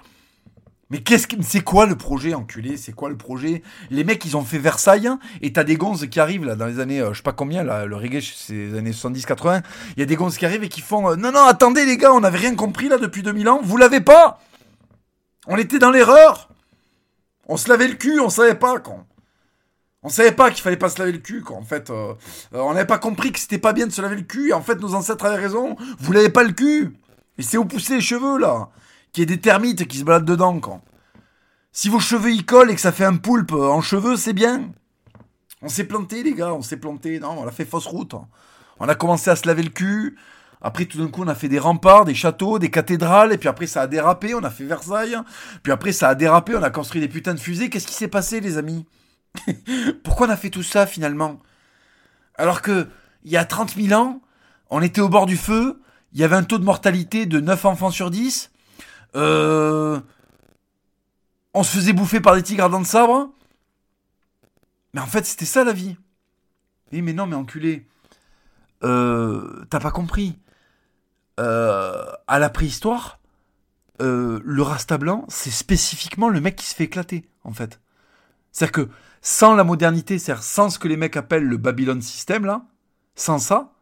Mais 0.90 0.98
qu'est-ce 0.98 1.26
que 1.26 1.34
c'est 1.40 1.62
quoi 1.62 1.86
le 1.86 1.96
projet 1.96 2.34
enculé? 2.34 2.76
C'est 2.76 2.92
quoi 2.92 3.08
le 3.08 3.16
projet? 3.16 3.62
Les 3.90 4.04
mecs 4.04 4.24
ils 4.24 4.36
ont 4.36 4.44
fait 4.44 4.58
Versailles 4.58 5.10
et 5.42 5.52
t'as 5.52 5.64
des 5.64 5.74
gonzes 5.74 6.06
qui 6.08 6.20
arrivent 6.20 6.44
là 6.44 6.54
dans 6.54 6.66
les 6.66 6.78
années 6.78 7.00
euh, 7.00 7.12
je 7.12 7.16
sais 7.16 7.22
pas 7.24 7.32
combien 7.32 7.64
là 7.64 7.86
le 7.86 7.96
reggae 7.96 8.20
c'est 8.20 8.52
les 8.52 8.78
années 8.78 8.92
70 8.92 9.26
80, 9.26 9.62
il 9.96 10.00
y 10.00 10.02
a 10.04 10.06
des 10.06 10.14
gonzes 10.14 10.36
qui 10.38 10.46
arrivent 10.46 10.62
et 10.62 10.68
qui 10.68 10.82
font 10.82 11.10
euh, 11.10 11.16
non 11.16 11.32
non 11.32 11.42
attendez 11.42 11.84
les 11.84 11.96
gars, 11.96 12.12
on 12.12 12.20
n'avait 12.20 12.38
rien 12.38 12.54
compris 12.54 12.88
là 12.88 12.98
depuis 12.98 13.24
2000 13.24 13.48
ans, 13.48 13.60
vous 13.64 13.76
l'avez 13.76 14.00
pas 14.00 14.38
On 15.48 15.56
était 15.56 15.80
dans 15.80 15.90
l'erreur. 15.90 16.50
On 17.46 17.56
se 17.56 17.68
lavait 17.68 17.88
le 17.88 17.94
cul, 17.94 18.20
on 18.20 18.28
savait 18.28 18.54
pas 18.54 18.78
quand. 18.80 19.06
On 20.02 20.08
savait 20.08 20.32
pas 20.32 20.50
qu'il 20.50 20.62
fallait 20.62 20.76
pas 20.76 20.88
se 20.88 20.98
laver 20.98 21.12
le 21.12 21.18
cul, 21.18 21.42
quoi. 21.42 21.56
En 21.56 21.64
fait, 21.64 21.90
euh, 21.90 22.14
on 22.52 22.74
n'avait 22.74 22.86
pas 22.86 22.98
compris 22.98 23.32
que 23.32 23.38
c'était 23.38 23.58
pas 23.58 23.72
bien 23.72 23.86
de 23.86 23.92
se 23.92 24.02
laver 24.02 24.16
le 24.16 24.22
cul. 24.22 24.50
Et 24.50 24.52
en 24.52 24.62
fait, 24.62 24.76
nos 24.76 24.94
ancêtres 24.94 25.24
avaient 25.24 25.42
raison. 25.42 25.76
Vous 25.98 26.12
l'avez 26.12 26.28
pas 26.28 26.44
le 26.44 26.52
cul. 26.52 26.96
Et 27.38 27.42
c'est 27.42 27.56
où 27.56 27.64
pousser 27.64 27.96
les 27.96 28.00
cheveux, 28.00 28.38
là 28.38 28.68
qu'il 29.12 29.22
y 29.22 29.32
ait 29.32 29.36
des 29.36 29.40
termites 29.40 29.88
qui 29.88 29.98
se 29.98 30.04
baladent 30.04 30.26
dedans, 30.26 30.60
quand. 30.60 30.82
Si 31.72 31.88
vos 31.88 32.00
cheveux 32.00 32.32
y 32.32 32.44
collent 32.44 32.70
et 32.70 32.74
que 32.74 32.80
ça 32.80 32.92
fait 32.92 33.04
un 33.04 33.16
poulpe 33.16 33.52
en 33.52 33.80
cheveux, 33.80 34.16
c'est 34.16 34.34
bien. 34.34 34.70
On 35.62 35.68
s'est 35.68 35.84
planté, 35.84 36.22
les 36.22 36.34
gars, 36.34 36.52
on 36.52 36.60
s'est 36.60 36.76
planté. 36.76 37.18
Non, 37.18 37.36
on 37.38 37.46
a 37.46 37.50
fait 37.50 37.64
fausse 37.64 37.86
route. 37.86 38.14
On 38.78 38.88
a 38.88 38.94
commencé 38.94 39.30
à 39.30 39.36
se 39.36 39.46
laver 39.46 39.62
le 39.62 39.70
cul. 39.70 40.16
Après, 40.62 40.86
tout 40.86 40.98
d'un 40.98 41.08
coup, 41.08 41.22
on 41.22 41.28
a 41.28 41.34
fait 41.34 41.48
des 41.48 41.58
remparts, 41.58 42.04
des 42.04 42.14
châteaux, 42.14 42.58
des 42.58 42.70
cathédrales, 42.70 43.32
et 43.32 43.38
puis 43.38 43.48
après, 43.48 43.66
ça 43.66 43.82
a 43.82 43.86
dérapé, 43.86 44.34
on 44.34 44.42
a 44.42 44.50
fait 44.50 44.64
Versailles. 44.64 45.16
Puis 45.62 45.72
après, 45.72 45.92
ça 45.92 46.08
a 46.08 46.14
dérapé, 46.14 46.56
on 46.56 46.62
a 46.62 46.70
construit 46.70 47.00
des 47.00 47.08
putains 47.08 47.34
de 47.34 47.40
fusées. 47.40 47.68
Qu'est-ce 47.70 47.86
qui 47.86 47.94
s'est 47.94 48.08
passé, 48.08 48.40
les 48.40 48.58
amis? 48.58 48.86
Pourquoi 50.04 50.26
on 50.26 50.30
a 50.30 50.36
fait 50.36 50.50
tout 50.50 50.62
ça, 50.62 50.86
finalement? 50.86 51.40
Alors 52.36 52.62
que, 52.62 52.88
il 53.24 53.30
y 53.30 53.36
a 53.36 53.44
30 53.44 53.74
000 53.74 54.00
ans, 54.00 54.20
on 54.70 54.82
était 54.82 55.00
au 55.00 55.08
bord 55.08 55.26
du 55.26 55.36
feu, 55.36 55.80
il 56.12 56.20
y 56.20 56.24
avait 56.24 56.36
un 56.36 56.44
taux 56.44 56.58
de 56.58 56.64
mortalité 56.64 57.26
de 57.26 57.40
9 57.40 57.64
enfants 57.66 57.90
sur 57.90 58.10
10. 58.10 58.50
Euh, 59.16 60.00
on 61.54 61.62
se 61.62 61.76
faisait 61.76 61.92
bouffer 61.92 62.20
par 62.20 62.34
des 62.34 62.42
tigres 62.42 62.64
à 62.64 62.68
dents 62.68 62.80
de 62.80 62.86
sabre. 62.86 63.30
Mais 64.94 65.00
en 65.00 65.06
fait, 65.06 65.26
c'était 65.26 65.44
ça 65.44 65.64
la 65.64 65.72
vie. 65.72 65.96
Oui, 66.92 67.02
mais 67.02 67.12
non, 67.12 67.26
mais 67.26 67.36
enculé. 67.36 67.86
Euh, 68.82 69.64
T'as 69.68 69.80
pas 69.80 69.90
compris. 69.90 70.38
Euh, 71.38 72.04
à 72.26 72.38
la 72.38 72.48
préhistoire, 72.48 73.20
euh, 74.00 74.40
le 74.44 74.62
rasta 74.62 74.98
blanc, 74.98 75.24
c'est 75.28 75.50
spécifiquement 75.50 76.28
le 76.28 76.40
mec 76.40 76.56
qui 76.56 76.66
se 76.66 76.74
fait 76.74 76.84
éclater, 76.84 77.28
en 77.44 77.52
fait. 77.52 77.80
C'est-à-dire 78.52 78.72
que 78.72 78.88
sans 79.20 79.54
la 79.54 79.64
modernité, 79.64 80.18
c'est-à-dire 80.18 80.42
sans 80.42 80.70
ce 80.70 80.78
que 80.78 80.88
les 80.88 80.96
mecs 80.96 81.16
appellent 81.16 81.44
le 81.44 81.56
Babylon 81.56 82.00
System, 82.00 82.46
là, 82.46 82.62
sans 83.14 83.38
ça, 83.38 83.72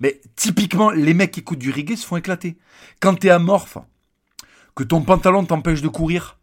mais 0.00 0.20
typiquement, 0.36 0.90
les 0.90 1.14
mecs 1.14 1.32
qui 1.32 1.40
écoutent 1.40 1.58
du 1.58 1.70
reggae 1.70 1.96
se 1.96 2.06
font 2.06 2.16
éclater. 2.16 2.58
Quand 3.00 3.14
t'es 3.14 3.30
amorphe, 3.30 3.78
que 4.74 4.82
ton 4.82 5.02
pantalon 5.02 5.44
t'empêche 5.44 5.82
de 5.82 5.88
courir, 5.88 6.38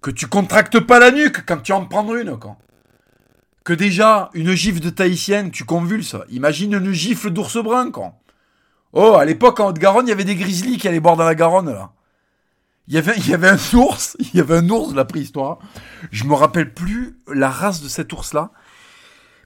que 0.00 0.10
tu 0.10 0.26
contractes 0.26 0.80
pas 0.80 0.98
la 0.98 1.10
nuque 1.10 1.44
quand 1.46 1.58
tu 1.58 1.72
en 1.72 1.84
prends 1.84 2.14
une, 2.14 2.36
quand 2.38 2.58
que 3.64 3.72
déjà, 3.72 4.30
une 4.34 4.54
gifle 4.54 4.80
de 4.80 4.90
tahitienne, 4.90 5.50
tu 5.50 5.64
convulses. 5.64 6.16
Imagine 6.30 6.74
une 6.74 6.92
gifle 6.92 7.30
d'ours 7.30 7.62
brun, 7.62 7.90
quoi. 7.90 8.14
Oh, 8.92 9.14
à 9.14 9.24
l'époque, 9.24 9.60
en 9.60 9.68
Haute-Garonne, 9.68 10.06
il 10.06 10.10
y 10.10 10.12
avait 10.12 10.24
des 10.24 10.36
grizzlies 10.36 10.78
qui 10.78 10.86
allaient 10.86 11.00
boire 11.00 11.16
dans 11.16 11.24
la 11.24 11.34
Garonne, 11.34 11.72
là. 11.72 11.92
Il 12.88 12.94
y 12.94 12.98
avait, 12.98 13.16
il 13.16 13.28
y 13.28 13.34
avait 13.34 13.48
un 13.48 13.74
ours, 13.74 14.16
il 14.20 14.34
y 14.34 14.40
avait 14.40 14.56
un 14.56 14.68
ours 14.68 14.90
de 14.90 14.96
la 14.96 15.04
préhistoire. 15.04 15.58
Je 16.10 16.24
me 16.24 16.34
rappelle 16.34 16.74
plus 16.74 17.18
la 17.32 17.48
race 17.48 17.80
de 17.80 17.88
cet 17.88 18.12
ours-là. 18.12 18.50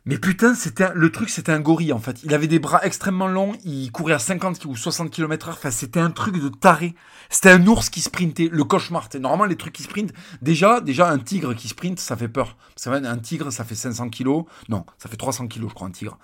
Mais 0.09 0.19
putain, 0.19 0.55
c'était 0.55 0.87
le 0.95 1.11
truc, 1.11 1.29
c'était 1.29 1.51
un 1.51 1.59
gorille 1.59 1.93
en 1.93 1.99
fait. 1.99 2.23
Il 2.23 2.33
avait 2.33 2.47
des 2.47 2.61
bras 2.61 2.79
extrêmement 2.85 3.27
longs, 3.27 3.55
il 3.65 3.91
courait 3.91 4.15
à 4.15 4.21
50 4.21 4.65
ou 4.67 4.77
60 4.77 5.11
km/h. 5.11 5.51
Enfin, 5.51 5.73
c'était 5.73 5.99
un 5.99 6.13
truc 6.13 6.41
de 6.41 6.49
taré. 6.49 6.95
C'était 7.29 7.51
un 7.51 7.67
ours 7.67 7.91
qui 7.91 8.01
sprintait, 8.01 8.49
le 8.51 8.63
cauchemar. 8.63 9.09
C'est 9.11 9.19
normalement 9.19 9.47
les 9.47 9.57
trucs 9.57 9.73
qui 9.73 9.83
sprintent. 9.83 10.13
Déjà, 10.43 10.81
déjà 10.81 11.11
un 11.11 11.19
tigre 11.19 11.55
qui 11.55 11.67
sprint, 11.67 11.99
ça 11.99 12.17
fait 12.17 12.29
peur. 12.29 12.57
Ça 12.77 12.93
un 12.93 13.19
tigre, 13.19 13.51
ça 13.51 13.65
fait 13.65 13.75
500 13.75 14.11
kg. 14.11 14.45
Non, 14.69 14.87
ça 14.97 15.09
fait 15.09 15.17
300 15.17 15.49
kg, 15.49 15.69
je 15.69 15.75
crois, 15.75 15.89
un 15.89 15.91
tigre. 15.91 16.19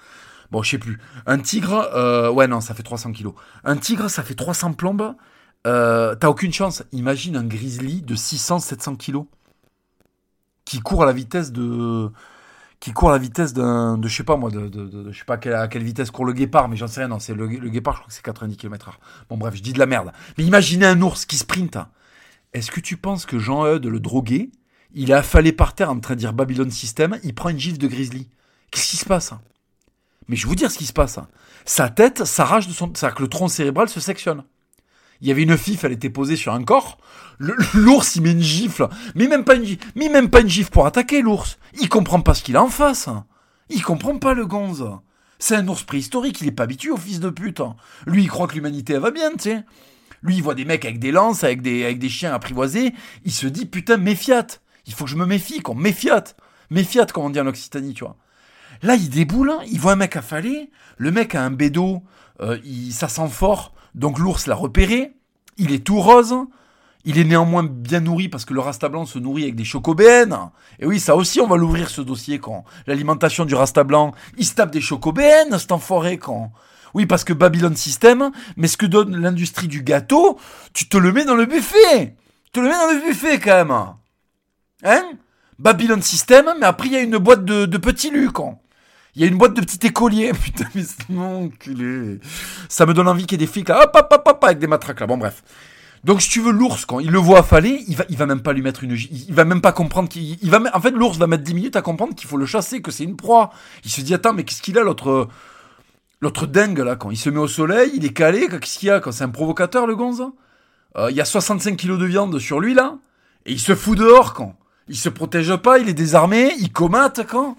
Bon, 0.52 0.62
je 0.62 0.68
sais 0.68 0.78
plus. 0.78 0.98
Un 1.24 1.38
tigre, 1.38 1.88
euh, 1.94 2.30
ouais, 2.30 2.46
non, 2.46 2.60
ça 2.60 2.74
fait 2.74 2.82
300 2.82 3.12
kg. 3.12 3.28
Un 3.64 3.78
tigre, 3.78 4.10
ça 4.10 4.22
fait 4.22 4.34
300 4.34 4.74
plombes. 4.74 5.14
Euh, 5.66 6.14
T'as 6.14 6.28
aucune 6.28 6.52
chance. 6.52 6.82
Imagine 6.92 7.36
un 7.36 7.44
grizzly 7.44 8.02
de 8.02 8.14
600-700 8.14 8.98
kg 8.98 9.24
qui 10.66 10.80
court 10.80 11.04
à 11.04 11.06
la 11.06 11.14
vitesse 11.14 11.52
de 11.52 12.10
qui 12.80 12.92
court 12.92 13.10
à 13.10 13.12
la 13.12 13.18
vitesse 13.18 13.54
d'un, 13.54 13.96
de 13.96 14.08
je 14.08 14.14
sais 14.14 14.24
pas 14.24 14.36
moi, 14.36 14.50
de, 14.50 14.68
de, 14.68 15.10
je 15.10 15.18
sais 15.18 15.24
pas 15.24 15.34
à 15.34 15.68
quelle, 15.68 15.84
vitesse 15.84 16.10
court 16.10 16.24
le 16.24 16.32
guépard, 16.32 16.68
mais 16.68 16.76
j'en 16.76 16.88
sais 16.88 17.00
rien, 17.00 17.08
non, 17.08 17.20
c'est 17.20 17.32
le, 17.32 17.46
guépard, 17.46 17.94
je 17.94 17.98
crois 18.00 18.08
que 18.08 18.14
c'est 18.14 18.24
90 18.24 18.56
km/h. 18.56 18.94
Bon 19.30 19.38
bref, 19.38 19.54
je 19.54 19.62
dis 19.62 19.72
de 19.72 19.78
la 19.78 19.86
merde. 19.86 20.12
Mais 20.36 20.44
imaginez 20.44 20.86
un 20.86 21.00
ours 21.00 21.24
qui 21.24 21.38
sprint. 21.38 21.78
Est-ce 22.52 22.70
que 22.70 22.80
tu 22.80 22.96
penses 22.96 23.24
que 23.24 23.38
Jean-Eudes, 23.38 23.86
le 23.86 24.00
drogué, 24.00 24.50
il 24.92 25.12
a 25.12 25.18
affalé 25.18 25.52
par 25.52 25.74
terre 25.74 25.90
en 25.90 26.00
train 26.00 26.14
de 26.14 26.18
dire 26.18 26.32
Babylon 26.32 26.70
System, 26.70 27.18
il 27.22 27.34
prend 27.34 27.48
une 27.48 27.58
gifle 27.58 27.78
de 27.78 27.86
grizzly 27.86 28.28
Qu'est-ce 28.70 28.90
qui 28.90 28.96
se 28.96 29.06
passe? 29.06 29.32
Mais 30.28 30.36
je 30.36 30.44
vais 30.44 30.48
vous 30.48 30.54
dire 30.54 30.70
ce 30.70 30.78
qui 30.78 30.86
se 30.86 30.92
passe. 30.92 31.18
Sa 31.64 31.88
tête 31.88 32.24
s'arrache 32.24 32.66
de 32.66 32.72
son, 32.72 32.92
c'est-à-dire 32.94 33.16
que 33.16 33.22
le 33.22 33.28
tronc 33.28 33.48
cérébral 33.48 33.88
se 33.88 34.00
sectionne 34.00 34.44
il 35.22 35.28
y 35.28 35.30
avait 35.30 35.44
une 35.44 35.56
fif, 35.56 35.84
elle 35.84 35.92
était 35.92 36.10
posée 36.10 36.34
sur 36.34 36.52
un 36.52 36.64
corps. 36.64 36.98
L'ours, 37.38 38.16
il 38.16 38.22
met 38.22 38.32
une 38.32 38.42
gifle. 38.42 38.88
Mais 39.14 39.28
même 39.28 39.44
pas 39.44 39.54
une, 39.54 39.76
mais 39.94 40.08
même 40.08 40.28
pas 40.28 40.40
une 40.40 40.48
gifle 40.48 40.70
pour 40.70 40.84
attaquer 40.84 41.22
l'ours. 41.22 41.58
Il 41.80 41.88
comprend 41.88 42.20
pas 42.20 42.34
ce 42.34 42.42
qu'il 42.42 42.56
a 42.56 42.62
en 42.62 42.68
face. 42.68 43.08
Il 43.70 43.82
comprend 43.82 44.18
pas 44.18 44.34
le 44.34 44.46
gonze. 44.46 44.84
C'est 45.38 45.54
un 45.54 45.66
ours 45.68 45.84
préhistorique, 45.84 46.40
il 46.40 46.48
est 46.48 46.52
pas 46.52 46.64
habitué 46.64 46.90
au 46.90 46.96
fils 46.96 47.20
de 47.20 47.30
pute. 47.30 47.62
Lui, 48.04 48.24
il 48.24 48.28
croit 48.28 48.48
que 48.48 48.54
l'humanité, 48.54 48.98
va 48.98 49.12
bien, 49.12 49.30
tu 49.30 49.50
sais. 49.50 49.64
Lui, 50.22 50.36
il 50.36 50.42
voit 50.42 50.56
des 50.56 50.64
mecs 50.64 50.84
avec 50.84 50.98
des 50.98 51.12
lances, 51.12 51.44
avec 51.44 51.62
des, 51.62 51.84
avec 51.84 52.00
des 52.00 52.08
chiens 52.08 52.34
apprivoisés. 52.34 52.92
Il 53.24 53.32
se 53.32 53.46
dit, 53.46 53.66
putain, 53.66 53.98
méfiate. 53.98 54.60
Il 54.86 54.92
faut 54.92 55.04
que 55.04 55.10
je 55.10 55.16
me 55.16 55.26
méfie, 55.26 55.60
quoi. 55.60 55.76
Méfiate. 55.76 56.36
Méfiate, 56.70 57.12
comme 57.12 57.24
on 57.24 57.30
dit 57.30 57.40
en 57.40 57.46
Occitanie, 57.46 57.94
tu 57.94 58.04
vois. 58.04 58.16
Là, 58.82 58.96
il 58.96 59.08
déboule, 59.08 59.50
hein. 59.50 59.60
il 59.70 59.80
voit 59.80 59.92
un 59.92 59.96
mec 59.96 60.16
affalé. 60.16 60.70
Le 60.96 61.10
mec 61.10 61.34
a 61.34 61.42
un 61.42 61.50
bédo, 61.50 62.02
euh, 62.40 62.58
il, 62.64 62.92
ça 62.92 63.08
sent 63.08 63.28
fort. 63.28 63.72
Donc 63.94 64.18
l'ours 64.18 64.46
l'a 64.46 64.54
repéré, 64.54 65.14
il 65.58 65.72
est 65.72 65.84
tout 65.84 66.00
rose, 66.00 66.34
il 67.04 67.18
est 67.18 67.24
néanmoins 67.24 67.62
bien 67.64 68.00
nourri 68.00 68.28
parce 68.28 68.44
que 68.44 68.54
le 68.54 68.60
rasta 68.60 68.88
blanc 68.88 69.06
se 69.06 69.18
nourrit 69.18 69.42
avec 69.42 69.56
des 69.56 69.64
chocobéennes. 69.64 70.36
Et 70.78 70.86
oui, 70.86 70.98
ça 70.98 71.16
aussi, 71.16 71.40
on 71.40 71.46
va 71.46 71.56
l'ouvrir 71.56 71.90
ce 71.90 72.00
dossier 72.00 72.38
quand 72.38 72.64
l'alimentation 72.86 73.44
du 73.44 73.54
rasta 73.54 73.84
blanc, 73.84 74.12
il 74.38 74.46
se 74.46 74.54
tape 74.54 74.70
des 74.70 74.80
chocobéennes, 74.80 75.58
cet 75.58 75.72
enfoiré 75.72 76.18
quand. 76.18 76.52
Oui, 76.94 77.06
parce 77.06 77.24
que 77.24 77.32
Babylon 77.32 77.74
System, 77.74 78.30
mais 78.56 78.68
ce 78.68 78.76
que 78.76 78.86
donne 78.86 79.16
l'industrie 79.16 79.68
du 79.68 79.82
gâteau, 79.82 80.38
tu 80.72 80.88
te 80.88 80.96
le 80.96 81.12
mets 81.12 81.24
dans 81.24 81.34
le 81.34 81.46
buffet. 81.46 82.16
Tu 82.44 82.52
te 82.52 82.60
le 82.60 82.68
mets 82.68 82.74
dans 82.74 82.92
le 82.92 83.08
buffet 83.08 83.38
quand 83.40 83.56
même. 83.56 83.70
Hein? 84.84 85.12
Babylon 85.58 86.02
System, 86.02 86.52
mais 86.60 86.66
après 86.66 86.88
il 86.88 86.92
y 86.92 86.96
a 86.96 87.00
une 87.00 87.18
boîte 87.18 87.44
de, 87.44 87.66
de 87.66 87.78
petits 87.78 88.10
lus 88.10 88.30
quand. 88.30 88.61
Il 89.14 89.20
y 89.20 89.24
a 89.24 89.28
une 89.28 89.36
boîte 89.36 89.54
de 89.54 89.60
petits 89.60 89.86
écoliers. 89.86 90.32
Putain, 90.44 90.66
mais 90.74 90.82
c'est 90.82 91.08
mon 91.08 91.46
enculé. 91.46 92.18
Ça 92.68 92.86
me 92.86 92.94
donne 92.94 93.08
envie 93.08 93.26
qu'il 93.26 93.40
y 93.40 93.42
ait 93.42 93.46
des 93.46 93.52
flics 93.52 93.68
là, 93.68 93.84
hop, 93.84 93.94
hop, 93.94 94.08
hop, 94.10 94.22
hop, 94.26 94.44
avec 94.44 94.58
des 94.58 94.66
matraques 94.66 95.00
là. 95.00 95.06
Bon, 95.06 95.18
bref. 95.18 95.42
Donc, 96.04 96.20
si 96.20 96.28
tu 96.28 96.40
veux, 96.40 96.50
l'ours, 96.50 96.84
quand 96.84 96.98
il 96.98 97.10
le 97.10 97.18
voit 97.18 97.40
affaler, 97.40 97.84
il 97.86 97.94
va, 97.94 98.04
il 98.08 98.16
va 98.16 98.26
même 98.26 98.40
pas 98.40 98.52
lui 98.52 98.62
mettre 98.62 98.82
une, 98.82 98.96
il 98.96 99.32
va 99.32 99.44
même 99.44 99.60
pas 99.60 99.70
comprendre 99.70 100.08
qu'il, 100.08 100.36
il 100.42 100.50
va, 100.50 100.60
en 100.74 100.80
fait, 100.80 100.90
l'ours 100.90 101.16
va 101.16 101.28
mettre 101.28 101.44
10 101.44 101.54
minutes 101.54 101.76
à 101.76 101.82
comprendre 101.82 102.14
qu'il 102.16 102.28
faut 102.28 102.36
le 102.36 102.46
chasser, 102.46 102.82
que 102.82 102.90
c'est 102.90 103.04
une 103.04 103.16
proie. 103.16 103.50
Il 103.84 103.90
se 103.90 104.00
dit, 104.00 104.12
attends, 104.12 104.32
mais 104.32 104.42
qu'est-ce 104.42 104.62
qu'il 104.62 104.76
a, 104.78 104.82
l'autre, 104.82 105.28
l'autre 106.20 106.46
dingue, 106.46 106.80
là, 106.80 106.96
quand 106.96 107.12
il 107.12 107.16
se 107.16 107.30
met 107.30 107.38
au 107.38 107.46
soleil, 107.46 107.92
il 107.94 108.04
est 108.04 108.12
calé, 108.12 108.48
qu'est-ce 108.48 108.80
qu'il 108.80 108.88
y 108.88 108.90
a, 108.90 108.98
quand 108.98 109.12
c'est 109.12 109.22
un 109.22 109.28
provocateur, 109.28 109.86
le 109.86 109.94
gonze? 109.94 110.24
Euh, 110.96 111.08
il 111.10 111.16
y 111.16 111.20
a 111.20 111.24
65 111.24 111.76
kilos 111.76 112.00
de 112.00 112.06
viande 112.06 112.36
sur 112.40 112.58
lui, 112.58 112.74
là, 112.74 112.98
et 113.46 113.52
il 113.52 113.60
se 113.60 113.76
fout 113.76 113.96
dehors, 113.96 114.34
quand. 114.34 114.56
Il 114.88 114.96
se 114.96 115.08
protège 115.08 115.54
pas, 115.58 115.78
il 115.78 115.88
est 115.88 115.94
désarmé, 115.94 116.52
il 116.58 116.72
comate, 116.72 117.24
quand. 117.28 117.56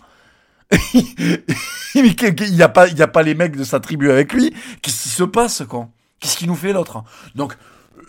il 1.96 2.54
n'y 2.54 2.62
a, 2.62 2.70
pas, 2.70 3.24
les 3.24 3.36
mecs 3.36 3.56
de 3.56 3.64
sa 3.64 3.80
tribu 3.80 4.12
avec 4.12 4.34
lui. 4.34 4.54
Qu'est-ce 4.82 5.04
qui 5.04 5.10
se 5.10 5.24
passe, 5.24 5.64
quoi 5.68 5.90
Qu'est-ce 6.20 6.38
qui 6.38 6.48
nous 6.48 6.56
fait 6.56 6.74
l'autre? 6.74 7.04
Donc, 7.36 7.56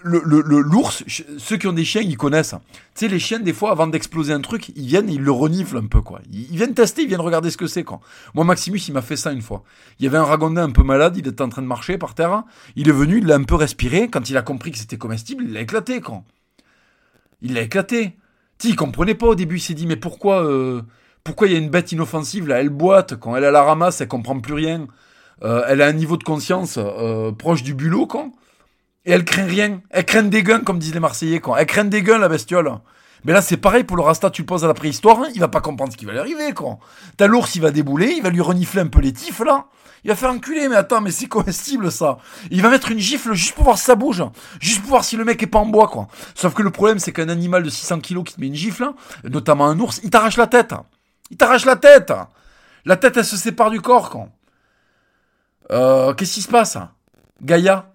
le, 0.04 0.20
l'ours, 0.60 1.02
ceux 1.38 1.56
qui 1.56 1.66
ont 1.66 1.72
des 1.72 1.84
chiens, 1.84 2.02
ils 2.02 2.16
connaissent. 2.16 2.54
Tu 2.94 3.06
sais, 3.06 3.08
les 3.08 3.18
chiens, 3.18 3.40
des 3.40 3.52
fois, 3.52 3.70
avant 3.70 3.86
d'exploser 3.86 4.32
un 4.32 4.40
truc, 4.40 4.68
ils 4.76 4.86
viennent, 4.86 5.08
ils 5.08 5.20
le 5.20 5.32
reniflent 5.32 5.78
un 5.78 5.86
peu, 5.86 6.02
quoi. 6.02 6.20
Ils, 6.30 6.56
viennent 6.56 6.74
tester, 6.74 7.02
ils 7.02 7.08
viennent 7.08 7.20
regarder 7.20 7.50
ce 7.50 7.56
que 7.56 7.66
c'est, 7.66 7.84
quoi. 7.84 8.00
Moi, 8.34 8.44
Maximus, 8.44 8.78
il 8.86 8.92
m'a 8.92 9.02
fait 9.02 9.16
ça 9.16 9.32
une 9.32 9.42
fois. 9.42 9.64
Il 9.98 10.04
y 10.04 10.08
avait 10.08 10.18
un 10.18 10.24
ragondin 10.24 10.64
un 10.64 10.70
peu 10.70 10.82
malade, 10.82 11.16
il 11.16 11.26
était 11.26 11.42
en 11.42 11.48
train 11.48 11.62
de 11.62 11.66
marcher 11.66 11.96
par 11.98 12.14
terre. 12.14 12.44
Il 12.76 12.88
est 12.88 12.92
venu, 12.92 13.18
il 13.18 13.26
l'a 13.26 13.36
un 13.36 13.44
peu 13.44 13.54
respiré. 13.54 14.08
Quand 14.08 14.28
il 14.28 14.36
a 14.36 14.42
compris 14.42 14.70
que 14.72 14.78
c'était 14.78 14.98
comestible, 14.98 15.44
il 15.44 15.52
l'a 15.52 15.62
éclaté, 15.62 16.00
quoi. 16.00 16.22
Il 17.40 17.54
l'a 17.54 17.62
éclaté. 17.62 18.16
Tu 18.58 18.68
il 18.68 18.76
comprenait 18.76 19.14
pas 19.14 19.26
au 19.26 19.34
début, 19.34 19.56
il 19.56 19.60
s'est 19.60 19.74
dit, 19.74 19.86
mais 19.86 19.96
pourquoi, 19.96 20.44
euh, 20.44 20.82
pourquoi 21.24 21.46
il 21.48 21.54
y 21.54 21.56
a 21.56 21.58
une 21.58 21.70
bête 21.70 21.90
inoffensive 21.90 22.46
là 22.46 22.60
Elle 22.60 22.68
boite, 22.68 23.16
quand 23.16 23.34
elle 23.34 23.44
a 23.44 23.50
la 23.50 23.62
ramasse, 23.62 24.02
elle 24.02 24.08
comprend 24.08 24.38
plus 24.38 24.52
rien. 24.52 24.86
Euh, 25.42 25.64
elle 25.66 25.80
a 25.80 25.86
un 25.86 25.92
niveau 25.92 26.18
de 26.18 26.22
conscience 26.22 26.78
euh, 26.78 27.32
proche 27.32 27.62
du 27.62 27.74
bulot, 27.74 28.06
quand. 28.06 28.32
Et 29.06 29.12
elle 29.12 29.24
craint 29.24 29.46
rien. 29.46 29.80
Elle 29.90 30.04
craint 30.04 30.22
des 30.22 30.42
guns, 30.42 30.60
comme 30.60 30.78
disent 30.78 30.94
les 30.94 31.00
Marseillais, 31.00 31.40
quand. 31.40 31.56
Elle 31.56 31.66
craint 31.66 31.84
des 31.84 32.02
guns, 32.02 32.18
la 32.18 32.28
bestiole. 32.28 32.70
Mais 33.24 33.32
là, 33.32 33.40
c'est 33.40 33.56
pareil 33.56 33.84
pour 33.84 33.96
le 33.96 34.02
Rasta, 34.02 34.28
tu 34.28 34.42
le 34.42 34.46
poses 34.46 34.64
à 34.64 34.68
la 34.68 34.74
préhistoire, 34.74 35.18
hein, 35.18 35.28
il 35.34 35.40
va 35.40 35.48
pas 35.48 35.62
comprendre 35.62 35.90
ce 35.90 35.96
qui 35.96 36.04
va 36.04 36.12
lui 36.12 36.18
arriver, 36.18 36.52
quoi. 36.52 36.78
T'as 37.16 37.26
l'ours, 37.26 37.54
il 37.54 37.62
va 37.62 37.70
débouler, 37.70 38.12
il 38.16 38.22
va 38.22 38.28
lui 38.28 38.42
renifler 38.42 38.82
un 38.82 38.86
peu 38.86 39.00
les 39.00 39.14
tifs, 39.14 39.40
là. 39.40 39.64
Il 40.04 40.08
va 40.08 40.16
faire 40.16 40.30
enculer, 40.30 40.68
mais 40.68 40.76
attends, 40.76 41.00
mais 41.00 41.10
c'est 41.10 41.26
comestible, 41.26 41.90
ça? 41.90 42.18
Il 42.50 42.60
va 42.60 42.68
mettre 42.68 42.90
une 42.90 42.98
gifle 42.98 43.32
juste 43.32 43.54
pour 43.54 43.64
voir 43.64 43.78
si 43.78 43.84
ça 43.84 43.94
bouge. 43.94 44.22
Juste 44.60 44.80
pour 44.80 44.90
voir 44.90 45.04
si 45.04 45.16
le 45.16 45.24
mec 45.24 45.42
est 45.42 45.46
pas 45.46 45.58
en 45.58 45.64
bois, 45.64 45.88
quoi. 45.88 46.08
Sauf 46.34 46.52
que 46.52 46.62
le 46.62 46.70
problème, 46.70 46.98
c'est 46.98 47.12
qu'un 47.12 47.30
animal 47.30 47.62
de 47.62 47.70
600 47.70 48.00
kilos 48.00 48.24
qui 48.24 48.34
te 48.34 48.40
met 48.42 48.48
une 48.48 48.54
gifle, 48.54 48.90
notamment 49.24 49.66
un 49.66 49.80
ours, 49.80 50.00
il 50.04 50.10
t'arrache 50.10 50.36
la 50.36 50.46
tête. 50.46 50.74
Il 51.30 51.36
t'arrache 51.36 51.64
la 51.64 51.76
tête 51.76 52.12
La 52.84 52.96
tête, 52.96 53.16
elle 53.16 53.24
se 53.24 53.36
sépare 53.36 53.70
du 53.70 53.80
corps, 53.80 54.10
quand. 54.10 54.28
Euh, 55.70 56.12
qu'est-ce 56.14 56.34
qui 56.34 56.42
se 56.42 56.48
passe? 56.48 56.78
Gaïa? 57.42 57.92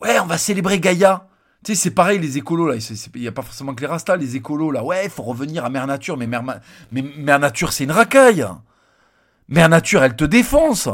Ouais, 0.00 0.18
on 0.18 0.26
va 0.26 0.38
célébrer 0.38 0.80
Gaïa. 0.80 1.28
Tu 1.64 1.74
sais, 1.74 1.82
c'est 1.82 1.90
pareil, 1.92 2.18
les 2.18 2.38
écolos, 2.38 2.66
là. 2.66 2.74
Il 3.14 3.20
n'y 3.20 3.28
a 3.28 3.32
pas 3.32 3.42
forcément 3.42 3.74
que 3.74 3.80
les 3.82 3.86
rastas, 3.86 4.16
les 4.16 4.34
écolos, 4.34 4.72
là. 4.72 4.82
Ouais, 4.82 5.08
faut 5.08 5.22
revenir 5.22 5.64
à 5.64 5.70
Mère 5.70 5.86
Nature. 5.86 6.16
Mais 6.16 6.26
Mère, 6.26 6.42
mais 6.90 7.02
Mère 7.02 7.38
Nature, 7.38 7.72
c'est 7.72 7.84
une 7.84 7.92
racaille. 7.92 8.44
Mère 9.48 9.68
Nature, 9.68 10.02
elle 10.02 10.16
te 10.16 10.24
défonce. 10.24 10.88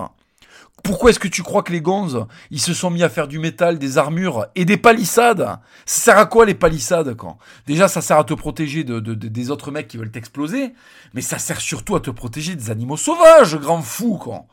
Pourquoi 0.83 1.11
est-ce 1.11 1.19
que 1.19 1.29
tu 1.29 1.43
crois 1.43 1.63
que 1.63 1.73
les 1.73 1.81
gonzes, 1.81 2.27
ils 2.51 2.61
se 2.61 2.73
sont 2.73 2.91
mis 2.91 3.03
à 3.03 3.09
faire 3.09 3.29
du 3.29 3.39
métal, 3.39 3.79
des 3.79 3.99
armures 3.99 4.47
et 4.55 4.65
des 4.65 4.77
palissades? 4.77 5.59
Ça 5.87 6.03
sert 6.03 6.19
à 6.19 6.27
quoi 6.27 6.47
les 6.47 6.55
palissades 6.55 7.15
quand? 7.15 7.39
Déjà, 7.67 7.89
ça 7.89 8.01
sert 8.01 8.19
à 8.19 8.25
te 8.25 8.35
protéger 8.35 8.85
de, 8.85 9.01
des 9.01 9.51
autres 9.51 9.71
mecs 9.71 9.89
qui 9.89 9.97
veulent 9.97 10.11
t'exploser, 10.11 10.73
mais 11.15 11.21
ça 11.21 11.39
sert 11.39 11.61
surtout 11.61 11.97
à 11.97 12.01
te 12.01 12.11
protéger 12.11 12.55
des 12.55 12.71
animaux 12.71 12.97
sauvages, 12.97 13.57
grand 13.57 13.83
fou 13.83 14.19
quand. 14.23 14.47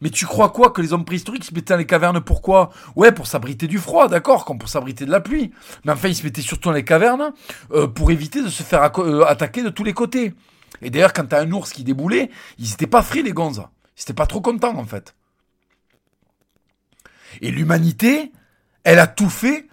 Mais 0.00 0.10
tu 0.10 0.26
crois 0.26 0.48
quoi 0.50 0.70
que 0.70 0.80
les 0.80 0.92
hommes 0.92 1.04
préhistoriques 1.04 1.44
se 1.44 1.54
mettaient 1.54 1.74
dans 1.74 1.78
les 1.78 1.86
cavernes 1.86 2.20
pourquoi 2.20 2.70
Ouais, 2.96 3.12
pour 3.12 3.26
s'abriter 3.26 3.66
du 3.66 3.78
froid, 3.78 4.08
d'accord, 4.08 4.44
pour 4.44 4.68
s'abriter 4.68 5.04
de 5.04 5.10
la 5.10 5.20
pluie. 5.20 5.52
Mais 5.84 5.92
enfin, 5.92 6.08
ils 6.08 6.14
se 6.14 6.24
mettaient 6.24 6.40
surtout 6.40 6.70
dans 6.70 6.74
les 6.74 6.84
cavernes 6.84 7.32
euh, 7.72 7.86
pour 7.86 8.10
éviter 8.10 8.42
de 8.42 8.48
se 8.48 8.62
faire 8.62 8.90
euh, 8.98 9.24
attaquer 9.26 9.62
de 9.62 9.68
tous 9.68 9.84
les 9.84 9.92
côtés. 9.92 10.34
Et 10.82 10.90
d'ailleurs, 10.90 11.12
quand 11.12 11.26
t'as 11.28 11.42
un 11.42 11.52
ours 11.52 11.72
qui 11.72 11.84
déboulait, 11.84 12.30
ils 12.58 12.72
étaient 12.72 12.86
pas 12.86 13.02
frais 13.02 13.22
les 13.22 13.32
gonzes. 13.32 13.62
Ils 13.98 14.02
étaient 14.02 14.14
pas 14.14 14.26
trop 14.26 14.40
contents 14.40 14.78
en 14.78 14.84
fait. 14.84 15.14
Et 17.40 17.50
l'humanité, 17.50 18.32
elle 18.84 18.98
a 18.98 19.06
tout 19.06 19.30
fait 19.30 19.68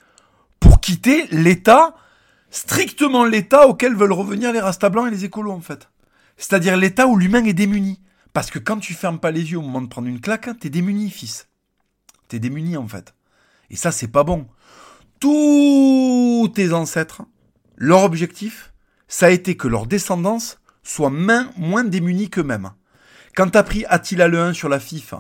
pour 0.60 0.82
quitter 0.82 1.28
l'état, 1.32 1.95
strictement 2.49 3.26
l'état 3.26 3.68
auquel 3.68 3.95
veulent 3.95 4.14
revenir 4.14 4.51
les 4.51 4.60
rastas 4.60 4.89
blancs 4.89 5.08
et 5.08 5.12
les 5.12 5.26
écolos 5.26 5.51
en 5.51 5.62
fait. 5.62 5.89
C'est-à-dire 6.38 6.78
l'état 6.78 7.08
où 7.08 7.18
l'humain 7.18 7.43
est 7.45 7.53
démuni. 7.53 7.99
Parce 8.34 8.51
que 8.51 8.60
quand 8.60 8.78
tu 8.78 8.93
fermes 8.93 9.20
pas 9.20 9.32
les 9.32 9.51
yeux 9.51 9.58
au 9.58 9.64
moment 9.64 9.82
de 9.82 9.88
prendre 9.88 10.08
une 10.08 10.22
claque, 10.22 10.49
t'es 10.60 10.70
démuni, 10.70 11.10
fils. 11.10 11.47
T'es 12.28 12.38
démuni, 12.38 12.78
en 12.78 12.88
fait. 12.88 13.16
Et 13.72 13.76
ça, 13.76 13.91
c'est 13.91 14.10
pas 14.10 14.24
bon. 14.24 14.47
Tous 15.20 16.51
tes 16.53 16.72
ancêtres, 16.72 17.24
leur 17.76 18.03
objectif, 18.03 18.74
ça 19.08 19.26
a 19.26 19.30
été 19.32 19.58
que 19.58 19.68
leur 19.68 19.88
descendance 19.88 20.60
soit 20.84 21.10
moins 21.10 21.84
démunie 21.84 22.30
qu'eux-mêmes. 22.30 22.72
Quand 23.36 23.49
t'as 23.49 23.64
pris 23.64 23.86
Attila 23.88 24.28
le 24.28 24.39
1 24.39 24.53
sur 24.53 24.70
la 24.70 24.80
FIF, 24.80 25.16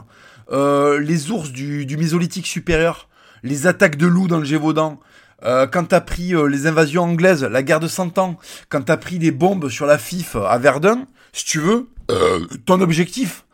euh, 0.51 0.99
les 0.99 1.31
ours 1.31 1.51
du, 1.51 1.97
Mésolithique 1.97 2.47
supérieur, 2.47 3.09
les 3.43 3.67
attaques 3.67 3.97
de 3.97 4.07
loups 4.07 4.27
dans 4.27 4.39
le 4.39 4.45
Gévaudan, 4.45 4.99
euh, 5.43 5.67
quand 5.67 5.85
t'as 5.85 6.01
pris 6.01 6.33
euh, 6.33 6.47
les 6.47 6.65
invasions 6.65 7.03
anglaises, 7.03 7.43
la 7.43 7.63
guerre 7.63 7.79
de 7.79 7.87
Cent 7.87 8.17
Ans, 8.17 8.37
quand 8.69 8.81
t'as 8.81 8.97
pris 8.97 9.19
des 9.19 9.31
bombes 9.31 9.69
sur 9.69 9.85
la 9.85 9.97
FIF 9.97 10.35
à 10.35 10.57
Verdun, 10.57 11.05
si 11.33 11.45
tu 11.45 11.59
veux, 11.59 11.89
euh, 12.09 12.45
ton 12.65 12.81
objectif, 12.81 13.45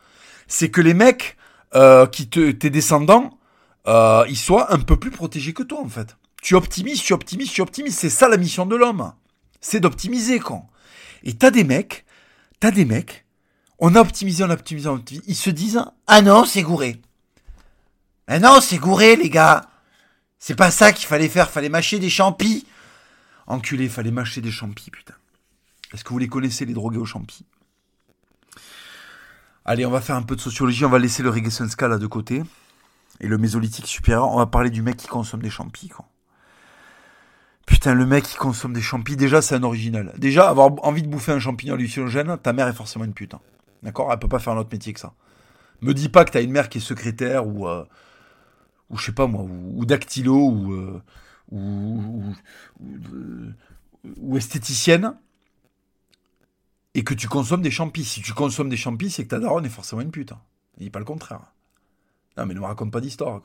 c'est 0.46 0.70
que 0.70 0.80
les 0.80 0.94
mecs 0.94 1.36
euh, 1.74 2.06
qui 2.06 2.28
te, 2.28 2.50
tes 2.50 2.70
descendants, 2.70 3.38
euh, 3.86 4.24
ils 4.28 4.38
soient 4.38 4.72
un 4.72 4.78
peu 4.78 4.96
plus 4.96 5.10
protégés 5.10 5.52
que 5.52 5.62
toi 5.62 5.80
en 5.80 5.88
fait. 5.88 6.16
Tu 6.42 6.54
optimises, 6.54 7.02
tu 7.02 7.12
optimises, 7.12 7.50
tu 7.50 7.62
optimises. 7.62 7.96
C'est 7.96 8.10
ça 8.10 8.28
la 8.28 8.36
mission 8.36 8.66
de 8.66 8.76
l'homme. 8.76 9.12
C'est 9.60 9.80
d'optimiser 9.80 10.38
quand. 10.38 10.68
Et 11.22 11.34
t'as 11.34 11.50
des 11.50 11.64
mecs, 11.64 12.04
t'as 12.60 12.70
des 12.70 12.84
mecs, 12.84 13.23
on 13.78 13.94
a 13.94 14.00
optimisé, 14.00 14.44
on 14.44 14.50
a 14.50 14.54
optimisé, 14.54 14.88
on 14.88 14.92
a 14.92 14.96
optimisé. 14.96 15.24
Ils 15.26 15.36
se 15.36 15.50
disent, 15.50 15.82
ah 16.06 16.22
non, 16.22 16.44
c'est 16.44 16.62
gouré. 16.62 17.00
Ah 18.26 18.38
non, 18.38 18.60
c'est 18.60 18.78
gouré, 18.78 19.16
les 19.16 19.30
gars. 19.30 19.68
C'est 20.38 20.54
pas 20.54 20.70
ça 20.70 20.92
qu'il 20.92 21.06
fallait 21.06 21.28
faire, 21.28 21.50
fallait 21.50 21.68
mâcher 21.68 21.98
des 21.98 22.10
champis. 22.10 22.66
Enculé, 23.46 23.88
fallait 23.88 24.10
mâcher 24.10 24.40
des 24.40 24.50
champis, 24.50 24.90
putain. 24.90 25.14
Est-ce 25.92 26.04
que 26.04 26.10
vous 26.10 26.18
les 26.18 26.28
connaissez, 26.28 26.64
les 26.64 26.74
drogués 26.74 26.98
aux 26.98 27.04
champis? 27.04 27.44
Allez, 29.64 29.86
on 29.86 29.90
va 29.90 30.00
faire 30.00 30.16
un 30.16 30.22
peu 30.22 30.36
de 30.36 30.40
sociologie, 30.40 30.84
on 30.84 30.90
va 30.90 30.98
laisser 30.98 31.22
le 31.22 31.30
Regesenska 31.30 31.88
là 31.88 31.98
de 31.98 32.06
côté. 32.06 32.42
Et 33.20 33.28
le 33.28 33.38
mésolithique 33.38 33.86
supérieur, 33.86 34.28
on 34.28 34.38
va 34.38 34.46
parler 34.46 34.70
du 34.70 34.82
mec 34.82 34.96
qui 34.96 35.06
consomme 35.06 35.40
des 35.40 35.50
champis. 35.50 35.88
Quoi. 35.88 36.06
Putain, 37.66 37.94
le 37.94 38.04
mec 38.04 38.24
qui 38.24 38.36
consomme 38.36 38.72
des 38.72 38.82
champis, 38.82 39.16
déjà 39.16 39.40
c'est 39.40 39.54
un 39.54 39.62
original. 39.62 40.12
Déjà, 40.18 40.48
avoir 40.48 40.72
envie 40.84 41.02
de 41.02 41.08
bouffer 41.08 41.32
un 41.32 41.38
champignon 41.38 41.74
hallucinogène, 41.74 42.36
ta 42.38 42.52
mère 42.52 42.68
est 42.68 42.74
forcément 42.74 43.04
une 43.04 43.14
pute. 43.14 43.34
Hein. 43.84 43.88
D'accord 43.88 44.12
Elle 44.12 44.18
peut 44.18 44.28
pas 44.28 44.38
faire 44.38 44.54
un 44.54 44.58
autre 44.58 44.70
métier 44.72 44.92
que 44.92 45.00
ça. 45.00 45.14
Me 45.80 45.92
dis 45.92 46.08
pas 46.08 46.24
que 46.24 46.30
t'as 46.30 46.42
une 46.42 46.52
mère 46.52 46.68
qui 46.68 46.78
est 46.78 46.80
secrétaire 46.80 47.46
ou, 47.46 47.68
euh, 47.68 47.84
ou 48.90 48.96
je 48.96 49.06
sais 49.06 49.12
pas 49.12 49.26
moi, 49.26 49.42
ou, 49.42 49.84
dactylo 49.84 50.34
ou, 50.34 50.72
euh, 50.72 51.02
ou, 51.50 52.34
ou, 54.20 54.36
esthéticienne 54.36 55.16
et 56.94 57.04
que 57.04 57.12
tu 57.12 57.28
consommes 57.28 57.62
des 57.62 57.70
champis. 57.70 58.04
Si 58.04 58.22
tu 58.22 58.32
consommes 58.32 58.68
des 58.68 58.76
champis, 58.76 59.10
c'est 59.10 59.24
que 59.24 59.28
ta 59.28 59.40
daronne 59.40 59.66
est 59.66 59.70
forcément 59.70 60.00
une 60.00 60.10
pute. 60.10 60.32
Il 60.78 60.84
dit 60.84 60.90
pas 60.90 61.00
le 61.00 61.04
contraire. 61.04 61.40
Non, 62.36 62.46
mais 62.46 62.54
ne 62.54 62.60
me 62.60 62.64
raconte 62.64 62.90
pas 62.90 63.00
d'histoire. 63.00 63.42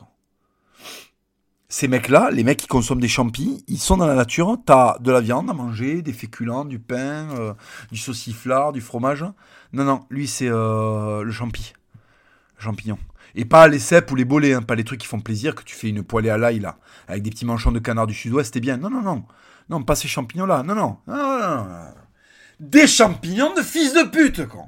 Ces 1.71 1.87
mecs-là, 1.87 2.31
les 2.31 2.43
mecs 2.43 2.57
qui 2.57 2.67
consomment 2.67 2.99
des 2.99 3.07
champis, 3.07 3.63
ils 3.67 3.77
sont 3.77 3.97
dans 3.97 4.07
la 4.07 4.15
nature. 4.15 4.57
T'as 4.65 4.97
de 4.99 5.11
la 5.11 5.21
viande 5.21 5.49
à 5.49 5.53
manger, 5.53 6.01
des 6.01 6.13
féculents, 6.13 6.65
du 6.65 6.79
pain, 6.79 7.29
euh, 7.37 7.53
du 7.91 7.97
sauciflard, 7.97 8.71
du 8.71 8.81
fromage. 8.81 9.23
Non, 9.71 9.83
non, 9.83 9.99
lui, 10.09 10.27
c'est 10.27 10.49
euh, 10.49 11.23
le 11.23 11.31
champi. 11.31 11.73
Champignon. 12.57 12.97
Et 13.35 13.45
pas 13.45 13.67
les 13.67 13.77
cèpes 13.77 14.11
ou 14.11 14.15
les 14.15 14.25
bolets, 14.25 14.53
hein, 14.53 14.63
pas 14.63 14.73
les 14.73 14.83
trucs 14.83 14.99
qui 14.99 15.07
font 15.07 15.19
plaisir, 15.19 15.53
que 15.53 15.63
tu 15.63 15.75
fais 15.75 15.89
une 15.89 16.03
poêlée 16.03 16.31
à 16.31 16.39
l'ail, 16.39 16.59
là, 16.59 16.79
avec 17.07 17.21
des 17.21 17.29
petits 17.29 17.45
manchons 17.45 17.71
de 17.71 17.79
canard 17.79 18.07
du 18.07 18.15
sud-ouest, 18.15 18.51
c'est 18.51 18.59
bien. 18.59 18.77
Non, 18.77 18.89
non, 18.89 19.01
non. 19.01 19.23
Non, 19.69 19.83
pas 19.83 19.95
ces 19.95 20.07
champignons-là. 20.07 20.63
Non, 20.63 20.73
non. 20.73 20.97
non, 21.07 21.15
non, 21.15 21.65
non 21.65 21.65
des 22.59 22.87
champignons 22.87 23.53
de 23.53 23.61
fils 23.61 23.93
de 23.93 24.03
pute, 24.03 24.47
quoi. 24.47 24.65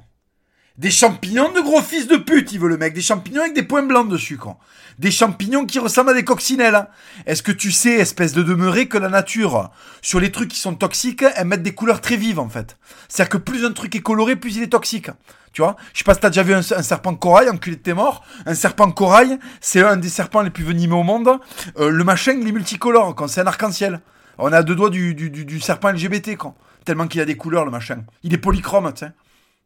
Des 0.78 0.90
champignons 0.90 1.52
de 1.52 1.60
gros 1.60 1.82
fils 1.82 2.06
de 2.06 2.16
pute, 2.16 2.52
il 2.52 2.58
veut 2.58 2.68
le 2.68 2.78
mec. 2.78 2.94
Des 2.94 3.02
champignons 3.02 3.42
avec 3.42 3.54
des 3.54 3.62
points 3.62 3.82
blancs 3.82 4.08
dessus, 4.08 4.38
quoi. 4.38 4.56
Des 4.98 5.10
champignons 5.10 5.66
qui 5.66 5.78
ressemblent 5.78 6.10
à 6.10 6.14
des 6.14 6.24
coccinelles. 6.24 6.88
Est-ce 7.26 7.42
que 7.42 7.52
tu 7.52 7.72
sais, 7.72 7.92
espèce 7.94 8.32
de 8.32 8.42
demeuré, 8.42 8.88
que 8.88 8.96
la 8.96 9.08
nature, 9.08 9.70
sur 10.00 10.18
les 10.18 10.32
trucs 10.32 10.48
qui 10.48 10.58
sont 10.58 10.74
toxiques, 10.74 11.24
elle 11.36 11.46
met 11.46 11.58
des 11.58 11.74
couleurs 11.74 12.00
très 12.00 12.16
vives, 12.16 12.38
en 12.38 12.48
fait. 12.48 12.78
C'est-à-dire 13.08 13.30
que 13.30 13.38
plus 13.38 13.64
un 13.66 13.72
truc 13.72 13.94
est 13.96 14.00
coloré, 14.00 14.36
plus 14.36 14.56
il 14.56 14.62
est 14.62 14.68
toxique. 14.68 15.10
Tu 15.52 15.60
vois? 15.60 15.76
Je 15.92 15.98
sais 15.98 16.04
pas 16.04 16.14
si 16.14 16.20
t'as 16.20 16.30
déjà 16.30 16.42
vu 16.42 16.54
un, 16.54 16.62
serpent 16.62 17.14
corail, 17.14 17.50
enculé 17.50 17.76
de 17.76 17.82
tes 17.82 17.92
morts. 17.92 18.24
Un 18.46 18.54
serpent 18.54 18.90
corail, 18.90 19.38
c'est 19.60 19.82
un 19.82 19.96
des 19.96 20.08
serpents 20.08 20.40
les 20.40 20.50
plus 20.50 20.64
venimeux 20.64 20.96
au 20.96 21.02
monde. 21.02 21.38
Euh, 21.78 21.90
le 21.90 22.04
machin, 22.04 22.32
il 22.40 22.48
est 22.48 22.52
multicolore, 22.52 23.14
quand 23.14 23.28
c'est 23.28 23.42
un 23.42 23.46
arc-en-ciel. 23.46 24.00
On 24.38 24.50
a 24.52 24.62
deux 24.62 24.74
doigts 24.74 24.88
du, 24.88 25.14
du, 25.14 25.28
du, 25.28 25.44
du 25.44 25.60
serpent 25.60 25.90
LGBT, 25.90 26.36
quoi 26.36 26.54
tellement 26.84 27.06
qu'il 27.06 27.20
a 27.20 27.24
des 27.24 27.36
couleurs, 27.36 27.64
le 27.64 27.70
machin. 27.70 28.04
Il 28.22 28.34
est 28.34 28.38
polychrome, 28.38 28.92
tu 28.92 29.06
sais. 29.06 29.12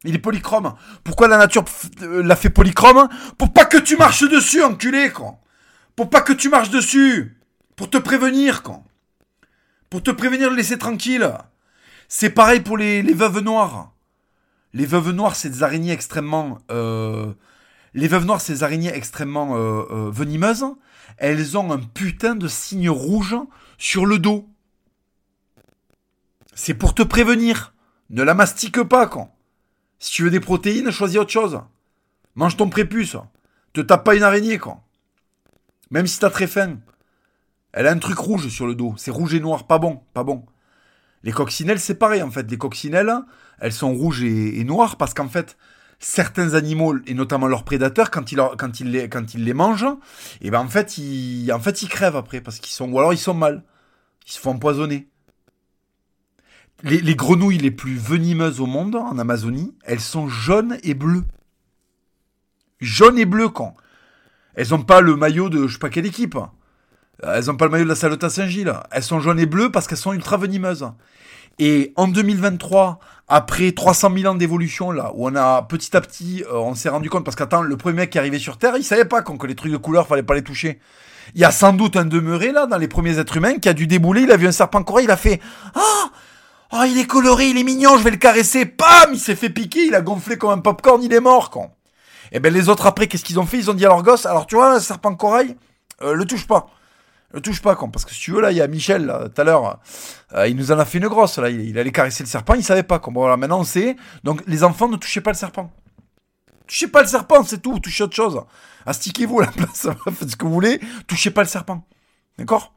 Il 0.04 0.14
est 0.14 0.18
polychrome. 0.18 0.74
Pourquoi 1.04 1.28
la 1.28 1.38
nature 1.38 1.64
euh, 2.02 2.22
l'a 2.22 2.36
fait 2.36 2.50
polychrome 2.50 3.08
Pour 3.38 3.52
pas 3.52 3.64
que 3.64 3.78
tu 3.78 3.96
marches 3.96 4.28
dessus, 4.28 4.62
enculé, 4.62 5.10
quoi. 5.10 5.38
Pour 5.96 6.10
pas 6.10 6.20
que 6.20 6.32
tu 6.32 6.48
marches 6.48 6.70
dessus. 6.70 7.38
Pour 7.74 7.90
te 7.90 7.96
prévenir, 7.96 8.62
quoi. 8.62 8.82
Pour 9.90 10.02
te 10.02 10.10
prévenir 10.10 10.50
de 10.50 10.56
laisser 10.56 10.78
tranquille. 10.78 11.32
C'est 12.08 12.30
pareil 12.30 12.60
pour 12.60 12.76
les, 12.76 13.02
veuves 13.02 13.40
noires. 13.40 13.92
Les 14.74 14.86
veuves 14.86 15.10
noires, 15.10 15.36
c'est 15.36 15.50
des 15.50 15.62
araignées 15.62 15.92
extrêmement... 15.92 16.58
Euh, 16.70 17.32
les 17.94 18.08
veuves 18.08 18.26
noires, 18.26 18.42
c'est 18.42 18.52
des 18.52 18.62
araignées 18.62 18.92
extrêmement 18.94 19.56
euh, 19.56 20.10
venimeuses. 20.10 20.66
Elles 21.16 21.56
ont 21.56 21.72
un 21.72 21.78
putain 21.78 22.34
de 22.34 22.46
signe 22.46 22.90
rouge 22.90 23.36
sur 23.78 24.04
le 24.04 24.18
dos. 24.18 24.48
C'est 26.54 26.74
pour 26.74 26.94
te 26.94 27.02
prévenir. 27.02 27.72
Ne 28.10 28.22
la 28.22 28.34
mastique 28.34 28.82
pas, 28.82 29.06
quand. 29.06 29.35
Si 29.98 30.12
tu 30.12 30.24
veux 30.24 30.30
des 30.30 30.40
protéines, 30.40 30.90
choisis 30.90 31.18
autre 31.18 31.30
chose. 31.30 31.60
Mange 32.34 32.56
ton 32.56 32.68
prépuce. 32.68 33.16
Te 33.72 33.80
tape 33.80 34.04
pas 34.04 34.14
une 34.14 34.22
araignée, 34.22 34.58
quoi. 34.58 34.82
Même 35.90 36.06
si 36.06 36.18
t'as 36.18 36.30
très 36.30 36.46
faim. 36.46 36.78
Elle 37.72 37.86
a 37.86 37.92
un 37.92 37.98
truc 37.98 38.18
rouge 38.18 38.48
sur 38.48 38.66
le 38.66 38.74
dos. 38.74 38.94
C'est 38.96 39.10
rouge 39.10 39.34
et 39.34 39.40
noir. 39.40 39.66
Pas 39.66 39.78
bon, 39.78 40.02
pas 40.12 40.24
bon. 40.24 40.44
Les 41.22 41.32
coccinelles, 41.32 41.80
c'est 41.80 41.94
pareil, 41.94 42.22
en 42.22 42.30
fait. 42.30 42.50
Les 42.50 42.58
coccinelles, 42.58 43.12
elles 43.58 43.72
sont 43.72 43.92
rouges 43.92 44.22
et, 44.22 44.64
noires 44.64 44.96
parce 44.96 45.14
qu'en 45.14 45.28
fait, 45.28 45.56
certains 45.98 46.54
animaux, 46.54 46.96
et 47.06 47.14
notamment 47.14 47.48
leurs 47.48 47.64
prédateurs, 47.64 48.10
quand 48.10 48.30
ils, 48.30 48.90
les 49.44 49.54
mangent, 49.54 49.84
et 49.84 50.46
eh 50.46 50.50
ben 50.50 50.60
en 50.60 50.68
fait, 50.68 50.98
ils, 50.98 51.50
en 51.52 51.60
fait, 51.60 51.82
ils 51.82 51.88
crèvent 51.88 52.16
après 52.16 52.40
parce 52.40 52.58
qu'ils 52.58 52.72
sont, 52.72 52.90
ou 52.90 52.98
alors 52.98 53.12
ils 53.12 53.18
sont 53.18 53.34
mal. 53.34 53.64
Ils 54.26 54.32
se 54.32 54.40
font 54.40 54.52
empoisonner 54.52 55.08
les, 56.82 57.14
grenouilles 57.14 57.58
les 57.58 57.70
plus 57.70 57.96
venimeuses 57.96 58.60
au 58.60 58.66
monde, 58.66 58.96
en 58.96 59.18
Amazonie, 59.18 59.74
elles 59.84 60.00
sont 60.00 60.28
jaunes 60.28 60.78
et 60.82 60.94
bleues. 60.94 61.24
Jaunes 62.80 63.18
et 63.18 63.24
bleues, 63.24 63.48
quand? 63.48 63.74
Elles 64.54 64.70
n'ont 64.70 64.82
pas 64.82 65.00
le 65.00 65.16
maillot 65.16 65.48
de 65.48 65.66
je 65.66 65.74
sais 65.74 65.78
pas 65.78 65.90
quelle 65.90 66.06
équipe. 66.06 66.38
Elles 67.22 67.46
n'ont 67.46 67.56
pas 67.56 67.66
le 67.66 67.70
maillot 67.70 67.84
de 67.84 67.88
la 67.88 67.94
Salota 67.94 68.28
Saint-Gilles. 68.28 68.74
Elles 68.90 69.02
sont 69.02 69.20
jaunes 69.20 69.40
et 69.40 69.46
bleues 69.46 69.70
parce 69.70 69.86
qu'elles 69.86 69.98
sont 69.98 70.12
ultra 70.12 70.36
venimeuses. 70.36 70.86
Et 71.58 71.92
en 71.96 72.08
2023, 72.08 72.98
après 73.28 73.72
300 73.72 74.10
000 74.14 74.32
ans 74.32 74.34
d'évolution, 74.34 74.90
là, 74.92 75.10
où 75.14 75.26
on 75.26 75.34
a 75.34 75.62
petit 75.62 75.96
à 75.96 76.02
petit, 76.02 76.44
euh, 76.44 76.58
on 76.58 76.74
s'est 76.74 76.90
rendu 76.90 77.08
compte, 77.08 77.24
parce 77.24 77.36
qu'attends, 77.36 77.62
le 77.62 77.76
premier 77.76 77.96
mec 77.96 78.10
qui 78.10 78.18
arrivé 78.18 78.38
sur 78.38 78.58
Terre, 78.58 78.74
il 78.76 78.84
savait 78.84 79.06
pas 79.06 79.22
qu'on 79.22 79.38
que 79.38 79.46
les 79.46 79.54
trucs 79.54 79.72
de 79.72 79.78
couleur, 79.78 80.06
fallait 80.06 80.22
pas 80.22 80.34
les 80.34 80.42
toucher. 80.42 80.80
Il 81.34 81.40
y 81.40 81.44
a 81.44 81.50
sans 81.50 81.72
doute 81.72 81.96
un 81.96 82.04
demeuré, 82.04 82.52
là, 82.52 82.66
dans 82.66 82.76
les 82.76 82.88
premiers 82.88 83.18
êtres 83.18 83.38
humains, 83.38 83.58
qui 83.58 83.70
a 83.70 83.72
dû 83.72 83.86
débouler, 83.86 84.22
il 84.22 84.32
a 84.32 84.36
vu 84.36 84.46
un 84.46 84.52
serpent 84.52 84.82
corail, 84.82 85.06
il 85.06 85.10
a 85.10 85.16
fait, 85.16 85.40
ah, 85.74 86.10
Oh, 86.72 86.82
il 86.86 86.98
est 86.98 87.06
coloré, 87.06 87.48
il 87.48 87.58
est 87.58 87.62
mignon, 87.62 87.96
je 87.96 88.02
vais 88.02 88.10
le 88.10 88.16
caresser. 88.16 88.66
Pam 88.66 89.10
Il 89.12 89.20
s'est 89.20 89.36
fait 89.36 89.50
piquer, 89.50 89.86
il 89.86 89.94
a 89.94 90.00
gonflé 90.00 90.36
comme 90.36 90.50
un 90.50 90.58
popcorn, 90.58 91.02
il 91.02 91.12
est 91.12 91.20
mort, 91.20 91.50
con. 91.50 91.70
Et 92.32 92.36
eh 92.36 92.40
ben 92.40 92.52
les 92.52 92.68
autres 92.68 92.86
après, 92.86 93.06
qu'est-ce 93.06 93.24
qu'ils 93.24 93.38
ont 93.38 93.46
fait? 93.46 93.58
Ils 93.58 93.70
ont 93.70 93.74
dit 93.74 93.86
à 93.86 93.88
leur 93.88 94.02
gosse, 94.02 94.26
alors 94.26 94.46
tu 94.46 94.56
vois, 94.56 94.74
un 94.74 94.80
serpent 94.80 95.14
corail, 95.14 95.56
euh, 96.02 96.12
le 96.12 96.24
touche 96.24 96.46
pas. 96.46 96.70
Le 97.32 97.40
touche 97.40 97.62
pas, 97.62 97.76
con. 97.76 97.88
Parce 97.88 98.04
que 98.04 98.12
si 98.12 98.20
tu 98.20 98.32
veux, 98.32 98.40
là, 98.40 98.50
il 98.50 98.56
y 98.56 98.60
a 98.60 98.66
Michel, 98.66 99.14
tout 99.32 99.40
à 99.40 99.44
l'heure, 99.44 99.78
euh, 100.34 100.48
il 100.48 100.56
nous 100.56 100.72
en 100.72 100.78
a 100.78 100.84
fait 100.84 100.98
une 100.98 101.06
grosse, 101.06 101.38
là. 101.38 101.50
Il, 101.50 101.78
allait 101.78 101.92
caresser 101.92 102.24
le 102.24 102.28
serpent, 102.28 102.54
il 102.54 102.64
savait 102.64 102.82
pas, 102.82 102.98
con. 102.98 103.12
Bon, 103.12 103.20
voilà, 103.20 103.36
maintenant 103.36 103.60
on 103.60 103.64
sait. 103.64 103.96
Donc, 104.24 104.42
les 104.48 104.64
enfants, 104.64 104.88
ne 104.88 104.96
touchez 104.96 105.20
pas 105.20 105.30
le 105.30 105.36
serpent. 105.36 105.70
Touchez 106.66 106.88
pas 106.88 107.02
le 107.02 107.08
serpent, 107.08 107.44
c'est 107.44 107.62
tout. 107.62 107.78
Touchez 107.78 108.02
autre 108.02 108.16
chose. 108.16 108.42
Astiquez-vous 108.86 109.40
à 109.40 109.46
la 109.46 109.52
place. 109.52 109.88
Faites 110.18 110.30
ce 110.30 110.36
que 110.36 110.44
vous 110.44 110.52
voulez. 110.52 110.80
Touchez 111.06 111.30
pas 111.30 111.42
le 111.42 111.48
serpent. 111.48 111.86
D'accord? 112.38 112.72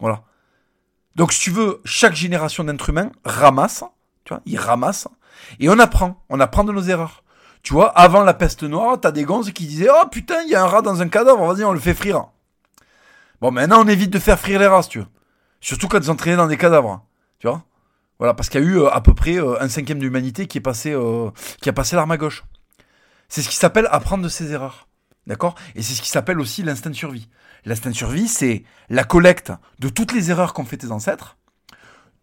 Voilà. 0.00 0.24
Donc, 1.16 1.32
si 1.32 1.40
tu 1.40 1.50
veux, 1.50 1.80
chaque 1.84 2.14
génération 2.14 2.64
d'êtres 2.64 2.90
humains 2.90 3.10
ramasse, 3.24 3.84
tu 4.24 4.34
vois, 4.34 4.42
il 4.46 4.58
ramasse, 4.58 5.08
et 5.58 5.68
on 5.68 5.78
apprend, 5.78 6.22
on 6.28 6.40
apprend 6.40 6.64
de 6.64 6.72
nos 6.72 6.82
erreurs. 6.82 7.22
Tu 7.62 7.74
vois, 7.74 7.88
avant 7.90 8.22
la 8.22 8.34
peste 8.34 8.62
noire, 8.62 8.98
t'as 9.00 9.10
des 9.10 9.24
gonzes 9.24 9.52
qui 9.52 9.66
disaient 9.66 9.90
Oh 9.90 10.06
putain, 10.08 10.42
il 10.42 10.50
y 10.50 10.54
a 10.54 10.62
un 10.62 10.66
rat 10.66 10.82
dans 10.82 11.02
un 11.02 11.08
cadavre, 11.08 11.44
vas-y, 11.52 11.64
on 11.64 11.72
le 11.72 11.80
fait 11.80 11.94
frire. 11.94 12.26
Bon, 13.40 13.50
maintenant, 13.50 13.82
on 13.82 13.88
évite 13.88 14.10
de 14.10 14.18
faire 14.18 14.38
frire 14.38 14.60
les 14.60 14.66
rats, 14.66 14.84
tu 14.84 14.98
vois. 14.98 15.08
Surtout 15.60 15.88
quand 15.88 15.98
ils 15.98 16.10
ont 16.10 16.16
traîné 16.16 16.36
dans 16.36 16.46
des 16.46 16.56
cadavres. 16.56 17.04
Tu 17.38 17.46
vois 17.46 17.64
Voilà, 18.18 18.34
parce 18.34 18.48
qu'il 18.48 18.60
y 18.60 18.64
a 18.64 18.66
eu 18.66 18.78
euh, 18.78 18.90
à 18.90 19.00
peu 19.00 19.14
près 19.14 19.36
euh, 19.36 19.60
un 19.60 19.68
cinquième 19.68 19.98
de 19.98 20.04
l'humanité 20.04 20.46
qui 20.46 20.58
est 20.58 20.62
passé, 20.62 20.92
euh, 20.92 21.30
qui 21.60 21.68
a 21.68 21.72
passé 21.72 21.96
l'arme 21.96 22.10
à 22.10 22.16
gauche. 22.16 22.44
C'est 23.28 23.42
ce 23.42 23.48
qui 23.48 23.56
s'appelle 23.56 23.88
apprendre 23.90 24.24
de 24.24 24.28
ses 24.28 24.52
erreurs. 24.52 24.88
D'accord? 25.30 25.54
Et 25.76 25.82
c'est 25.82 25.94
ce 25.94 26.02
qui 26.02 26.08
s'appelle 26.08 26.40
aussi 26.40 26.64
l'instinct 26.64 26.90
de 26.90 26.96
survie. 26.96 27.28
L'instinct 27.64 27.90
de 27.90 27.94
survie, 27.94 28.26
c'est 28.26 28.64
la 28.88 29.04
collecte 29.04 29.52
de 29.78 29.88
toutes 29.88 30.12
les 30.12 30.32
erreurs 30.32 30.54
qu'ont 30.54 30.64
fait 30.64 30.76
tes 30.76 30.90
ancêtres. 30.90 31.36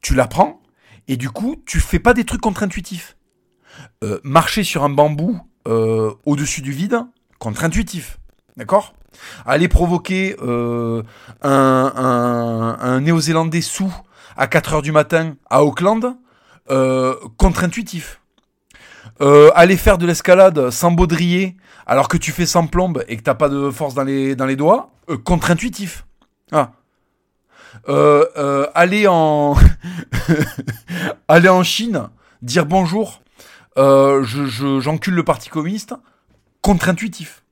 Tu 0.01 0.13
l'apprends, 0.13 0.61
et 1.07 1.15
du 1.15 1.29
coup, 1.29 1.55
tu 1.65 1.79
fais 1.79 1.99
pas 1.99 2.13
des 2.13 2.25
trucs 2.25 2.41
contre-intuitifs. 2.41 3.15
marcher 4.25 4.65
sur 4.65 4.83
un 4.83 4.89
bambou 4.89 5.39
au-dessus 5.63 6.61
du 6.61 6.73
vide, 6.73 6.99
contre-intuitif. 7.39 8.19
D'accord? 8.57 8.93
Aller 9.45 9.69
provoquer 9.69 10.35
un, 10.41 11.03
un, 11.43 12.77
un 12.81 12.99
néo-zélandais 12.99 13.61
sous 13.61 13.93
à 14.35 14.47
4 14.47 14.73
heures 14.73 14.81
du 14.81 14.91
matin 14.91 15.37
à 15.49 15.63
Auckland, 15.63 16.17
euh, 16.69 17.15
contre-intuitif. 17.37 18.19
Euh, 19.21 19.49
aller 19.55 19.77
faire 19.77 19.97
de 19.97 20.05
l'escalade 20.05 20.69
sans 20.69 20.91
baudrier 20.91 21.57
alors 21.85 22.07
que 22.07 22.17
tu 22.17 22.31
fais 22.31 22.45
sans 22.45 22.67
plombe 22.67 23.03
et 23.07 23.17
que 23.17 23.23
t'as 23.23 23.33
pas 23.33 23.49
de 23.49 23.71
force 23.71 23.93
dans 23.93 24.03
les, 24.03 24.35
dans 24.35 24.45
les 24.45 24.55
doigts, 24.55 24.91
euh, 25.09 25.17
contre-intuitif. 25.17 26.05
Ah. 26.51 26.71
aller 28.75 29.07
en 29.07 29.55
aller 31.27 31.49
en 31.49 31.63
Chine, 31.63 32.09
dire 32.41 32.65
bonjour, 32.65 33.21
je, 33.75 34.79
j'encule 34.79 35.15
le 35.15 35.23
parti 35.23 35.49
communiste, 35.49 35.93
contre-intuitif. 36.61 37.43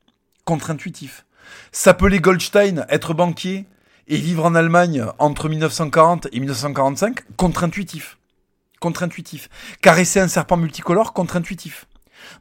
Contre-intuitif. 0.46 1.26
S'appeler 1.72 2.20
Goldstein, 2.20 2.86
être 2.90 3.14
banquier, 3.14 3.66
et 4.08 4.18
vivre 4.18 4.46
en 4.46 4.56
Allemagne 4.56 5.06
entre 5.18 5.50
1940 5.50 6.28
et 6.32 6.40
1945, 6.40 7.36
contre-intuitif. 7.38 8.18
Contre-intuitif. 8.80 9.50
Caresser 9.82 10.20
un 10.20 10.28
serpent 10.28 10.58
multicolore, 10.58 11.14
contre-intuitif. 11.14 11.86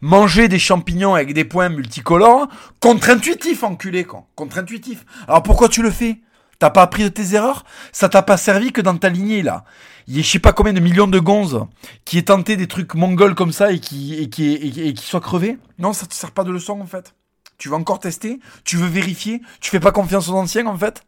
Manger 0.00 0.48
des 0.48 0.58
champignons 0.58 1.14
avec 1.14 1.34
des 1.34 1.44
points 1.44 1.68
multicolores, 1.68 2.48
contre-intuitif, 2.80 3.62
enculé, 3.62 4.04
quoi. 4.04 4.26
Contre-intuitif. 4.34 5.04
Alors 5.28 5.42
pourquoi 5.42 5.68
tu 5.68 5.82
le 5.82 5.90
fais? 5.90 6.20
T'as 6.58 6.70
pas 6.70 6.82
appris 6.82 7.02
de 7.02 7.08
tes 7.08 7.34
erreurs? 7.34 7.64
Ça 7.92 8.08
t'a 8.08 8.22
pas 8.22 8.36
servi 8.36 8.72
que 8.72 8.80
dans 8.80 8.96
ta 8.96 9.08
lignée, 9.08 9.42
là? 9.42 9.64
Il 10.06 10.16
y 10.16 10.20
a 10.20 10.22
je 10.22 10.28
sais 10.28 10.38
pas 10.38 10.52
combien 10.52 10.72
de 10.72 10.80
millions 10.80 11.06
de 11.06 11.18
gonzes 11.18 11.64
qui 12.04 12.18
aient 12.18 12.22
tenté 12.22 12.56
des 12.56 12.68
trucs 12.68 12.94
mongols 12.94 13.34
comme 13.34 13.52
ça 13.52 13.72
et 13.72 13.80
qui, 13.80 14.14
et 14.14 14.28
qui, 14.28 14.52
et, 14.54 14.94
qui 14.94 15.04
soient 15.04 15.20
crevés? 15.20 15.58
Non, 15.78 15.92
ça 15.92 16.06
te 16.06 16.14
sert 16.14 16.30
pas 16.30 16.44
de 16.44 16.50
leçon, 16.50 16.80
en 16.80 16.86
fait. 16.86 17.14
Tu 17.58 17.68
veux 17.68 17.74
encore 17.74 18.00
tester 18.00 18.40
Tu 18.64 18.76
veux 18.76 18.88
vérifier 18.88 19.40
Tu 19.60 19.70
fais 19.70 19.80
pas 19.80 19.92
confiance 19.92 20.28
aux 20.28 20.34
anciens, 20.34 20.66
en 20.66 20.76
fait 20.76 21.02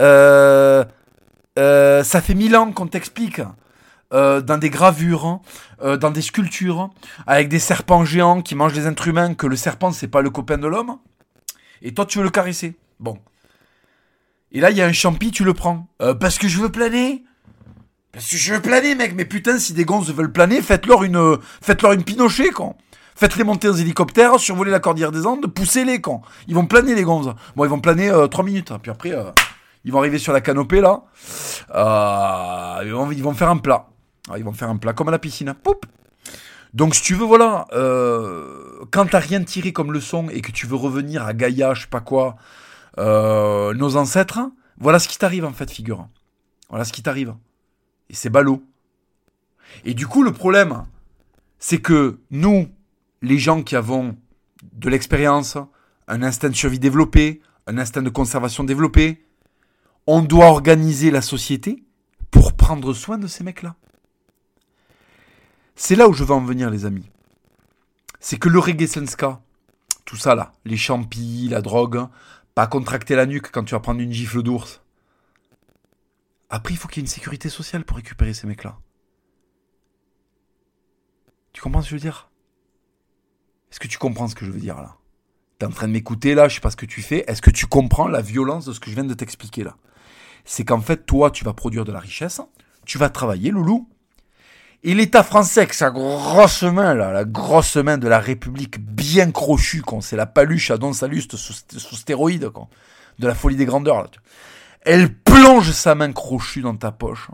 euh, 0.00 0.84
euh, 1.58 2.04
ça 2.04 2.20
fait 2.20 2.34
mille 2.34 2.56
ans 2.56 2.70
qu'on 2.72 2.86
t'explique. 2.86 3.40
Euh, 4.12 4.40
dans 4.40 4.56
des 4.56 4.70
gravures, 4.70 5.26
hein, 5.26 5.96
dans 5.96 6.12
des 6.12 6.22
sculptures, 6.22 6.90
avec 7.26 7.48
des 7.48 7.58
serpents 7.58 8.04
géants 8.04 8.40
qui 8.40 8.54
mangent 8.54 8.72
des 8.72 8.86
êtres 8.86 9.08
humains, 9.08 9.34
que 9.34 9.48
le 9.48 9.56
serpent 9.56 9.90
c'est 9.90 10.06
pas 10.06 10.22
le 10.22 10.30
copain 10.30 10.58
de 10.58 10.68
l'homme, 10.68 10.98
et 11.82 11.92
toi 11.92 12.06
tu 12.06 12.18
veux 12.18 12.24
le 12.24 12.30
caresser. 12.30 12.76
Bon. 13.00 13.18
Et 14.52 14.60
là 14.60 14.70
il 14.70 14.76
y 14.76 14.82
a 14.82 14.86
un 14.86 14.92
champi, 14.92 15.32
tu 15.32 15.42
le 15.42 15.54
prends. 15.54 15.88
parce 16.20 16.38
que 16.38 16.46
je 16.46 16.58
veux 16.58 16.68
planer 16.70 17.24
Parce 18.12 18.30
que 18.30 18.36
je 18.36 18.54
veux 18.54 18.62
planer 18.62 18.94
mec, 18.94 19.12
mais 19.16 19.24
putain 19.24 19.58
si 19.58 19.72
des 19.72 19.84
gonzes 19.84 20.14
veulent 20.14 20.32
planer, 20.32 20.62
faites-leur 20.62 21.02
une, 21.02 21.38
faites-leur 21.60 21.92
une 21.92 22.04
pinochet 22.04 22.50
quoi. 22.50 22.74
Faites-les 23.16 23.42
monter 23.42 23.68
en 23.68 23.76
hélicoptère, 23.76 24.38
survoler 24.38 24.70
la 24.70 24.78
cordillère 24.78 25.10
des 25.10 25.26
Andes, 25.26 25.46
poussez-les 25.46 26.00
quand. 26.00 26.22
Ils 26.46 26.54
vont 26.54 26.66
planer 26.66 26.94
les 26.94 27.02
gonzes. 27.02 27.34
Bon 27.56 27.64
ils 27.64 27.70
vont 27.70 27.80
planer 27.80 28.12
3 28.30 28.44
minutes, 28.44 28.72
puis 28.80 28.92
après... 28.92 29.12
Ils 29.86 29.92
vont 29.92 30.00
arriver 30.00 30.18
sur 30.18 30.32
la 30.32 30.40
canopée 30.40 30.80
là. 30.80 31.04
Euh, 31.72 32.82
ils, 32.84 33.22
vont, 33.22 33.34
faire 33.34 33.48
un 33.48 33.56
plat. 33.56 33.86
Ah, 34.28 34.38
ils 34.38 34.44
vont 34.44 34.52
faire 34.52 34.68
un 34.68 34.76
plat 34.76 34.92
comme 34.92 35.08
à 35.08 35.12
la 35.12 35.18
piscine. 35.18 35.54
Poup 35.54 35.86
donc 36.76 36.94
si 36.94 37.00
tu 37.00 37.14
veux, 37.14 37.24
voilà, 37.24 37.66
euh, 37.72 38.84
quand 38.90 39.06
t'as 39.06 39.18
rien 39.18 39.42
tiré 39.42 39.72
comme 39.72 39.92
leçon 39.92 40.28
et 40.28 40.42
que 40.42 40.52
tu 40.52 40.66
veux 40.66 40.76
revenir 40.76 41.24
à 41.24 41.32
Gaïa, 41.32 41.72
je 41.72 41.82
sais 41.82 41.86
pas 41.86 42.00
quoi, 42.00 42.36
euh, 42.98 43.72
nos 43.72 43.96
ancêtres, 43.96 44.40
voilà 44.78 44.98
ce 44.98 45.08
qui 45.08 45.16
t'arrive 45.16 45.46
en 45.46 45.54
fait, 45.54 45.70
figure. 45.70 46.06
Voilà 46.68 46.84
ce 46.84 46.92
qui 46.92 47.02
t'arrive. 47.02 47.34
Et 48.10 48.14
c'est 48.14 48.28
ballot. 48.28 48.62
Et 49.86 49.94
du 49.94 50.06
coup, 50.06 50.22
le 50.22 50.32
problème, 50.32 50.84
c'est 51.58 51.78
que 51.78 52.18
nous, 52.30 52.68
les 53.22 53.38
gens 53.38 53.62
qui 53.62 53.74
avons 53.74 54.16
de 54.74 54.90
l'expérience, 54.90 55.56
un 56.08 56.22
instinct 56.22 56.50
de 56.50 56.54
survie 56.54 56.78
développé, 56.78 57.40
un 57.66 57.78
instinct 57.78 58.02
de 58.02 58.10
conservation 58.10 58.64
développé, 58.64 59.24
on 60.06 60.20
doit 60.20 60.46
organiser 60.46 61.10
la 61.10 61.22
société 61.22 61.84
pour 62.30 62.52
prendre 62.52 62.92
soin 62.92 63.16
de 63.16 63.26
ces 63.26 63.44
mecs-là. 63.44 63.76
C'est 65.76 65.94
là 65.94 66.08
où 66.08 66.14
je 66.14 66.24
veux 66.24 66.34
en 66.34 66.42
venir, 66.42 66.70
les 66.70 66.86
amis. 66.86 67.10
C'est 68.18 68.38
que 68.38 68.48
le 68.48 68.58
reggae 68.58 68.88
senska, 68.88 69.40
tout 70.06 70.16
ça 70.16 70.34
là, 70.34 70.52
les 70.64 70.78
champis, 70.78 71.48
la 71.50 71.60
drogue, 71.60 72.08
pas 72.54 72.66
contracter 72.66 73.14
la 73.14 73.26
nuque 73.26 73.50
quand 73.52 73.62
tu 73.62 73.74
vas 73.74 73.80
prendre 73.80 74.00
une 74.00 74.12
gifle 74.12 74.42
d'ours. 74.42 74.82
Après, 76.48 76.72
il 76.72 76.76
faut 76.78 76.88
qu'il 76.88 76.98
y 76.98 77.00
ait 77.00 77.06
une 77.06 77.12
sécurité 77.12 77.50
sociale 77.50 77.84
pour 77.84 77.98
récupérer 77.98 78.32
ces 78.32 78.46
mecs-là. 78.46 78.78
Tu 81.52 81.60
comprends 81.60 81.82
ce 81.82 81.86
que 81.86 81.90
je 81.90 81.96
veux 81.96 82.00
dire? 82.00 82.30
Est-ce 83.70 83.80
que 83.80 83.88
tu 83.88 83.98
comprends 83.98 84.28
ce 84.28 84.34
que 84.34 84.46
je 84.46 84.50
veux 84.50 84.60
dire 84.60 84.76
là? 84.76 84.96
T'es 85.58 85.66
en 85.66 85.70
train 85.70 85.88
de 85.88 85.92
m'écouter 85.92 86.34
là, 86.34 86.48
je 86.48 86.54
sais 86.54 86.60
pas 86.60 86.70
ce 86.70 86.76
que 86.76 86.86
tu 86.86 87.02
fais. 87.02 87.24
Est-ce 87.28 87.42
que 87.42 87.50
tu 87.50 87.66
comprends 87.66 88.08
la 88.08 88.22
violence 88.22 88.64
de 88.64 88.72
ce 88.72 88.80
que 88.80 88.90
je 88.90 88.94
viens 88.94 89.04
de 89.04 89.14
t'expliquer 89.14 89.64
là? 89.64 89.76
C'est 90.44 90.64
qu'en 90.64 90.80
fait, 90.80 91.04
toi, 91.04 91.30
tu 91.30 91.44
vas 91.44 91.52
produire 91.52 91.84
de 91.84 91.92
la 91.92 92.00
richesse, 92.00 92.40
tu 92.86 92.96
vas 92.96 93.10
travailler, 93.10 93.50
loulou. 93.50 93.88
Et 94.86 94.94
l'État 94.94 95.24
français, 95.24 95.62
avec 95.62 95.74
sa 95.74 95.90
grosse 95.90 96.62
main, 96.62 96.94
là, 96.94 97.10
la 97.10 97.24
grosse 97.24 97.74
main 97.74 97.98
de 97.98 98.06
la 98.06 98.20
République 98.20 98.78
bien 98.78 99.32
crochue, 99.32 99.82
quand 99.82 100.00
c'est 100.00 100.14
la 100.14 100.26
paluche 100.26 100.70
à 100.70 100.78
Don 100.78 100.92
Saluste 100.92 101.34
sous, 101.34 101.54
sous 101.76 101.96
stéroïde, 101.96 102.48
de 103.18 103.26
la 103.26 103.34
folie 103.34 103.56
des 103.56 103.64
grandeurs, 103.64 104.08
elle 104.82 105.12
plonge 105.12 105.72
sa 105.72 105.96
main 105.96 106.12
crochue 106.12 106.62
dans 106.62 106.76
ta 106.76 106.92
poche, 106.92 107.32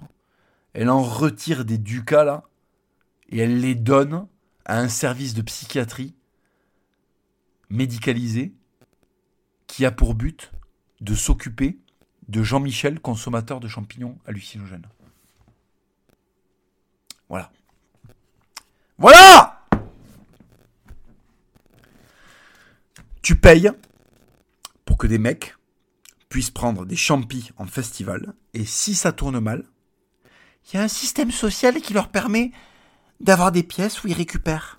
elle 0.73 0.89
en 0.89 1.03
retire 1.03 1.67
des 1.67 1.77
ducats, 1.77 2.25
là, 2.25 2.45
et 3.29 3.41
elle 3.41 3.61
les 3.61 3.75
donne 3.75 4.27
à 4.65 4.79
un 4.79 4.89
service 4.89 5.35
de 5.35 5.43
psychiatrie 5.43 6.15
médicalisé 7.69 8.55
qui 9.67 9.85
a 9.85 9.91
pour 9.91 10.15
but 10.15 10.53
de 11.03 11.15
s'occuper 11.15 11.79
de 12.29 12.43
Jean-Michel, 12.43 12.99
consommateur 12.99 13.61
de 13.61 13.69
champignons 13.69 14.17
hallucinogènes. 14.25 14.87
Voilà. 17.33 17.51
Voilà 18.99 19.67
Tu 23.23 23.37
payes 23.37 23.71
pour 24.85 24.99
que 24.99 25.07
des 25.07 25.17
mecs 25.17 25.57
puissent 26.29 26.51
prendre 26.51 26.85
des 26.85 26.97
champis 26.97 27.51
en 27.57 27.65
festival, 27.65 28.35
et 28.53 28.67
si 28.67 28.95
ça 28.95 29.13
tourne 29.13 29.41
mal, 29.41 29.65
il 30.67 30.77
y 30.77 30.79
a 30.79 30.83
un 30.83 30.89
système 30.89 31.31
social 31.31 31.81
qui 31.81 31.95
leur 31.95 32.09
permet 32.11 32.53
d'avoir 33.21 33.51
des 33.51 33.63
pièces 33.63 34.05
où 34.05 34.09
ils 34.09 34.13
récupèrent. 34.13 34.79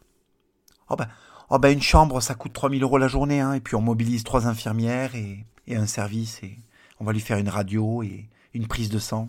Oh 0.90 0.96
ben, 0.96 1.08
oh 1.50 1.58
ben 1.58 1.74
une 1.74 1.82
chambre, 1.82 2.22
ça 2.22 2.36
coûte 2.36 2.54
3000 2.54 2.84
euros 2.84 3.00
la 3.00 3.08
journée, 3.08 3.40
hein, 3.40 3.54
et 3.54 3.62
puis 3.62 3.74
on 3.74 3.82
mobilise 3.82 4.24
trois 4.24 4.46
infirmières 4.46 5.16
et, 5.16 5.48
et 5.66 5.76
un 5.76 5.88
service, 5.88 6.44
et, 6.44 6.60
on 7.00 7.04
va 7.04 7.14
lui 7.14 7.20
faire 7.20 7.40
une 7.40 7.50
radio 7.50 8.04
et 8.04 8.30
une 8.54 8.68
prise 8.68 8.90
de 8.90 9.00
sang. 9.00 9.28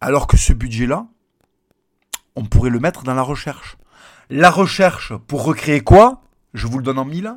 Alors 0.00 0.28
que 0.28 0.36
ce 0.36 0.52
budget-là, 0.52 1.08
on 2.36 2.44
pourrait 2.44 2.70
le 2.70 2.80
mettre 2.80 3.04
dans 3.04 3.14
la 3.14 3.22
recherche. 3.22 3.76
La 4.30 4.50
recherche 4.50 5.12
pour 5.26 5.44
recréer 5.44 5.80
quoi? 5.80 6.22
Je 6.54 6.66
vous 6.66 6.78
le 6.78 6.84
donne 6.84 6.98
en 6.98 7.04
mille. 7.04 7.32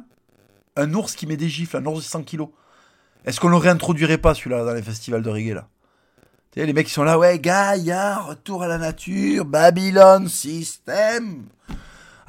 Un 0.76 0.94
ours 0.94 1.16
qui 1.16 1.28
met 1.28 1.38
des 1.38 1.50
gifles, 1.50 1.78
un 1.78 1.86
ours 1.86 2.00
de 2.00 2.08
100 2.08 2.24
kilos. 2.24 2.50
Est-ce 3.26 3.40
qu'on 3.40 3.50
le 3.50 3.58
réintroduirait 3.58 4.20
pas 4.20 4.34
celui-là 4.34 4.64
dans 4.64 4.74
les 4.74 4.82
festivals 4.82 5.24
de 5.24 5.30
reggae 5.30 5.54
là? 5.54 5.68
Tu 6.52 6.60
sais, 6.60 6.66
Les 6.66 6.74
mecs 6.74 6.88
qui 6.88 6.94
sont 6.94 7.04
là, 7.04 7.18
ouais, 7.18 7.40
Gaïa, 7.40 8.20
retour 8.20 8.64
à 8.64 8.68
la 8.68 8.78
nature, 8.78 9.46
Babylone, 9.46 10.30
système. 10.30 11.46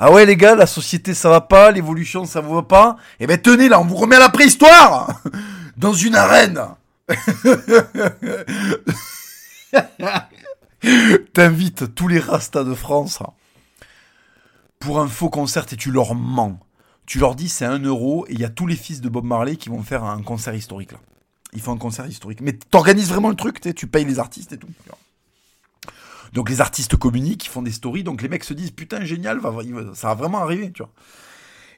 Ah 0.00 0.12
ouais 0.12 0.26
les 0.26 0.36
gars, 0.36 0.54
la 0.54 0.66
société 0.66 1.12
ça 1.12 1.28
va 1.28 1.40
pas, 1.40 1.72
l'évolution 1.72 2.24
ça 2.24 2.40
vous 2.40 2.54
va 2.54 2.62
pas? 2.62 2.96
Eh 3.18 3.26
ben 3.26 3.36
tenez 3.36 3.68
là, 3.68 3.80
on 3.80 3.84
vous 3.84 3.96
remet 3.96 4.14
à 4.14 4.20
la 4.20 4.28
préhistoire 4.28 5.20
Dans 5.76 5.92
une 5.92 6.14
arène 6.14 6.60
T'invites 11.32 11.94
tous 11.94 12.08
les 12.08 12.20
rastas 12.20 12.64
de 12.64 12.74
France 12.74 13.22
pour 14.78 15.00
un 15.00 15.08
faux 15.08 15.30
concert 15.30 15.66
et 15.72 15.76
tu 15.76 15.90
leur 15.90 16.14
mens. 16.14 16.60
Tu 17.06 17.18
leur 17.18 17.34
dis 17.34 17.48
c'est 17.48 17.64
un 17.64 17.78
euro 17.78 18.26
et 18.28 18.34
il 18.34 18.40
y 18.40 18.44
a 18.44 18.50
tous 18.50 18.66
les 18.66 18.76
fils 18.76 19.00
de 19.00 19.08
Bob 19.08 19.24
Marley 19.24 19.56
qui 19.56 19.68
vont 19.70 19.82
faire 19.82 20.04
un 20.04 20.22
concert 20.22 20.54
historique 20.54 20.92
là. 20.92 20.98
Ils 21.54 21.60
font 21.60 21.72
un 21.72 21.78
concert 21.78 22.06
historique. 22.06 22.40
Mais 22.42 22.52
t'organises 22.52 23.08
vraiment 23.08 23.30
le 23.30 23.34
truc, 23.34 23.60
tu 23.74 23.86
payes 23.86 24.04
les 24.04 24.18
artistes 24.18 24.52
et 24.52 24.58
tout. 24.58 24.68
Donc 26.34 26.50
les 26.50 26.60
artistes 26.60 26.96
communiquent, 26.96 27.46
ils 27.46 27.50
font 27.50 27.62
des 27.62 27.72
stories, 27.72 28.04
donc 28.04 28.20
les 28.20 28.28
mecs 28.28 28.44
se 28.44 28.52
disent 28.52 28.70
putain 28.70 29.02
génial, 29.04 29.40
ça 29.94 30.08
va 30.08 30.14
vraiment 30.14 30.38
arriver, 30.38 30.70
tu 30.72 30.82
vois. 30.82 30.92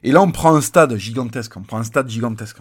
Et 0.03 0.11
là 0.11 0.21
on 0.21 0.31
prend 0.31 0.53
un 0.53 0.61
stade 0.61 0.95
gigantesque, 0.97 1.55
on 1.55 1.61
prend 1.61 1.77
un 1.77 1.83
stade 1.83 2.09
gigantesque. 2.09 2.57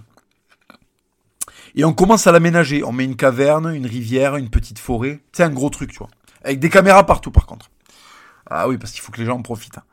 Et 1.74 1.84
on 1.84 1.93
commence 1.93 2.26
à 2.26 2.32
l'aménager. 2.32 2.82
On 2.84 2.93
met 2.93 3.05
une 3.05 3.16
caverne, 3.16 3.72
une 3.74 3.86
rivière, 3.86 4.36
une 4.36 4.51
petite 4.51 4.78
forêt. 4.78 5.20
C'est 5.32 5.45
un 5.45 5.51
gros 5.51 5.70
truc, 5.70 5.93
tu 5.93 5.99
vois. 5.99 6.09
Avec 6.45 6.61
des 6.61 6.70
caméras 6.70 7.05
partout, 7.05 7.30
par 7.30 7.47
contre. 7.47 7.70
Ah 8.49 8.68
oui, 8.68 8.78
parce 8.78 8.93
qu'il 8.93 9.01
faut 9.01 9.12
que 9.12 9.18
les 9.18 9.26
gens 9.26 9.36
en 9.36 9.43
profitent. 9.43 9.78
Hein. 9.78 9.84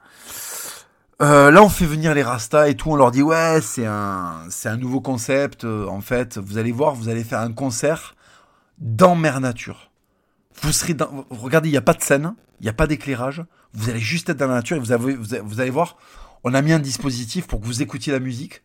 Euh, 1.20 1.50
là, 1.50 1.64
on 1.64 1.70
fait 1.70 1.86
venir 1.86 2.14
les 2.14 2.22
Rastas 2.22 2.70
et 2.70 2.76
tout. 2.76 2.91
On 2.91 2.95
leur 2.95 3.12
dit 3.12 3.24
ouais, 3.24 3.60
c'est 3.62 3.86
un, 3.86 4.78
nouveau 4.78 5.02
concept. 5.02 5.64
Euh, 5.64 5.88
en 5.88 6.02
fait, 6.02 6.38
vous 6.38 6.58
allez 6.58 6.72
voir, 6.72 6.93
vous 6.93 7.10
allez 7.10 7.24
faire 7.24 7.39
un 7.39 7.54
concert 7.54 8.16
dans 8.78 9.16
mer 9.16 9.39
nature. 9.39 9.89
Vous 10.62 10.72
serez 10.72 10.93
dans, 10.93 11.26
regardez, 11.30 11.70
il 11.70 11.72
n'y 11.72 11.78
a 11.78 11.82
pas 11.82 11.93
de 11.93 12.02
scène, 12.02 12.36
il 12.60 12.64
n'y 12.64 12.70
a 12.70 12.74
pas 12.74 12.88
d'éclairage. 12.88 13.43
Vous 13.74 13.89
allez 13.89 14.00
juste 14.00 14.30
être 14.30 14.38
dans 14.38 14.48
la 14.48 14.56
nature 14.56 14.78
et 14.78 14.80
vous, 14.80 15.60
allez 15.60 15.70
voir. 15.70 15.98
On 16.43 16.54
a 16.54 16.62
mis 16.62 16.72
un 16.72 16.80
dispositif 16.80 17.48
pour 17.48 17.62
que 17.62 17.66
vous 17.66 17.82
écoutiez 17.82 18.14
la 18.14 18.20
musique 18.20 18.62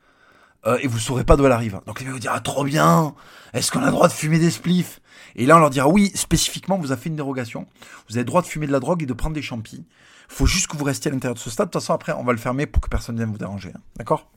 euh, 0.67 0.79
et 0.81 0.87
vous 0.87 0.99
saurez 0.99 1.25
pas 1.25 1.37
d'où 1.37 1.47
elle 1.47 1.53
arrive. 1.53 1.81
Donc 1.87 2.01
les 2.01 2.07
mecs 2.07 2.15
vous 2.15 2.21
dire 2.21 2.33
ah 2.35 2.41
trop 2.41 2.65
bien. 2.65 3.15
Est-ce 3.53 3.73
qu'on 3.73 3.83
a 3.83 3.87
le 3.87 3.93
droit 3.93 4.09
de 4.09 4.13
fumer 4.13 4.39
des 4.39 4.51
spliffs? 4.51 5.01
Et 5.35 5.47
là 5.47 5.57
on 5.57 5.61
leur 5.61 5.71
dira 5.71 5.89
oui 5.89 6.13
spécifiquement 6.15 6.79
vous 6.79 6.93
avez 6.93 7.01
fait 7.01 7.09
une 7.09 7.17
dérogation. 7.17 7.67
Vous 8.09 8.17
avez 8.17 8.23
le 8.23 8.27
droit 8.27 8.43
de 8.43 8.47
fumer 8.47 8.67
de 8.67 8.73
la 8.73 8.81
drogue 8.81 9.03
et 9.03 9.07
de 9.07 9.13
prendre 9.13 9.35
des 9.35 9.43
champis. 9.43 9.85
Faut 10.29 10.47
juste 10.47 10.69
que 10.69 10.77
vous 10.77 10.85
restiez 10.85 11.11
à 11.11 11.15
l'intérieur 11.15 11.35
de 11.35 11.41
ce 11.41 11.51
stade. 11.51 11.69
De 11.69 11.73
toute 11.73 11.83
façon 11.83 11.95
après 11.95 12.13
on 12.13 12.25
va 12.25 12.33
le 12.33 12.39
fermer 12.39 12.67
pour 12.67 12.81
que 12.81 12.89
personne 12.89 13.17
ne 13.17 13.21
vienne 13.21 13.33
vous 13.33 13.39
déranger. 13.39 13.73
Hein. 13.75 13.81
D'accord? 13.97 14.31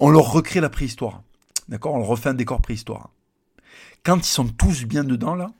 On 0.00 0.10
leur 0.10 0.32
recrée 0.32 0.60
la 0.60 0.68
préhistoire. 0.68 1.22
D'accord? 1.68 1.94
On 1.94 1.98
leur 1.98 2.08
refait 2.08 2.30
un 2.30 2.34
décor 2.34 2.60
préhistoire. 2.60 3.10
Quand 4.04 4.16
ils 4.16 4.24
sont 4.24 4.48
tous 4.48 4.84
bien 4.84 5.04
dedans 5.04 5.34
là, 5.34 5.50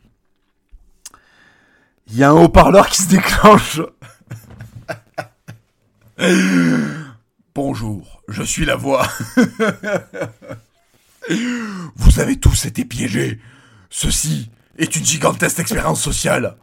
il 2.09 2.17
y 2.17 2.25
a 2.25 2.31
un 2.31 2.33
haut-parleur 2.33 2.89
qui 2.89 3.03
se 3.03 3.09
déclenche. 3.09 3.83
Bonjour, 7.55 8.18
je 8.29 8.43
suis 8.43 8.65
la 8.65 8.77
voix. 8.77 9.07
Vous 11.97 12.21
avez 12.21 12.37
tous 12.39 12.67
été 12.67 12.85
piégés. 12.85 13.41
Ceci 13.91 14.51
est 14.79 14.95
une 14.97 15.05
gigantesque 15.05 15.59
expérience 15.59 16.01
sociale. 16.01 16.57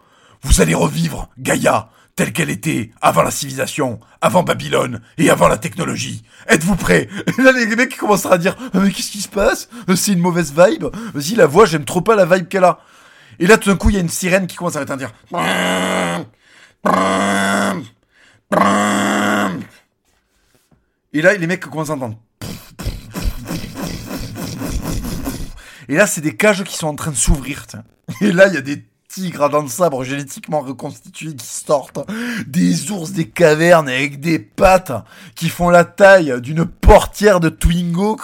Vous 0.44 0.62
allez 0.62 0.76
revivre 0.76 1.30
Gaïa 1.38 1.90
telle 2.16 2.32
qu'elle 2.32 2.50
était 2.50 2.92
avant 3.02 3.24
la 3.24 3.32
civilisation, 3.32 4.00
avant 4.22 4.44
Babylone 4.44 5.02
et 5.18 5.30
avant 5.30 5.50
la 5.50 5.58
technologie. 5.58 6.24
Êtes-vous 6.48 6.78
prêts? 6.78 7.10
Là, 7.38 7.52
les 7.52 7.76
mecs 7.76 7.98
commencent 7.98 8.26
à 8.26 8.38
dire 8.38 8.56
ah, 8.74 8.80
Mais 8.80 8.92
qu'est-ce 8.92 9.12
qui 9.12 9.22
se 9.22 9.28
passe? 9.28 9.68
C'est 9.96 10.14
une 10.14 10.20
mauvaise 10.20 10.54
vibe. 10.56 10.86
Vas-y, 11.14 11.36
la 11.36 11.46
voix, 11.46 11.66
j'aime 11.66 11.84
trop 11.84 12.02
pas 12.02 12.16
la 12.16 12.26
vibe 12.26 12.48
qu'elle 12.48 12.64
a. 12.64 12.80
Et 13.40 13.48
là, 13.48 13.58
tout 13.58 13.70
d'un 13.70 13.76
coup, 13.76 13.90
il 13.90 13.96
y 13.96 13.98
a 13.98 14.02
une 14.02 14.08
sirène 14.08 14.48
qui 14.48 14.56
commence 14.56 14.78
à 14.78 14.86
dire 14.86 15.12
et 21.16 21.22
là, 21.22 21.34
les 21.34 21.48
mecs 21.48 21.62
commencent 21.62 21.92
à 21.92 21.94
entendre. 21.94 22.18
Et 25.88 25.96
là, 25.96 26.08
c'est 26.08 26.20
des 26.20 26.36
cages 26.36 26.66
qui 26.66 26.76
sont 26.76 26.88
en 26.88 26.96
train 26.96 27.12
de 27.12 27.16
s'ouvrir. 27.16 27.66
Et 28.20 28.34
là, 28.34 28.48
il 28.48 28.54
y 28.54 28.58
a 28.58 28.62
des 28.62 28.84
tigres 29.08 29.44
à 29.44 29.50
dents 29.50 29.64
de 29.64 29.70
sabre 29.70 30.04
génétiquement 30.04 30.60
reconstitués 30.60 31.34
qui 31.34 31.48
sortent. 31.48 32.00
Des 32.48 32.92
ours 32.92 33.12
des 33.12 33.30
cavernes 33.30 33.88
avec 33.88 34.20
des 34.20 34.40
pattes 34.40 34.92
qui 35.36 35.48
font 35.48 35.70
la 35.70 35.86
taille 35.86 36.42
d'une 36.42 36.66
portière 36.66 37.40
de 37.40 37.48
Twingo. 37.48 38.20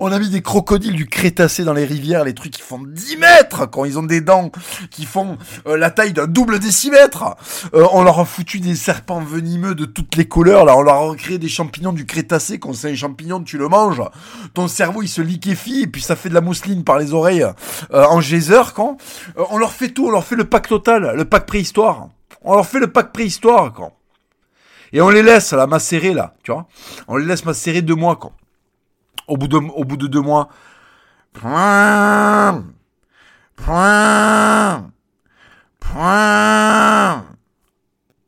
On 0.00 0.10
a 0.10 0.18
mis 0.18 0.30
des 0.30 0.42
crocodiles 0.42 0.94
du 0.94 1.06
Crétacé 1.06 1.64
dans 1.64 1.72
les 1.72 1.84
rivières, 1.84 2.24
les 2.24 2.34
trucs 2.34 2.52
qui 2.52 2.62
font 2.62 2.80
10 2.84 3.16
mètres 3.18 3.66
quand 3.70 3.84
ils 3.84 3.98
ont 3.98 4.02
des 4.02 4.20
dents 4.20 4.50
qui 4.90 5.04
font 5.04 5.38
euh, 5.66 5.76
la 5.76 5.90
taille 5.90 6.12
d'un 6.12 6.26
double 6.26 6.58
décimètre. 6.58 7.36
Euh, 7.74 7.86
on 7.92 8.02
leur 8.02 8.18
a 8.18 8.24
foutu 8.24 8.60
des 8.60 8.74
serpents 8.74 9.20
venimeux 9.20 9.74
de 9.74 9.84
toutes 9.84 10.16
les 10.16 10.26
couleurs. 10.26 10.64
Là, 10.64 10.76
on 10.76 10.82
leur 10.82 10.94
a 10.94 11.00
recréé 11.00 11.38
des 11.38 11.48
champignons 11.48 11.92
du 11.92 12.06
Crétacé. 12.06 12.58
Quand 12.58 12.72
c'est 12.72 12.90
un 12.90 12.94
champignon, 12.94 13.42
tu 13.42 13.58
le 13.58 13.68
manges. 13.68 14.02
Ton 14.54 14.68
cerveau, 14.68 15.02
il 15.02 15.08
se 15.08 15.22
liquéfie 15.22 15.82
et 15.82 15.86
puis 15.86 16.02
ça 16.02 16.16
fait 16.16 16.28
de 16.28 16.34
la 16.34 16.40
mousseline 16.40 16.84
par 16.84 16.98
les 16.98 17.12
oreilles 17.12 17.46
euh, 17.92 18.04
en 18.04 18.20
geyser. 18.20 18.72
Quand 18.74 18.96
on 19.50 19.58
leur 19.58 19.72
fait 19.72 19.90
tout, 19.90 20.06
on 20.06 20.10
leur 20.10 20.24
fait 20.24 20.36
le 20.36 20.44
pack 20.44 20.68
total, 20.68 21.12
le 21.14 21.24
pack 21.24 21.46
préhistoire. 21.46 22.08
On 22.42 22.54
leur 22.54 22.66
fait 22.66 22.80
le 22.80 22.90
pack 22.90 23.12
préhistoire 23.12 23.72
quand. 23.72 23.92
Et 24.92 25.00
on 25.00 25.08
les 25.08 25.22
laisse 25.22 25.52
là 25.52 25.66
macérer 25.66 26.12
là, 26.12 26.34
tu 26.42 26.52
vois. 26.52 26.66
On 27.08 27.16
les 27.16 27.24
laisse 27.24 27.44
macérer 27.44 27.80
deux 27.80 27.94
mois 27.94 28.16
quand 28.16 28.32
au 29.28 29.36
bout 29.36 29.48
de, 29.48 30.06
deux 30.06 30.20
mois. 30.20 30.48
Point, 31.32 32.64
point. 33.56 34.84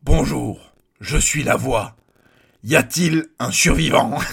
Bonjour, 0.03 0.75
je 1.01 1.17
suis 1.17 1.43
la 1.43 1.57
voix. 1.57 1.97
Y 2.63 2.77
a-t-il 2.77 3.27
un 3.39 3.51
survivant? 3.51 4.19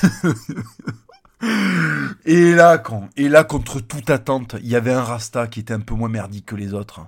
Et 2.26 2.54
là, 2.54 2.82
et 3.18 3.28
là, 3.30 3.44
contre 3.44 3.80
toute 3.80 4.12
attente, 4.12 4.56
il 4.62 4.70
y 4.70 4.76
avait 4.76 4.94
un 4.94 5.02
Rasta 5.02 5.48
qui 5.48 5.62
était 5.62 5.74
un 5.74 5.80
peu 5.80 5.96
moins 5.96 6.08
merdique 6.08 6.46
que 6.46 6.56
les 6.56 6.74
autres 6.76 7.02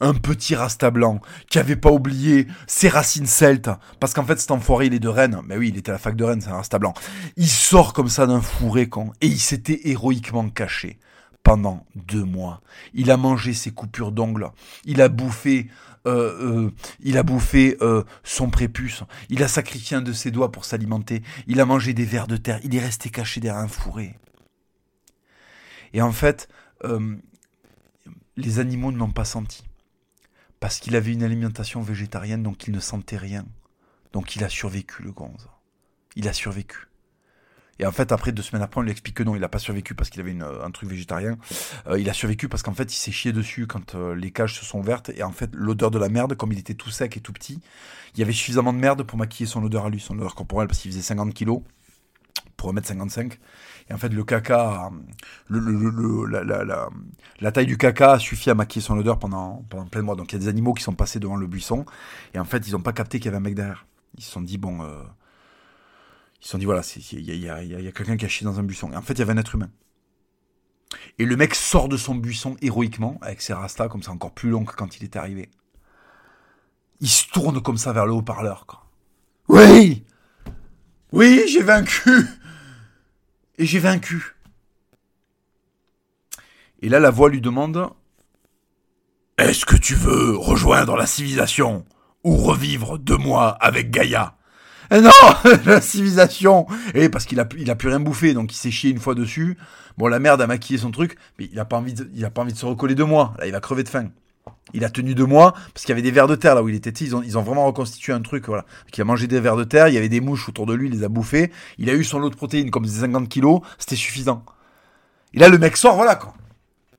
un 0.00 0.14
petit 0.14 0.54
rasta 0.54 0.90
blanc 0.90 1.20
qui 1.48 1.58
avait 1.58 1.76
pas 1.76 1.90
oublié 1.90 2.46
ses 2.66 2.88
racines 2.88 3.26
celtes. 3.26 3.70
Parce 3.98 4.14
qu'en 4.14 4.24
fait 4.24 4.38
cet 4.38 4.50
enfoiré 4.50 4.86
il 4.86 4.94
est 4.94 5.00
de 5.00 5.08
Rennes. 5.08 5.40
Mais 5.46 5.56
oui 5.56 5.68
il 5.68 5.78
était 5.78 5.90
à 5.90 5.94
la 5.94 5.98
fac 5.98 6.16
de 6.16 6.24
Rennes 6.24 6.40
c'est 6.40 6.50
un 6.50 6.56
rasta 6.56 6.78
blanc. 6.78 6.94
Il 7.36 7.48
sort 7.48 7.92
comme 7.92 8.08
ça 8.08 8.26
d'un 8.26 8.40
fourré 8.40 8.88
con. 8.88 9.12
Et 9.20 9.26
il 9.26 9.40
s'était 9.40 9.88
héroïquement 9.88 10.48
caché 10.48 10.98
pendant 11.42 11.86
deux 11.94 12.24
mois. 12.24 12.60
Il 12.94 13.10
a 13.10 13.16
mangé 13.16 13.54
ses 13.54 13.70
coupures 13.70 14.12
d'ongles. 14.12 14.50
Il 14.84 15.00
a 15.00 15.08
bouffé 15.08 15.68
euh, 16.06 16.66
euh, 16.66 16.70
il 17.00 17.18
a 17.18 17.22
bouffé 17.22 17.76
euh, 17.82 18.04
son 18.24 18.48
prépuce, 18.48 19.04
il 19.28 19.42
a 19.42 19.48
sacrifié 19.48 19.98
un 19.98 20.00
de 20.00 20.14
ses 20.14 20.30
doigts 20.30 20.50
pour 20.50 20.64
s'alimenter, 20.64 21.22
il 21.46 21.60
a 21.60 21.66
mangé 21.66 21.92
des 21.92 22.06
vers 22.06 22.26
de 22.26 22.38
terre, 22.38 22.58
il 22.64 22.74
est 22.74 22.80
resté 22.80 23.10
caché 23.10 23.38
derrière 23.40 23.62
un 23.62 23.68
fourré. 23.68 24.16
Et 25.92 26.00
en 26.00 26.12
fait, 26.12 26.48
les 28.36 28.58
animaux 28.60 28.92
ne 28.92 28.96
l'ont 28.96 29.10
pas 29.10 29.26
senti 29.26 29.64
parce 30.60 30.78
qu'il 30.78 30.94
avait 30.94 31.12
une 31.12 31.22
alimentation 31.22 31.82
végétarienne, 31.82 32.42
donc 32.42 32.66
il 32.66 32.72
ne 32.72 32.80
sentait 32.80 33.16
rien. 33.16 33.46
Donc 34.12 34.36
il 34.36 34.44
a 34.44 34.48
survécu, 34.48 35.02
le 35.02 35.12
gonze. 35.12 35.48
Il 36.16 36.28
a 36.28 36.32
survécu. 36.32 36.90
Et 37.78 37.86
en 37.86 37.92
fait, 37.92 38.12
après, 38.12 38.30
deux 38.30 38.42
semaines 38.42 38.62
après, 38.62 38.78
on 38.78 38.82
lui 38.82 38.90
explique 38.90 39.16
que 39.16 39.22
non, 39.22 39.34
il 39.34 39.40
n'a 39.40 39.48
pas 39.48 39.58
survécu 39.58 39.94
parce 39.94 40.10
qu'il 40.10 40.20
avait 40.20 40.36
un 40.38 40.70
truc 40.70 40.90
végétarien. 40.90 41.38
Euh, 41.86 41.98
il 41.98 42.10
a 42.10 42.12
survécu 42.12 42.46
parce 42.46 42.62
qu'en 42.62 42.74
fait, 42.74 42.92
il 42.92 42.96
s'est 42.98 43.10
chié 43.10 43.32
dessus 43.32 43.66
quand 43.66 43.94
euh, 43.94 44.14
les 44.14 44.30
cages 44.32 44.58
se 44.58 44.66
sont 44.66 44.80
ouvertes. 44.80 45.10
Et 45.16 45.22
en 45.22 45.32
fait, 45.32 45.48
l'odeur 45.54 45.90
de 45.90 45.98
la 45.98 46.10
merde, 46.10 46.34
comme 46.34 46.52
il 46.52 46.58
était 46.58 46.74
tout 46.74 46.90
sec 46.90 47.16
et 47.16 47.20
tout 47.20 47.32
petit, 47.32 47.58
il 48.14 48.20
y 48.20 48.22
avait 48.22 48.34
suffisamment 48.34 48.74
de 48.74 48.78
merde 48.78 49.02
pour 49.04 49.16
maquiller 49.16 49.46
son 49.46 49.64
odeur 49.64 49.86
à 49.86 49.88
lui, 49.88 49.98
son 49.98 50.18
odeur 50.18 50.34
corporelle, 50.34 50.68
parce 50.68 50.80
qu'il 50.80 50.90
faisait 50.90 51.02
50 51.02 51.32
kilos 51.32 51.62
pour 52.60 52.74
1m55. 52.74 53.38
Et 53.88 53.94
en 53.94 53.96
fait, 53.96 54.10
le 54.10 54.22
caca, 54.22 54.90
le, 55.48 56.26
la, 57.40 57.52
taille 57.52 57.64
du 57.64 57.78
caca 57.78 58.18
suffit 58.18 58.50
à 58.50 58.54
maquiller 58.54 58.82
son 58.84 58.98
odeur 58.98 59.18
pendant, 59.18 59.64
pendant 59.70 59.86
plein 59.86 60.02
de 60.02 60.04
mois. 60.04 60.14
Donc 60.14 60.30
il 60.30 60.34
y 60.34 60.36
a 60.36 60.40
des 60.40 60.48
animaux 60.48 60.74
qui 60.74 60.82
sont 60.82 60.92
passés 60.92 61.18
devant 61.18 61.36
le 61.36 61.46
buisson. 61.46 61.86
Et 62.34 62.38
en 62.38 62.44
fait, 62.44 62.68
ils 62.68 62.72
n'ont 62.72 62.82
pas 62.82 62.92
capté 62.92 63.18
qu'il 63.18 63.26
y 63.26 63.28
avait 63.28 63.38
un 63.38 63.40
mec 63.40 63.54
derrière. 63.54 63.86
Ils 64.18 64.22
se 64.22 64.30
sont 64.30 64.42
dit, 64.42 64.58
bon. 64.58 64.82
Euh, 64.82 65.02
ils 66.42 66.44
se 66.44 66.50
sont 66.50 66.58
dit, 66.58 66.66
voilà, 66.66 66.82
il 67.12 67.34
y 67.34 67.48
a, 67.48 67.92
quelqu'un 67.92 68.18
qui 68.18 68.26
a 68.26 68.28
chié 68.28 68.44
dans 68.44 68.58
un 68.60 68.62
buisson. 68.62 68.92
Et 68.92 68.96
en 68.96 69.02
fait, 69.02 69.14
il 69.14 69.20
y 69.20 69.22
avait 69.22 69.32
un 69.32 69.38
être 69.38 69.54
humain. 69.54 69.70
Et 71.18 71.24
le 71.24 71.36
mec 71.36 71.54
sort 71.54 71.88
de 71.88 71.96
son 71.96 72.14
buisson 72.14 72.56
héroïquement, 72.60 73.18
avec 73.22 73.40
ses 73.40 73.54
rastas, 73.54 73.88
comme 73.88 74.02
ça, 74.02 74.10
encore 74.10 74.32
plus 74.32 74.50
long 74.50 74.66
que 74.66 74.74
quand 74.74 74.98
il 74.98 75.04
était 75.04 75.18
arrivé. 75.18 75.48
Il 77.00 77.08
se 77.08 77.26
tourne 77.28 77.62
comme 77.62 77.78
ça 77.78 77.94
vers 77.94 78.04
le 78.04 78.12
haut-parleur. 78.12 78.66
Oui 79.48 80.04
Oui, 81.12 81.42
j'ai 81.48 81.62
vaincu 81.62 82.26
et 83.60 83.66
j'ai 83.66 83.78
vaincu. 83.78 84.34
Et 86.80 86.88
là, 86.88 86.98
la 86.98 87.10
voix 87.10 87.28
lui 87.28 87.42
demande 87.42 87.90
Est-ce 89.36 89.66
que 89.66 89.76
tu 89.76 89.94
veux 89.94 90.34
rejoindre 90.36 90.96
la 90.96 91.06
civilisation 91.06 91.84
ou 92.24 92.36
revivre 92.36 92.98
deux 92.98 93.18
mois 93.18 93.50
avec 93.50 93.90
Gaïa? 93.90 94.36
Eh 94.90 95.02
non, 95.02 95.10
la 95.66 95.82
civilisation. 95.82 96.66
Et 96.94 97.10
parce 97.10 97.26
qu'il 97.26 97.38
a, 97.38 97.46
il 97.58 97.70
a 97.70 97.76
plus 97.76 97.88
rien 97.90 98.00
bouffé, 98.00 98.32
donc 98.32 98.50
il 98.50 98.56
s'est 98.56 98.70
chié 98.70 98.90
une 98.90 98.98
fois 98.98 99.14
dessus. 99.14 99.58
Bon, 99.98 100.08
la 100.08 100.18
merde 100.18 100.40
a 100.40 100.46
maquillé 100.46 100.78
son 100.78 100.90
truc, 100.90 101.18
mais 101.38 101.50
il 101.52 101.60
a 101.60 101.66
pas 101.66 101.76
envie, 101.76 101.92
de, 101.92 102.28
pas 102.28 102.40
envie 102.42 102.54
de 102.54 102.58
se 102.58 102.66
recoller 102.66 102.94
deux 102.94 103.04
mois. 103.04 103.34
Là, 103.38 103.46
il 103.46 103.52
va 103.52 103.60
crever 103.60 103.82
de 103.82 103.90
faim. 103.90 104.10
Il 104.72 104.84
a 104.84 104.90
tenu 104.90 105.14
deux 105.14 105.26
mois 105.26 105.52
parce 105.74 105.84
qu'il 105.84 105.90
y 105.90 105.92
avait 105.92 106.02
des 106.02 106.10
vers 106.10 106.26
de 106.26 106.36
terre 106.36 106.54
là 106.54 106.62
où 106.62 106.68
il 106.68 106.74
était. 106.74 106.90
Ils 106.90 107.14
ont, 107.14 107.42
vraiment 107.42 107.66
reconstitué 107.66 108.12
un 108.12 108.20
truc. 108.20 108.46
Voilà. 108.46 108.64
Il 108.94 109.00
a 109.00 109.04
mangé 109.04 109.26
des 109.26 109.40
vers 109.40 109.56
de 109.56 109.64
terre, 109.64 109.88
il 109.88 109.94
y 109.94 109.98
avait 109.98 110.08
des 110.08 110.20
mouches 110.20 110.48
autour 110.48 110.66
de 110.66 110.74
lui, 110.74 110.88
il 110.88 110.92
les 110.92 111.04
a 111.04 111.08
bouffés. 111.08 111.50
Il 111.78 111.90
a 111.90 111.94
eu 111.94 112.04
son 112.04 112.18
lot 112.18 112.30
de 112.30 112.36
protéines 112.36 112.70
comme 112.70 112.84
des 112.84 113.00
50 113.00 113.28
kilos, 113.28 113.60
c'était 113.78 113.96
suffisant. 113.96 114.44
Et 115.34 115.38
là, 115.38 115.48
le 115.48 115.58
mec 115.58 115.76
sort, 115.76 115.96
voilà 115.96 116.16
quoi. 116.16 116.34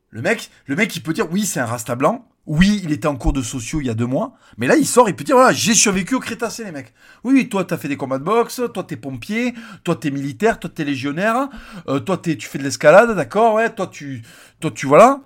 Le 0.09 0.21
mec, 0.21 0.49
le 0.65 0.75
mec, 0.75 0.93
il 0.95 1.01
peut 1.01 1.13
dire 1.13 1.31
oui, 1.31 1.45
c'est 1.45 1.59
un 1.59 1.65
rasta 1.65 1.95
blanc. 1.95 2.27
Oui, 2.47 2.81
il 2.83 2.91
était 2.91 3.07
en 3.07 3.15
cours 3.15 3.33
de 3.33 3.43
sociaux 3.43 3.81
il 3.81 3.87
y 3.87 3.89
a 3.89 3.93
deux 3.93 4.07
mois. 4.07 4.33
Mais 4.57 4.67
là, 4.67 4.75
il 4.75 4.85
sort, 4.85 5.07
il 5.07 5.15
peut 5.15 5.23
dire 5.23 5.35
voilà, 5.35 5.53
j'ai 5.53 5.73
survécu 5.73 6.15
au 6.15 6.19
Crétacé, 6.19 6.63
les 6.63 6.71
mecs. 6.71 6.93
Oui, 7.23 7.47
toi, 7.47 7.63
t'as 7.63 7.77
fait 7.77 7.87
des 7.87 7.97
combats 7.97 8.17
de 8.17 8.23
boxe, 8.23 8.61
toi, 8.73 8.83
t'es 8.83 8.97
pompier, 8.97 9.53
toi, 9.83 9.95
t'es 9.95 10.11
militaire, 10.11 10.59
toi, 10.59 10.69
t'es 10.73 10.83
légionnaire, 10.83 11.49
euh, 11.87 11.99
toi, 11.99 12.17
tu 12.17 12.41
fais 12.41 12.57
de 12.57 12.63
l'escalade, 12.63 13.15
d'accord, 13.15 13.53
ouais, 13.53 13.69
toi, 13.69 13.87
tu, 13.87 14.23
toi, 14.59 14.71
tu, 14.71 14.87
voilà. 14.87 15.21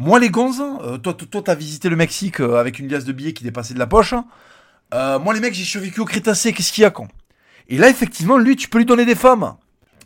Moi, 0.00 0.18
les 0.18 0.30
gonzes, 0.30 0.62
euh, 0.80 0.96
toi, 0.96 1.14
t'as 1.44 1.54
visité 1.54 1.90
le 1.90 1.94
Mexique 1.94 2.40
euh, 2.40 2.58
avec 2.58 2.78
une 2.78 2.88
liasse 2.88 3.04
de 3.04 3.12
billets 3.12 3.34
qui 3.34 3.44
dépassait 3.44 3.74
de 3.74 3.78
la 3.78 3.86
poche. 3.86 4.14
Euh, 4.94 5.18
moi, 5.18 5.34
les 5.34 5.40
mecs, 5.40 5.52
j'ai 5.52 5.62
survécu 5.62 6.00
au 6.00 6.06
Crétacé. 6.06 6.54
Qu'est-ce 6.54 6.72
qu'il 6.72 6.80
y 6.80 6.84
a, 6.86 6.90
con? 6.90 7.06
Et 7.68 7.76
là, 7.76 7.90
effectivement, 7.90 8.38
lui, 8.38 8.56
tu 8.56 8.68
peux 8.68 8.78
lui 8.78 8.86
donner 8.86 9.04
des 9.04 9.14
femmes. 9.14 9.56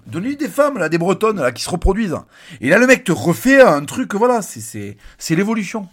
Donne-lui 0.09 0.37
des 0.37 0.49
femmes, 0.49 0.79
là, 0.79 0.89
des 0.89 0.99
bretonnes, 0.99 1.41
là, 1.41 1.53
qui 1.53 1.63
se 1.63 1.71
reproduisent. 1.71 2.17
Et 2.61 2.71
là, 2.71 2.79
le 2.79 2.89
mec 2.89 3.05
te 3.05 3.13
refait 3.13 3.63
un 3.63 3.85
truc, 3.85 4.17
voilà, 4.17 4.43
c'est, 4.43 4.97
c'est, 5.17 5.35
l'évolution. 5.37 5.89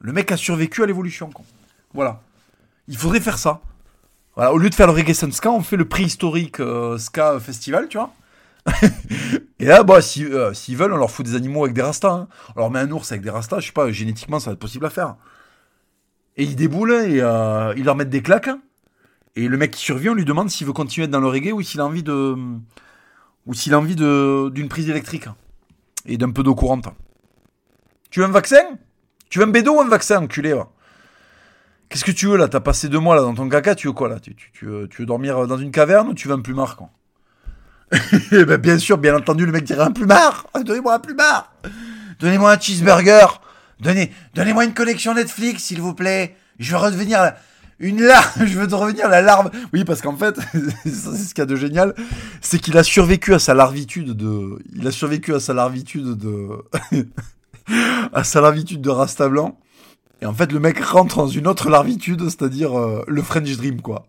Le 0.00 0.12
mec 0.12 0.32
a 0.32 0.36
survécu 0.36 0.82
à 0.82 0.86
l'évolution, 0.86 1.30
con. 1.30 1.44
Voilà. 1.94 2.20
Il 2.88 2.96
faudrait 2.96 3.20
faire 3.20 3.38
ça. 3.38 3.60
Voilà, 4.34 4.52
au 4.52 4.58
lieu 4.58 4.70
de 4.70 4.74
faire 4.74 4.88
le 4.88 4.92
Reggae 4.92 5.14
Ska, 5.14 5.52
on 5.52 5.62
fait 5.62 5.76
le 5.76 5.84
préhistorique 5.84 6.56
Ska 6.98 7.38
Festival, 7.38 7.86
tu 7.86 7.96
vois. 7.96 8.12
Et 9.58 9.66
là, 9.66 9.82
bah, 9.82 9.98
euh, 9.98 10.54
s'ils 10.54 10.76
veulent, 10.76 10.92
on 10.92 10.96
leur 10.96 11.10
fout 11.10 11.24
des 11.26 11.34
animaux 11.34 11.64
avec 11.64 11.74
des 11.74 11.82
rastas. 11.82 12.10
Hein. 12.10 12.28
On 12.56 12.60
leur 12.60 12.70
met 12.70 12.78
un 12.78 12.90
ours 12.90 13.10
avec 13.12 13.22
des 13.22 13.30
rastas, 13.30 13.60
je 13.60 13.66
sais 13.66 13.72
pas, 13.72 13.90
génétiquement, 13.90 14.40
ça 14.40 14.50
va 14.50 14.54
être 14.54 14.60
possible 14.60 14.86
à 14.86 14.90
faire. 14.90 15.16
Et 16.36 16.44
ils 16.44 16.56
déboulent 16.56 16.92
et 16.92 17.20
euh, 17.20 17.74
ils 17.76 17.84
leur 17.84 17.94
mettent 17.94 18.10
des 18.10 18.22
claques. 18.22 18.50
Et 19.36 19.48
le 19.48 19.56
mec 19.56 19.72
qui 19.72 19.80
survit, 19.80 20.08
on 20.08 20.14
lui 20.14 20.24
demande 20.24 20.50
s'il 20.50 20.66
veut 20.66 20.72
continuer 20.72 21.06
dans 21.08 21.20
le 21.20 21.26
reggae 21.26 21.52
ou 21.52 21.62
s'il 21.62 21.80
a 21.80 21.86
envie 21.86 22.02
de. 22.02 22.36
ou 23.46 23.54
s'il 23.54 23.74
a 23.74 23.78
envie 23.78 23.96
d'une 23.96 24.68
prise 24.68 24.88
électrique. 24.88 25.28
Et 26.06 26.16
d'un 26.16 26.30
peu 26.30 26.42
d'eau 26.42 26.54
courante. 26.54 26.88
Tu 28.10 28.20
veux 28.20 28.26
un 28.26 28.30
vaccin? 28.30 28.62
Tu 29.28 29.38
veux 29.38 29.46
un 29.46 29.50
bédo 29.50 29.76
ou 29.76 29.80
un 29.80 29.88
vaccin, 29.88 30.22
enculé 30.22 30.54
Qu'est-ce 31.88 32.04
que 32.04 32.12
tu 32.12 32.26
veux 32.26 32.36
là? 32.36 32.48
T'as 32.48 32.60
passé 32.60 32.88
deux 32.88 32.98
mois 32.98 33.14
là 33.16 33.22
dans 33.22 33.34
ton 33.34 33.48
caca, 33.48 33.74
tu 33.74 33.88
veux 33.88 33.92
quoi 33.92 34.08
là? 34.08 34.18
Tu, 34.20 34.36
veux, 34.62 34.88
dormir 35.00 35.46
dans 35.46 35.58
une 35.58 35.70
caverne 35.70 36.08
ou 36.08 36.14
tu 36.14 36.28
veux 36.28 36.34
un 36.34 36.40
plumard 36.40 36.76
quoi? 36.76 36.90
ben, 38.30 38.56
bien 38.56 38.78
sûr, 38.78 38.98
bien 38.98 39.16
entendu, 39.16 39.46
le 39.46 39.52
mec 39.52 39.64
dirait 39.64 39.84
un 39.84 39.92
plumard. 39.92 40.46
Donnez-moi 40.64 40.94
un 40.94 40.98
plumard. 40.98 41.52
Donnez-moi 42.20 42.52
un 42.52 42.58
cheeseburger. 42.58 43.40
Donnez, 43.80 44.12
donnez-moi 44.34 44.64
une 44.64 44.74
connexion 44.74 45.14
Netflix, 45.14 45.64
s'il 45.64 45.80
vous 45.80 45.94
plaît. 45.94 46.36
Je 46.58 46.72
veux 46.72 46.78
redevenir 46.78 47.32
une 47.78 48.02
larve. 48.02 48.32
Je 48.46 48.58
veux 48.58 48.74
revenir 48.74 49.08
la 49.08 49.22
larve. 49.22 49.50
Oui, 49.72 49.84
parce 49.84 50.00
qu'en 50.00 50.16
fait, 50.16 50.38
c'est 50.84 50.90
ce 50.90 51.34
qu'il 51.34 51.38
y 51.38 51.42
a 51.42 51.46
de 51.46 51.56
génial, 51.56 51.94
c'est 52.40 52.58
qu'il 52.58 52.76
a 52.78 52.82
survécu 52.82 53.34
à 53.34 53.38
sa 53.38 53.54
larvitude 53.54 54.10
de. 54.12 54.58
Il 54.74 54.86
a 54.86 54.90
survécu 54.90 55.34
à 55.34 55.40
sa 55.40 55.54
larvitude 55.54 56.16
de. 56.16 56.48
à 58.12 58.24
sa 58.24 58.40
larvitude 58.40 58.80
de 58.80 58.90
Rasta 58.90 59.28
blanc. 59.28 59.58
Et 60.22 60.26
en 60.26 60.32
fait, 60.32 60.52
le 60.52 60.60
mec 60.60 60.82
rentre 60.82 61.16
dans 61.16 61.28
une 61.28 61.46
autre 61.46 61.68
larvitude, 61.68 62.22
c'est-à-dire 62.24 62.78
euh, 62.78 63.04
le 63.06 63.20
French 63.20 63.56
Dream, 63.56 63.82
quoi. 63.82 64.06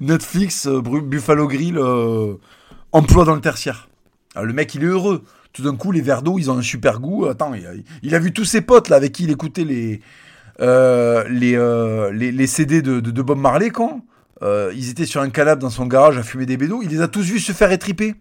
Netflix, 0.00 0.66
euh, 0.66 0.80
Buffalo 0.80 1.48
Grill. 1.48 1.78
Euh, 1.78 2.34
emploi 2.92 3.24
dans 3.24 3.34
le 3.34 3.40
tertiaire. 3.40 3.88
le 4.40 4.52
mec, 4.52 4.74
il 4.74 4.82
est 4.84 4.86
heureux. 4.86 5.24
Tout 5.52 5.62
d'un 5.62 5.76
coup, 5.76 5.92
les 5.92 6.00
verres 6.00 6.22
d'eau, 6.22 6.38
ils 6.38 6.50
ont 6.50 6.56
un 6.56 6.62
super 6.62 7.00
goût. 7.00 7.26
Attends, 7.26 7.52
il 8.02 8.14
a, 8.14 8.18
vu 8.18 8.32
tous 8.32 8.44
ses 8.44 8.62
potes 8.62 8.88
là 8.88 8.96
avec 8.96 9.12
qui 9.12 9.24
il 9.24 9.30
écoutait 9.30 9.64
les 9.64 10.00
euh, 10.60 11.24
euh, 11.30 12.12
les, 12.12 12.30
les, 12.30 12.46
CD 12.46 12.82
de, 12.82 13.00
de, 13.00 13.22
Bob 13.22 13.38
Marley 13.38 13.70
quand 13.70 14.04
euh, 14.42 14.70
ils 14.74 14.90
étaient 14.90 15.06
sur 15.06 15.20
un 15.22 15.30
canapé 15.30 15.60
dans 15.60 15.70
son 15.70 15.86
garage 15.86 16.18
à 16.18 16.22
fumer 16.22 16.46
des 16.46 16.56
bédos. 16.56 16.82
Il 16.82 16.90
les 16.90 17.00
a 17.00 17.08
tous 17.08 17.22
vus 17.22 17.40
se 17.40 17.52
faire 17.52 17.72
étriper. 17.72 18.14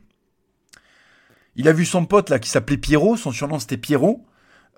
Il 1.55 1.67
a 1.67 1.73
vu 1.73 1.85
son 1.85 2.05
pote 2.05 2.29
là 2.29 2.39
qui 2.39 2.49
s'appelait 2.49 2.77
Pierrot. 2.77 3.17
Son 3.17 3.31
surnom 3.31 3.59
c'était 3.59 3.77
Pierrot. 3.77 4.25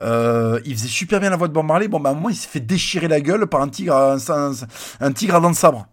il 0.02 0.76
faisait 0.76 0.88
super 0.88 1.20
bien 1.20 1.30
la 1.30 1.38
voix 1.38 1.48
de 1.48 1.54
Bob 1.54 1.66
Marley. 1.66 1.88
Bon, 1.88 2.00
bah, 2.00 2.12
à 2.12 2.30
il 2.30 2.36
s'est 2.36 2.50
fait 2.50 2.60
déchirer 2.60 3.08
la 3.08 3.22
gueule 3.22 3.48
par 3.48 3.62
un 3.62 3.70
tigre, 3.70 4.18
un 5.00 5.12
tigre 5.12 5.36
à 5.36 5.40
dents 5.40 5.52
de 5.52 5.56
sabre. 5.56 5.88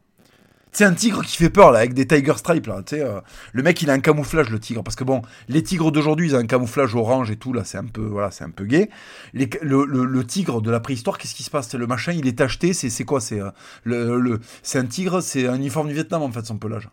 C'est 0.73 0.85
un 0.85 0.95
tigre 0.95 1.25
qui 1.25 1.37
fait 1.37 1.51
peur 1.51 1.73
là 1.73 1.81
avec 1.81 1.95
des 1.95 2.07
tiger 2.07 2.35
stripes 2.37 2.67
là. 2.67 2.83
Tu 2.85 2.97
sais, 2.97 3.03
euh, 3.03 3.21
le 3.53 3.63
mec 3.63 3.83
il 3.83 3.91
a 3.91 3.93
un 3.93 4.01
camouflage 4.01 4.51
le 4.51 4.61
tigre 4.61 4.85
parce 4.85 4.95
que 4.95 5.03
bon, 5.03 5.23
les 5.49 5.63
tigres 5.63 5.91
d'aujourd'hui 5.91 6.29
ils 6.29 6.37
ont 6.37 6.39
un 6.39 6.47
camouflage 6.47 6.95
orange 6.95 7.31
et 7.31 7.37
tout 7.37 7.53
là, 7.53 7.65
c'est 7.65 7.79
un 7.79 7.87
peu 7.87 8.03
voilà, 8.03 8.31
c'est 8.31 8.45
un 8.45 8.51
peu 8.51 8.65
gay. 8.65 8.89
le, 9.33 10.23
tigre 10.23 10.63
de 10.63 10.71
la 10.71 10.79
préhistoire, 10.79 11.19
qu'est-ce 11.19 11.35
qui 11.35 11.43
se 11.43 11.51
passe? 11.51 11.75
Le 11.75 11.87
machin 11.87 12.13
il 12.13 12.27
est 12.29 12.41
acheté, 12.41 12.73
c'est 12.73 12.91
c'est 12.91 13.05
quoi? 13.05 13.21
C'est 13.21 13.41
euh, 13.41 14.39
c'est 14.63 14.79
un 14.79 14.87
tigre, 14.87 15.21
c'est 15.21 15.49
un 15.49 15.57
uniforme 15.57 15.89
du 15.89 15.95
Vietnam 15.95 16.23
en 16.23 16.31
fait 16.31 16.47
son 16.47 16.59
pelage. 16.59 16.89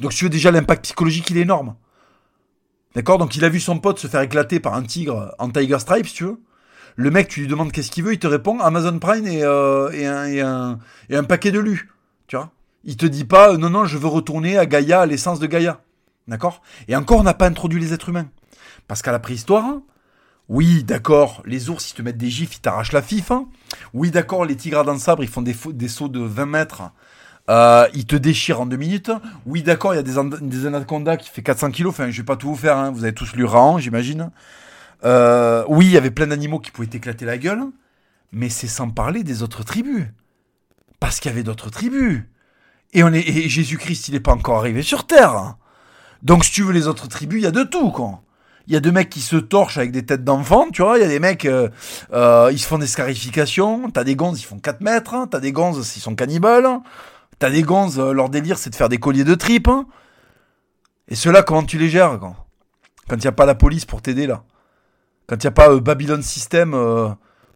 Donc 0.00 0.12
tu 0.12 0.24
veux 0.24 0.30
déjà 0.30 0.50
l'impact 0.50 0.84
psychologique 0.84 1.28
il 1.30 1.36
est 1.36 1.42
énorme. 1.42 1.76
D'accord? 2.94 3.18
Donc 3.18 3.36
il 3.36 3.44
a 3.44 3.48
vu 3.48 3.60
son 3.60 3.78
pote 3.78 3.98
se 3.98 4.06
faire 4.06 4.22
éclater 4.22 4.58
par 4.58 4.74
un 4.74 4.82
tigre 4.82 5.34
en 5.38 5.50
tiger 5.50 5.78
stripes, 5.80 6.06
si 6.06 6.14
tu 6.14 6.24
veux. 6.24 6.40
Le 6.96 7.10
mec, 7.10 7.26
tu 7.26 7.40
lui 7.40 7.48
demandes 7.48 7.72
qu'est-ce 7.72 7.90
qu'il 7.90 8.04
veut, 8.04 8.12
il 8.12 8.20
te 8.20 8.28
répond 8.28 8.60
Amazon 8.60 9.00
Prime 9.00 9.26
et, 9.26 9.42
euh, 9.42 9.90
et, 9.90 10.06
un, 10.06 10.26
et, 10.26 10.40
un, 10.40 10.78
et 11.10 11.16
un 11.16 11.24
paquet 11.24 11.50
de 11.50 11.58
lu. 11.58 11.90
Tu 12.26 12.36
vois? 12.36 12.50
Il 12.84 12.96
te 12.96 13.06
dit 13.06 13.24
pas, 13.24 13.56
non, 13.56 13.70
non, 13.70 13.84
je 13.86 13.96
veux 13.98 14.08
retourner 14.08 14.58
à 14.58 14.66
Gaïa, 14.66 15.00
à 15.00 15.06
l'essence 15.06 15.40
de 15.40 15.46
Gaïa. 15.46 15.80
D'accord? 16.28 16.62
Et 16.88 16.96
encore, 16.96 17.20
on 17.20 17.22
n'a 17.22 17.34
pas 17.34 17.46
introduit 17.46 17.80
les 17.80 17.92
êtres 17.92 18.08
humains. 18.10 18.28
Parce 18.88 19.02
qu'à 19.02 19.12
la 19.12 19.18
préhistoire, 19.18 19.78
oui, 20.48 20.84
d'accord, 20.84 21.42
les 21.46 21.70
ours, 21.70 21.90
ils 21.90 21.94
te 21.94 22.02
mettent 22.02 22.18
des 22.18 22.28
gifs, 22.28 22.56
ils 22.56 22.60
t'arrachent 22.60 22.92
la 22.92 23.02
fif. 23.02 23.30
Hein. 23.30 23.46
Oui, 23.94 24.10
d'accord, 24.10 24.44
les 24.44 24.56
tigres 24.56 24.80
à 24.80 24.84
dents 24.84 24.98
sabre, 24.98 25.22
ils 25.22 25.28
font 25.28 25.42
des, 25.42 25.56
des 25.72 25.88
sauts 25.88 26.08
de 26.08 26.20
20 26.20 26.46
mètres. 26.46 26.82
Euh, 27.50 27.86
ils 27.94 28.06
te 28.06 28.16
déchirent 28.16 28.60
en 28.60 28.66
deux 28.66 28.76
minutes. 28.76 29.10
Oui, 29.46 29.62
d'accord, 29.62 29.94
il 29.94 29.96
y 29.96 30.00
a 30.00 30.02
des, 30.02 30.14
des 30.40 30.66
anacondas 30.66 31.16
qui 31.16 31.30
fait 31.30 31.42
400 31.42 31.70
kilos. 31.70 31.92
Enfin, 31.92 32.10
je 32.10 32.18
vais 32.18 32.24
pas 32.26 32.36
tout 32.36 32.48
vous 32.48 32.56
faire. 32.56 32.76
Hein. 32.76 32.90
Vous 32.90 33.04
avez 33.04 33.14
tous 33.14 33.34
lu 33.34 33.44
Rahan, 33.44 33.78
j'imagine. 33.78 34.30
Euh, 35.04 35.64
oui, 35.68 35.86
il 35.86 35.92
y 35.92 35.96
avait 35.96 36.10
plein 36.10 36.26
d'animaux 36.26 36.58
qui 36.58 36.70
pouvaient 36.70 36.88
t'éclater 36.88 37.24
la 37.24 37.38
gueule. 37.38 37.64
Mais 38.32 38.48
c'est 38.48 38.68
sans 38.68 38.90
parler 38.90 39.22
des 39.22 39.42
autres 39.42 39.62
tribus. 39.62 40.06
Parce 41.04 41.20
qu'il 41.20 41.30
y 41.30 41.34
avait 41.34 41.42
d'autres 41.42 41.68
tribus. 41.68 42.22
Et, 42.94 43.04
on 43.04 43.12
est, 43.12 43.46
Jésus-Christ, 43.46 44.08
il 44.08 44.14
n'est 44.14 44.20
pas 44.20 44.32
encore 44.32 44.56
arrivé 44.56 44.80
sur 44.80 45.06
Terre. 45.06 45.56
Donc, 46.22 46.46
si 46.46 46.50
tu 46.50 46.62
veux 46.62 46.72
les 46.72 46.88
autres 46.88 47.08
tribus, 47.08 47.42
il 47.42 47.44
y 47.44 47.46
a 47.46 47.50
de 47.50 47.62
tout, 47.62 47.90
quoi. 47.90 48.22
Il 48.66 48.72
y 48.72 48.76
a 48.78 48.80
des 48.80 48.90
mecs 48.90 49.10
qui 49.10 49.20
se 49.20 49.36
torchent 49.36 49.76
avec 49.76 49.92
des 49.92 50.06
têtes 50.06 50.24
d'enfants, 50.24 50.70
tu 50.72 50.80
vois. 50.80 50.96
Il 50.96 51.02
y 51.02 51.04
a 51.04 51.08
des 51.08 51.20
mecs, 51.20 51.44
euh, 51.44 51.68
euh, 52.14 52.48
ils 52.52 52.58
se 52.58 52.66
font 52.66 52.78
des 52.78 52.86
scarifications. 52.86 53.90
T'as 53.90 54.02
des 54.02 54.16
gonzes, 54.16 54.40
ils 54.40 54.46
font 54.46 54.58
4 54.58 54.80
mètres. 54.80 55.28
T'as 55.30 55.40
des 55.40 55.52
gonzes, 55.52 55.92
ils 55.94 56.00
sont 56.00 56.14
cannibales. 56.14 56.80
T'as 57.38 57.50
des 57.50 57.60
gonzes, 57.60 57.98
euh, 57.98 58.12
leur 58.14 58.30
délire, 58.30 58.56
c'est 58.56 58.70
de 58.70 58.74
faire 58.74 58.88
des 58.88 58.96
colliers 58.96 59.24
de 59.24 59.34
tripes. 59.34 59.68
Et 61.08 61.16
ceux-là, 61.16 61.42
comment 61.42 61.64
tu 61.64 61.76
les 61.76 61.90
gères, 61.90 62.18
quand 62.18 62.34
Quand 63.10 63.16
il 63.16 63.20
n'y 63.20 63.26
a 63.26 63.32
pas 63.32 63.44
la 63.44 63.54
police 63.54 63.84
pour 63.84 64.00
t'aider, 64.00 64.26
là. 64.26 64.42
Quand 65.26 65.36
il 65.36 65.46
n'y 65.46 65.48
a 65.48 65.50
pas 65.50 65.78
Babylon 65.80 66.22
System 66.22 66.74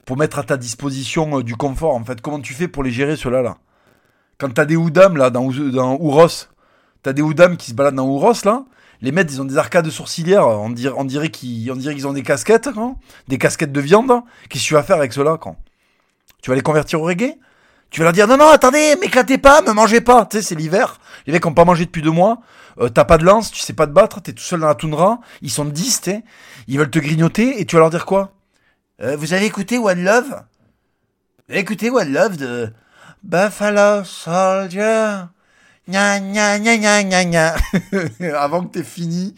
pour 0.09 0.17
mettre 0.17 0.39
à 0.39 0.43
ta 0.43 0.57
disposition 0.57 1.41
euh, 1.41 1.43
du 1.43 1.55
confort, 1.55 1.95
en 1.95 2.03
fait. 2.03 2.23
Comment 2.23 2.41
tu 2.41 2.55
fais 2.55 2.67
pour 2.67 2.83
les 2.83 2.91
gérer, 2.91 3.15
ceux-là, 3.15 3.43
là? 3.43 3.59
Quand 4.39 4.49
t'as 4.49 4.65
des 4.65 4.75
Oudam, 4.75 5.19
là, 5.19 5.29
dans, 5.29 5.51
dans 5.51 5.99
Ouros, 6.01 6.47
t'as 7.03 7.13
des 7.13 7.21
Oudam 7.21 7.59
qui 7.59 7.73
se 7.73 7.75
baladent 7.75 7.97
dans 7.97 8.07
Ouros, 8.07 8.33
là, 8.47 8.65
les 9.03 9.13
mecs, 9.13 9.31
ils 9.31 9.43
ont 9.43 9.45
des 9.45 9.59
arcades 9.59 9.91
sourcilières, 9.91 10.49
on 10.49 10.71
dirait, 10.71 11.29
qu'ils 11.29 11.71
ont 11.71 12.13
des 12.15 12.23
casquettes, 12.23 12.71
quand 12.75 12.99
des 13.29 13.37
casquettes 13.37 13.71
de 13.71 13.81
viande. 13.83 14.11
Qu'est-ce 14.49 14.65
que 14.65 14.69
tu 14.69 14.73
vas 14.73 14.83
faire 14.83 14.97
avec 14.97 15.13
ceux-là, 15.13 15.37
quand 15.39 15.57
Tu 16.41 16.49
vas 16.49 16.57
les 16.57 16.63
convertir 16.63 17.03
au 17.03 17.05
reggae? 17.05 17.35
Tu 17.91 18.01
vas 18.01 18.05
leur 18.05 18.15
dire 18.15 18.29
non 18.29 18.39
non 18.39 18.49
attendez 18.49 18.97
m'éclatez 19.01 19.37
pas 19.37 19.61
me 19.61 19.73
mangez 19.73 20.01
pas. 20.01 20.25
Tu 20.25 20.39
sais 20.39 20.43
c'est 20.43 20.55
l'hiver. 20.55 21.01
Les 21.27 21.33
mecs 21.35 21.45
ont 21.47 21.55
pas 21.55 21.65
mangé 21.65 21.87
depuis 21.87 22.03
deux 22.03 22.11
mois. 22.11 22.39
Euh, 22.81 22.91
t'as 22.91 23.05
pas 23.05 23.17
de 23.17 23.25
lance 23.25 23.51
tu 23.51 23.61
sais 23.61 23.73
pas 23.73 23.87
te 23.87 23.93
battre 23.93 24.21
t'es 24.21 24.35
tout 24.35 24.43
seul 24.43 24.61
dans 24.61 24.67
la 24.67 24.75
toundra. 24.75 25.21
Ils 25.41 25.51
sont 25.51 25.65
10 25.65 26.03
tu 26.03 26.13
ils 26.67 26.79
veulent 26.79 26.91
te 26.91 26.99
grignoter 26.99 27.63
et 27.63 27.65
tu 27.65 27.77
vas 27.77 27.81
leur 27.81 27.89
dire 27.89 28.05
quoi? 28.05 28.35
Euh, 29.01 29.17
vous 29.17 29.33
avez 29.33 29.47
écouté 29.47 29.79
One 29.79 30.03
Love? 30.03 30.43
Écoutez 31.49 31.91
One 31.91 32.13
Love 32.13 32.37
de 32.37 32.73
Buffalo 33.23 34.05
Soldier? 34.05 35.25
Gna 35.89 36.21
gna 36.21 36.59
gna 36.59 36.77
gna 36.77 37.03
gna 37.03 37.25
gna. 37.25 37.57
Avant 38.39 38.65
que 38.65 38.73
t'aies 38.73 38.85
fini, 38.85 39.35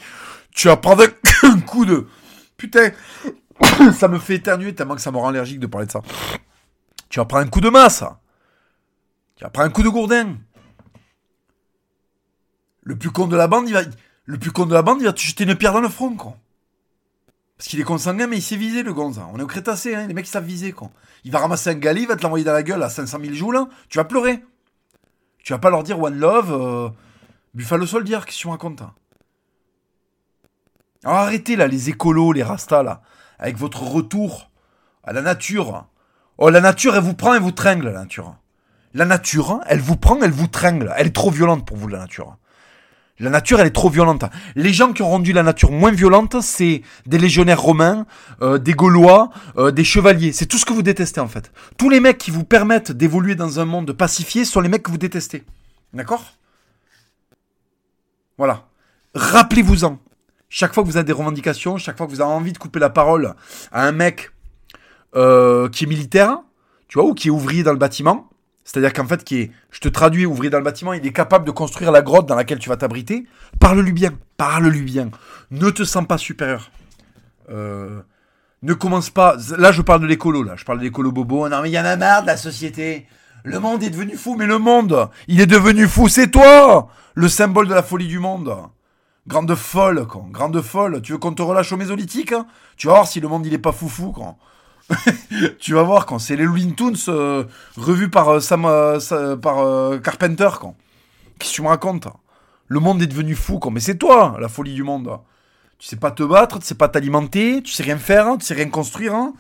tu 0.53 0.69
vas 0.69 0.77
prendre 0.77 1.05
un 1.45 1.61
coup 1.61 1.85
de... 1.85 2.09
Putain, 2.57 2.91
ça 3.93 4.09
me 4.09 4.19
fait 4.19 4.37
éternuer 4.37 4.75
tellement 4.75 4.97
que 4.97 5.01
ça 5.01 5.13
me 5.13 5.19
rend 5.19 5.29
allergique 5.29 5.61
de 5.61 5.67
parler 5.67 5.87
de 5.87 5.93
ça. 5.93 6.03
Tu 7.09 7.21
vas 7.21 7.25
prendre 7.25 7.47
un 7.47 7.49
coup 7.49 7.61
de 7.61 7.71
masse. 7.71 8.05
Tu 9.37 9.45
vas 9.45 9.51
prendre 9.51 9.69
un 9.69 9.71
coup 9.71 9.83
de 9.83 9.89
gourdin. 9.89 10.37
Le 12.83 12.97
plus 12.97 13.11
con 13.11 13.27
de 13.27 13.37
la 13.37 13.47
bande, 13.47 13.69
il 13.69 13.75
va... 13.75 13.83
Le 14.25 14.39
plus 14.39 14.51
con 14.53 14.67
de 14.67 14.75
la 14.75 14.83
bande, 14.83 15.01
il 15.01 15.05
va 15.05 15.13
te 15.13 15.21
jeter 15.21 15.45
une 15.45 15.55
pierre 15.55 15.73
dans 15.73 15.81
le 15.81 15.89
front, 15.89 16.15
quoi. 16.17 16.37
Parce 17.61 17.69
qu'il 17.69 17.79
est 17.79 17.85
consanguin, 17.85 18.27
mais 18.27 18.39
il 18.39 18.43
sait 18.43 18.57
viser, 18.57 18.83
le 18.83 18.95
gonza. 18.95 19.29
On 19.35 19.39
est 19.39 19.43
au 19.43 19.47
Crétacé, 19.47 19.95
hein. 19.95 20.07
les 20.07 20.15
mecs 20.15 20.27
savent 20.27 20.47
viser, 20.47 20.73
quoi. 20.73 20.91
Il 21.25 21.31
va 21.31 21.41
ramasser 21.41 21.69
un 21.69 21.75
gali, 21.75 22.05
il 22.05 22.09
va 22.09 22.17
te 22.17 22.23
l'envoyer 22.23 22.43
dans 22.43 22.55
la 22.55 22.63
gueule 22.63 22.83
à 22.83 22.89
500 22.89 23.19
000 23.21 23.35
joules, 23.35 23.59
tu 23.91 23.99
vas 23.99 24.05
pleurer. 24.05 24.43
Tu 25.45 25.53
vas 25.53 25.59
pas 25.59 25.69
leur 25.69 25.83
dire 25.83 26.01
One 26.01 26.19
Love, 26.19 26.53
euh, 26.53 26.89
Buffalo 27.53 27.85
Soldier, 27.85 28.21
qu'est-ce 28.25 28.39
que 28.39 28.41
tu 28.41 28.49
racontes 28.49 28.81
hein. 28.81 28.95
Alors 31.05 31.19
arrêtez, 31.19 31.55
là, 31.55 31.67
les 31.67 31.91
écolos, 31.91 32.33
les 32.33 32.43
rastas, 32.43 32.83
là, 32.83 33.03
avec 33.39 33.59
votre 33.59 33.83
retour 33.83 34.51
à 35.05 35.13
la 35.13 35.21
nature. 35.21 35.87
Oh, 36.39 36.49
la 36.49 36.63
nature, 36.63 36.97
elle 36.97 37.03
vous 37.03 37.13
prend, 37.13 37.35
elle 37.35 37.43
vous 37.43 37.53
tringle, 37.53 37.89
la 37.89 38.01
nature. 38.01 38.37
La 38.95 39.05
nature, 39.05 39.61
elle 39.67 39.81
vous 39.81 39.99
prend, 39.99 40.19
elle 40.23 40.31
vous 40.31 40.47
tringle. 40.47 40.95
Elle 40.97 41.09
est 41.09 41.15
trop 41.15 41.31
violente 41.31 41.67
pour 41.67 41.77
vous, 41.77 41.89
la 41.89 41.99
nature. 41.99 42.39
La 43.21 43.29
nature, 43.29 43.61
elle 43.61 43.67
est 43.67 43.71
trop 43.71 43.91
violente. 43.91 44.25
Les 44.57 44.73
gens 44.73 44.95
qui 44.95 45.03
ont 45.03 45.11
rendu 45.11 45.35
la 45.35 45.43
nature 45.43 45.71
moins 45.71 45.93
violente, 45.93 46.41
c'est 46.41 46.81
des 47.05 47.19
légionnaires 47.19 47.61
romains, 47.61 48.07
euh, 48.41 48.57
des 48.57 48.73
Gaulois, 48.73 49.31
euh, 49.59 49.71
des 49.71 49.85
chevaliers. 49.85 50.33
C'est 50.33 50.47
tout 50.47 50.57
ce 50.57 50.65
que 50.65 50.73
vous 50.73 50.83
détestez 50.83 51.21
en 51.21 51.29
fait. 51.29 51.53
Tous 51.77 51.91
les 51.91 52.01
mecs 52.01 52.17
qui 52.17 52.31
vous 52.31 52.45
permettent 52.45 52.93
d'évoluer 52.93 53.35
dans 53.35 53.61
un 53.61 53.67
monde 53.67 53.93
pacifié 53.93 54.47
sont 54.47 54.61
les 54.61 54.71
mecs 54.71 54.83
que 54.83 54.91
vous 54.91 54.97
détestez. 54.97 55.45
D'accord? 55.93 56.33
Voilà. 58.39 58.69
Rappelez-vous-en. 59.15 59.99
Chaque 60.49 60.73
fois 60.73 60.83
que 60.83 60.89
vous 60.89 60.97
avez 60.97 61.05
des 61.05 61.13
revendications, 61.13 61.77
chaque 61.77 61.99
fois 61.99 62.07
que 62.07 62.13
vous 62.13 62.23
avez 62.23 62.33
envie 62.33 62.55
de 62.55 62.59
couper 62.59 62.79
la 62.79 62.89
parole 62.89 63.35
à 63.71 63.87
un 63.87 63.93
mec 63.93 64.31
euh, 65.15 65.69
qui 65.69 65.85
est 65.85 65.87
militaire, 65.87 66.39
tu 66.89 66.99
vois, 66.99 67.07
ou 67.07 67.13
qui 67.13 67.29
est 67.29 67.31
ouvrier 67.31 67.65
dans 67.65 67.73
le 67.73 67.79
bâtiment, 67.79 68.30
c'est-à-dire 68.71 68.93
qu'en 68.93 69.07
fait, 69.07 69.29
je 69.29 69.81
te 69.81 69.89
traduis, 69.89 70.27
ouvrier 70.27 70.49
dans 70.49 70.59
le 70.59 70.63
bâtiment, 70.65 70.93
il 70.93 71.05
est 71.05 71.13
capable 71.13 71.45
de 71.45 71.51
construire 71.51 71.91
la 71.91 72.03
grotte 72.03 72.27
dans 72.27 72.37
laquelle 72.37 72.61
tu 72.61 72.69
vas 72.69 72.77
t'abriter. 72.77 73.27
Parle-lui 73.59 73.91
bien, 73.91 74.13
parle-lui 74.37 74.83
bien. 74.83 75.11
Ne 75.51 75.71
te 75.71 75.83
sens 75.83 76.07
pas 76.07 76.19
supérieur. 76.19 76.71
Euh, 77.51 78.01
ne 78.63 78.73
commence 78.73 79.11
pas. 79.11 79.37
Là, 79.59 79.73
je 79.73 79.83
parle 79.83 80.03
de 80.03 80.07
l'écolo, 80.07 80.45
là. 80.45 80.55
Je 80.55 80.65
parle 80.65 80.79
de 80.79 80.85
l'écolo 80.85 81.11
bobo. 81.11 81.49
Non, 81.49 81.63
mais 81.63 81.71
il 81.71 81.73
y 81.73 81.81
en 81.81 81.85
a 81.85 81.97
marre 81.97 82.23
de 82.23 82.29
la 82.29 82.37
société. 82.37 83.09
Le 83.43 83.59
monde 83.59 83.83
est 83.83 83.91
devenu 83.91 84.17
fou, 84.17 84.37
mais 84.37 84.47
le 84.47 84.59
monde, 84.59 85.09
il 85.27 85.41
est 85.41 85.47
devenu 85.47 85.89
fou. 85.89 86.09
C'est 86.09 86.31
toi, 86.31 86.91
le 87.15 87.29
symbole 87.29 87.67
de 87.67 87.75
la 87.75 87.83
folie 87.83 88.07
du 88.07 88.21
monde. 88.21 88.55
Grande 89.27 89.53
folle, 89.57 90.07
quoi. 90.07 90.25
Grande 90.31 90.63
folle. 90.63 91.03
Tu 91.03 91.11
veux 91.11 91.19
qu'on 91.19 91.35
te 91.35 91.43
relâche 91.43 91.73
au 91.73 91.77
mésolithique 91.77 92.31
hein? 92.31 92.47
Tu 92.77 92.87
vas 92.87 92.93
voir 92.93 93.09
si 93.09 93.19
le 93.19 93.27
monde, 93.27 93.45
il 93.47 93.53
est 93.53 93.59
pas 93.59 93.73
foufou, 93.73 94.13
quoi. 94.13 94.37
tu 95.59 95.75
vas 95.75 95.83
voir 95.83 96.07
quand 96.07 96.19
c'est 96.19 96.37
les 96.37 96.45
Looney 96.45 96.75
Tunes 96.75 96.97
euh, 97.09 97.45
revus 97.77 98.11
par 98.11 98.29
euh, 98.29 98.41
Sam, 98.41 98.65
euh, 98.65 99.37
par 99.37 100.01
Carpenter 100.03 100.49
quand. 100.61 100.77
Qu'est-ce 101.39 101.53
que 101.53 101.57
tu 101.57 101.63
me 101.63 101.69
racontes 101.69 102.09
Le 102.67 102.81
monde 102.81 103.03
est 103.03 103.07
devenu 103.07 103.35
fou 103.35 103.59
quand. 103.59 103.71
Mais 103.71 103.81
c'est 103.81 103.97
toi 103.97 104.37
la 104.41 104.49
folie 104.49 104.75
du 104.75 104.83
monde. 104.83 105.19
Tu 105.79 105.87
sais 105.87 105.97
pas 105.97 106.11
te 106.11 106.23
battre, 106.23 106.59
tu 106.59 106.67
sais 106.67 106.75
pas 106.75 106.89
t'alimenter, 106.89 107.63
tu 107.63 107.73
sais 107.73 107.83
rien 107.83 107.97
faire, 107.97 108.27
hein, 108.27 108.37
tu 108.37 108.45
sais 108.45 108.55
rien 108.55 108.69
construire. 108.69 109.15
Hein. 109.15 109.33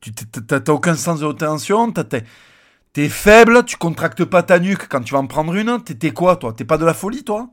Tu 0.00 0.12
t'as 0.12 0.72
aucun 0.72 0.94
sens 0.94 1.20
de 1.20 1.26
retention, 1.26 1.92
t'es 2.92 3.08
faible, 3.08 3.64
tu 3.64 3.76
contractes 3.76 4.24
pas 4.24 4.42
ta 4.42 4.58
nuque 4.58 4.88
quand 4.88 5.00
tu 5.02 5.14
vas 5.14 5.20
en 5.20 5.26
prendre 5.26 5.54
une. 5.54 5.82
T'es 5.82 6.10
quoi 6.10 6.36
toi? 6.36 6.52
T'es 6.52 6.64
pas 6.64 6.78
de 6.78 6.84
la 6.84 6.94
folie 6.94 7.24
toi? 7.24 7.48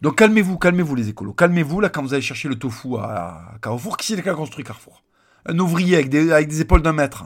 Donc 0.00 0.16
calmez-vous, 0.16 0.56
calmez-vous 0.56 0.94
les 0.94 1.08
écolos. 1.08 1.34
Calmez-vous 1.34 1.80
là 1.80 1.90
quand 1.90 2.02
vous 2.02 2.14
allez 2.14 2.22
chercher 2.22 2.48
le 2.48 2.56
tofu 2.56 2.96
à 2.96 3.56
Carrefour. 3.60 3.96
Qui 3.96 4.14
c'est 4.14 4.22
qui 4.22 4.28
a 4.28 4.34
construit 4.34 4.64
Carrefour? 4.64 5.02
Un 5.46 5.58
ouvrier 5.58 5.96
avec 5.96 6.08
des, 6.08 6.60
épaules 6.60 6.82
d'un 6.82 6.92
mètre. 6.92 7.24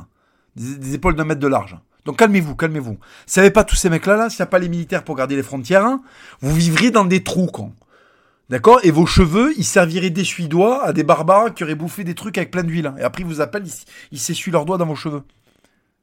Des, 0.56 0.94
épaules 0.94 1.14
d'un 1.14 1.24
mètre 1.24 1.40
de 1.40 1.46
large. 1.46 1.76
Donc 2.04 2.18
calmez-vous, 2.18 2.56
calmez-vous. 2.56 2.94
Vous 2.94 2.98
savez 3.26 3.50
pas 3.50 3.64
tous 3.64 3.76
ces 3.76 3.90
mecs-là, 3.90 4.16
là, 4.16 4.30
s'il 4.30 4.40
n'y 4.40 4.44
a 4.44 4.46
pas 4.46 4.58
les 4.58 4.68
militaires 4.68 5.04
pour 5.04 5.16
garder 5.16 5.36
les 5.36 5.42
frontières, 5.42 5.84
hein, 5.84 6.02
vous 6.40 6.54
vivriez 6.54 6.90
dans 6.90 7.04
des 7.04 7.22
trous, 7.22 7.46
con. 7.46 7.72
D'accord? 8.50 8.80
Et 8.82 8.90
vos 8.90 9.06
cheveux, 9.06 9.52
ils 9.56 9.64
serviraient 9.64 10.10
d'essuie-doigts 10.10 10.84
à 10.84 10.92
des 10.92 11.02
barbares 11.02 11.54
qui 11.54 11.64
auraient 11.64 11.74
bouffé 11.74 12.04
des 12.04 12.14
trucs 12.14 12.36
avec 12.36 12.50
plein 12.50 12.62
d'huile. 12.62 12.92
Et 12.98 13.02
après, 13.02 13.22
ils 13.22 13.26
vous 13.26 13.40
appellent, 13.40 13.66
ils, 13.66 13.84
ils 14.12 14.18
s'essuient 14.18 14.50
leurs 14.50 14.66
doigts 14.66 14.76
dans 14.76 14.86
vos 14.86 14.96
cheveux. 14.96 15.22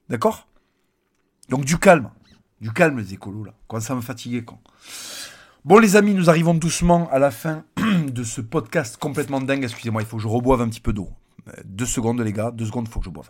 D'accord? 0.09 0.47
Donc 1.49 1.65
du 1.65 1.77
calme. 1.77 2.09
Du 2.61 2.71
calme, 2.71 2.97
les 2.97 3.13
écolos, 3.13 3.43
là. 3.43 3.53
Quand 3.67 3.79
ça 3.79 3.93
me 3.93 4.01
fatiguer, 4.01 4.43
con? 4.43 4.57
Bon 5.63 5.77
les 5.77 5.95
amis, 5.95 6.15
nous 6.15 6.27
arrivons 6.27 6.55
doucement 6.55 7.07
à 7.11 7.19
la 7.19 7.29
fin 7.29 7.65
de 8.07 8.23
ce 8.23 8.41
podcast 8.41 8.97
complètement 8.97 9.39
dingue. 9.39 9.63
Excusez-moi, 9.63 10.01
il 10.01 10.07
faut 10.07 10.17
que 10.17 10.23
je 10.23 10.27
reboive 10.27 10.59
un 10.59 10.67
petit 10.67 10.79
peu 10.79 10.91
d'eau. 10.91 11.09
Euh, 11.47 11.51
deux 11.65 11.85
secondes 11.85 12.19
les 12.19 12.33
gars, 12.33 12.49
deux 12.49 12.65
secondes, 12.65 12.87
il 12.87 12.91
faut 12.91 12.99
que 12.99 13.05
je 13.05 13.11
boive. 13.11 13.29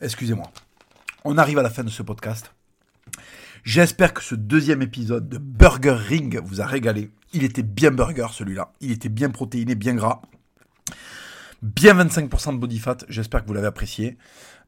Excusez-moi. 0.00 0.50
On 1.22 1.38
arrive 1.38 1.58
à 1.58 1.62
la 1.62 1.70
fin 1.70 1.84
de 1.84 1.88
ce 1.88 2.02
podcast. 2.02 2.52
J'espère 3.62 4.12
que 4.12 4.22
ce 4.22 4.34
deuxième 4.34 4.82
épisode 4.82 5.28
de 5.28 5.38
Burger 5.38 5.92
Ring 5.92 6.40
vous 6.42 6.60
a 6.60 6.66
régalé. 6.66 7.12
Il 7.32 7.44
était 7.44 7.62
bien 7.62 7.92
burger 7.92 8.26
celui-là. 8.32 8.72
Il 8.80 8.90
était 8.90 9.08
bien 9.08 9.30
protéiné, 9.30 9.76
bien 9.76 9.94
gras. 9.94 10.20
Bien 11.62 11.94
25% 11.94 12.54
de 12.54 12.58
body 12.58 12.80
fat. 12.80 12.96
J'espère 13.08 13.42
que 13.42 13.46
vous 13.46 13.54
l'avez 13.54 13.68
apprécié. 13.68 14.18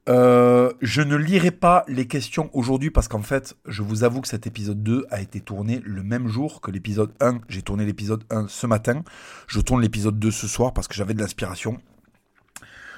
Euh, 0.08 0.72
je 0.80 1.00
ne 1.00 1.14
lirai 1.14 1.52
pas 1.52 1.84
les 1.86 2.08
questions 2.08 2.50
aujourd'hui 2.54 2.90
parce 2.90 3.06
qu'en 3.06 3.22
fait, 3.22 3.56
je 3.66 3.82
vous 3.82 4.02
avoue 4.02 4.20
que 4.20 4.28
cet 4.28 4.46
épisode 4.46 4.82
2 4.82 5.06
a 5.10 5.20
été 5.20 5.40
tourné 5.40 5.80
le 5.84 6.02
même 6.02 6.26
jour 6.26 6.60
que 6.60 6.70
l'épisode 6.70 7.12
1. 7.20 7.40
J'ai 7.48 7.62
tourné 7.62 7.84
l'épisode 7.84 8.24
1 8.30 8.46
ce 8.48 8.66
matin. 8.66 9.02
Je 9.46 9.60
tourne 9.60 9.80
l'épisode 9.80 10.18
2 10.18 10.30
ce 10.30 10.48
soir 10.48 10.72
parce 10.72 10.88
que 10.88 10.94
j'avais 10.94 11.14
de 11.14 11.20
l'inspiration. 11.20 11.78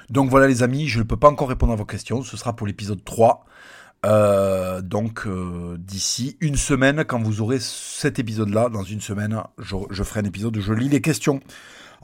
Donc 0.09 0.29
voilà 0.29 0.47
les 0.47 0.63
amis, 0.63 0.87
je 0.87 0.99
ne 0.99 1.03
peux 1.03 1.17
pas 1.17 1.29
encore 1.29 1.49
répondre 1.49 1.73
à 1.73 1.75
vos 1.75 1.85
questions. 1.85 2.23
Ce 2.23 2.37
sera 2.37 2.55
pour 2.55 2.65
l'épisode 2.65 3.03
3. 3.03 3.45
Euh, 4.05 4.81
donc 4.81 5.25
euh, 5.25 5.77
d'ici 5.79 6.37
une 6.41 6.55
semaine, 6.55 7.05
quand 7.05 7.21
vous 7.21 7.41
aurez 7.41 7.59
cet 7.59 8.19
épisode-là, 8.19 8.69
dans 8.69 8.83
une 8.83 9.01
semaine, 9.01 9.41
je, 9.59 9.75
je 9.89 10.03
ferai 10.03 10.21
un 10.21 10.25
épisode 10.25 10.57
où 10.57 10.61
je 10.61 10.73
lis 10.73 10.89
les 10.89 11.01
questions. 11.01 11.39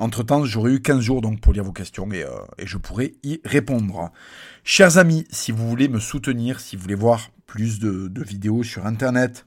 Entre-temps, 0.01 0.45
j'aurai 0.45 0.73
eu 0.73 0.81
15 0.81 0.99
jours 0.99 1.21
donc 1.21 1.41
pour 1.41 1.53
lire 1.53 1.63
vos 1.63 1.71
questions 1.71 2.11
et, 2.11 2.23
euh, 2.23 2.29
et, 2.57 2.65
je 2.65 2.79
pourrai 2.79 3.13
y 3.21 3.39
répondre. 3.45 4.11
Chers 4.63 4.97
amis, 4.97 5.27
si 5.29 5.51
vous 5.51 5.69
voulez 5.69 5.87
me 5.89 5.99
soutenir, 5.99 6.59
si 6.59 6.75
vous 6.75 6.81
voulez 6.81 6.95
voir 6.95 7.29
plus 7.45 7.77
de, 7.77 8.11
vidéos 8.23 8.63
sur 8.63 8.87
Internet, 8.87 9.45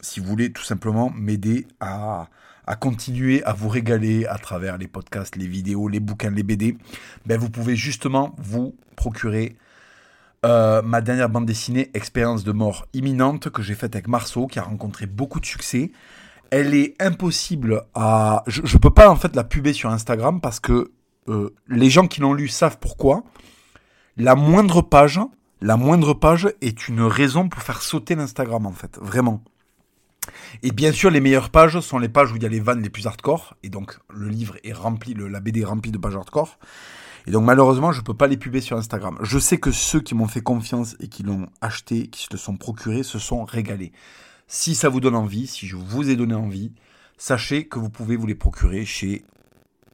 si 0.00 0.20
vous 0.20 0.26
voulez 0.26 0.52
tout 0.52 0.62
simplement 0.62 1.10
m'aider 1.10 1.66
à, 1.80 2.28
à 2.64 2.76
continuer 2.76 3.42
à 3.42 3.54
vous 3.54 3.68
régaler 3.68 4.24
à 4.26 4.38
travers 4.38 4.78
les 4.78 4.86
podcasts, 4.86 5.34
les 5.34 5.48
vidéos, 5.48 5.88
les 5.88 5.98
bouquins, 5.98 6.30
les 6.30 6.44
BD, 6.44 6.78
ben 7.26 7.36
vous 7.36 7.50
pouvez 7.50 7.74
justement 7.74 8.36
vous 8.38 8.76
procurer 8.94 9.56
euh, 10.46 10.80
ma 10.82 11.00
dernière 11.00 11.28
bande 11.28 11.46
dessinée 11.46 11.90
Expérience 11.94 12.44
de 12.44 12.52
mort 12.52 12.86
imminente 12.94 13.50
que 13.50 13.62
j'ai 13.62 13.74
faite 13.74 13.96
avec 13.96 14.06
Marceau, 14.06 14.46
qui 14.46 14.60
a 14.60 14.62
rencontré 14.62 15.06
beaucoup 15.06 15.40
de 15.40 15.46
succès 15.46 15.90
elle 16.52 16.74
est 16.74 17.00
impossible 17.00 17.82
à. 17.94 18.44
Je, 18.46 18.60
ne 18.60 18.78
peux 18.78 18.90
pas 18.90 19.08
en 19.08 19.16
fait 19.16 19.34
la 19.34 19.42
puber 19.42 19.72
sur 19.72 19.88
Instagram 19.88 20.38
parce 20.42 20.60
que 20.60 20.92
euh, 21.28 21.54
les 21.66 21.88
gens 21.88 22.06
qui 22.06 22.20
l'ont 22.20 22.34
lu 22.34 22.46
savent 22.46 22.76
pourquoi. 22.78 23.24
La 24.18 24.34
moindre 24.34 24.82
page, 24.82 25.18
la 25.62 25.78
moindre 25.78 26.12
page 26.12 26.52
est 26.60 26.88
une 26.88 27.00
raison 27.00 27.48
pour 27.48 27.62
faire 27.62 27.80
sauter 27.80 28.14
l'Instagram 28.14 28.66
en 28.66 28.72
fait, 28.72 28.98
vraiment. 29.00 29.42
Et 30.62 30.72
bien 30.72 30.92
sûr, 30.92 31.10
les 31.10 31.22
meilleures 31.22 31.48
pages 31.48 31.80
sont 31.80 31.98
les 31.98 32.10
pages 32.10 32.30
où 32.30 32.36
il 32.36 32.42
y 32.42 32.46
a 32.46 32.50
les 32.50 32.60
vannes 32.60 32.82
les 32.82 32.90
plus 32.90 33.06
hardcore, 33.06 33.56
et 33.62 33.70
donc 33.70 33.98
le 34.10 34.28
livre 34.28 34.56
est 34.62 34.74
rempli, 34.74 35.14
la 35.14 35.40
BD 35.40 35.62
est 35.62 35.64
remplie 35.64 35.90
de 35.90 35.96
pages 35.96 36.16
hardcore. 36.16 36.58
Et 37.26 37.30
donc 37.30 37.44
malheureusement, 37.44 37.92
je 37.92 38.02
peux 38.02 38.14
pas 38.14 38.26
les 38.26 38.36
puber 38.36 38.60
sur 38.60 38.76
Instagram. 38.76 39.16
Je 39.22 39.38
sais 39.38 39.56
que 39.56 39.70
ceux 39.70 40.00
qui 40.00 40.14
m'ont 40.14 40.28
fait 40.28 40.42
confiance 40.42 40.96
et 41.00 41.08
qui 41.08 41.22
l'ont 41.22 41.46
acheté, 41.62 42.08
qui 42.08 42.26
se 42.30 42.36
sont 42.36 42.58
procurés, 42.58 43.04
se 43.04 43.18
sont 43.18 43.46
régalés. 43.46 43.92
Si 44.54 44.74
ça 44.74 44.90
vous 44.90 45.00
donne 45.00 45.16
envie, 45.16 45.46
si 45.46 45.66
je 45.66 45.76
vous 45.76 46.10
ai 46.10 46.14
donné 46.14 46.34
envie, 46.34 46.72
sachez 47.16 47.64
que 47.64 47.78
vous 47.78 47.88
pouvez 47.88 48.16
vous 48.16 48.26
les 48.26 48.34
procurer 48.34 48.84
chez 48.84 49.24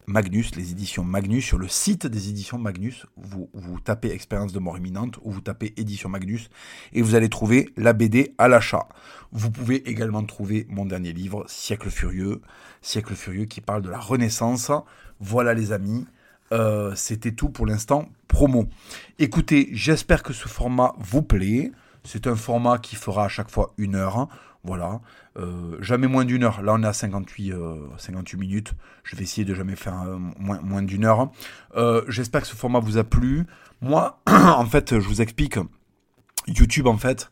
Magnus, 0.08 0.56
les 0.56 0.72
éditions 0.72 1.04
Magnus, 1.04 1.44
sur 1.44 1.58
le 1.58 1.68
site 1.68 2.08
des 2.08 2.28
éditions 2.28 2.58
Magnus. 2.58 3.06
Vous, 3.16 3.48
tapez 3.84 4.10
Expérience 4.10 4.52
de 4.52 4.58
mort 4.58 4.76
imminente 4.76 5.20
ou 5.22 5.30
vous 5.30 5.40
tapez 5.40 5.74
Édition 5.76 6.08
Magnus 6.08 6.50
et 6.92 7.02
vous 7.02 7.14
allez 7.14 7.28
trouver 7.28 7.72
la 7.76 7.92
BD 7.92 8.34
à 8.36 8.48
l'achat. 8.48 8.88
Vous 9.30 9.52
pouvez 9.52 9.88
également 9.88 10.24
trouver 10.24 10.66
mon 10.68 10.86
dernier 10.86 11.12
livre, 11.12 11.44
Siècle 11.46 11.88
furieux, 11.88 12.42
Siècle 12.82 13.14
furieux 13.14 13.44
qui 13.44 13.60
parle 13.60 13.82
de 13.82 13.90
la 13.90 14.00
Renaissance. 14.00 14.72
Voilà 15.20 15.54
les 15.54 15.70
amis, 15.70 16.04
euh, 16.50 16.96
c'était 16.96 17.30
tout 17.30 17.50
pour 17.50 17.64
l'instant 17.64 18.08
promo. 18.26 18.68
Écoutez, 19.20 19.68
j'espère 19.70 20.24
que 20.24 20.32
ce 20.32 20.48
format 20.48 20.96
vous 20.98 21.22
plaît. 21.22 21.70
C'est 22.10 22.26
un 22.26 22.36
format 22.36 22.78
qui 22.78 22.96
fera 22.96 23.26
à 23.26 23.28
chaque 23.28 23.50
fois 23.50 23.74
une 23.76 23.94
heure. 23.94 24.28
Voilà. 24.64 25.02
Euh, 25.36 25.76
jamais 25.80 26.06
moins 26.06 26.24
d'une 26.24 26.42
heure. 26.42 26.62
Là, 26.62 26.72
on 26.72 26.82
est 26.82 26.86
à 26.86 26.94
58, 26.94 27.52
58 27.98 28.34
euh, 28.34 28.40
minutes. 28.40 28.72
Je 29.04 29.14
vais 29.14 29.24
essayer 29.24 29.44
de 29.44 29.52
jamais 29.52 29.76
faire 29.76 30.00
euh, 30.06 30.16
moins, 30.38 30.82
d'une 30.82 31.04
heure. 31.04 31.30
J'espère 32.08 32.40
que 32.40 32.46
ce 32.46 32.56
format 32.56 32.80
vous 32.80 32.96
a 32.96 33.04
plu. 33.04 33.44
Moi, 33.82 34.22
en 34.26 34.64
fait, 34.64 34.98
je 34.98 35.06
vous 35.06 35.20
explique. 35.20 35.58
YouTube, 36.46 36.86
en 36.86 36.96
fait, 36.96 37.30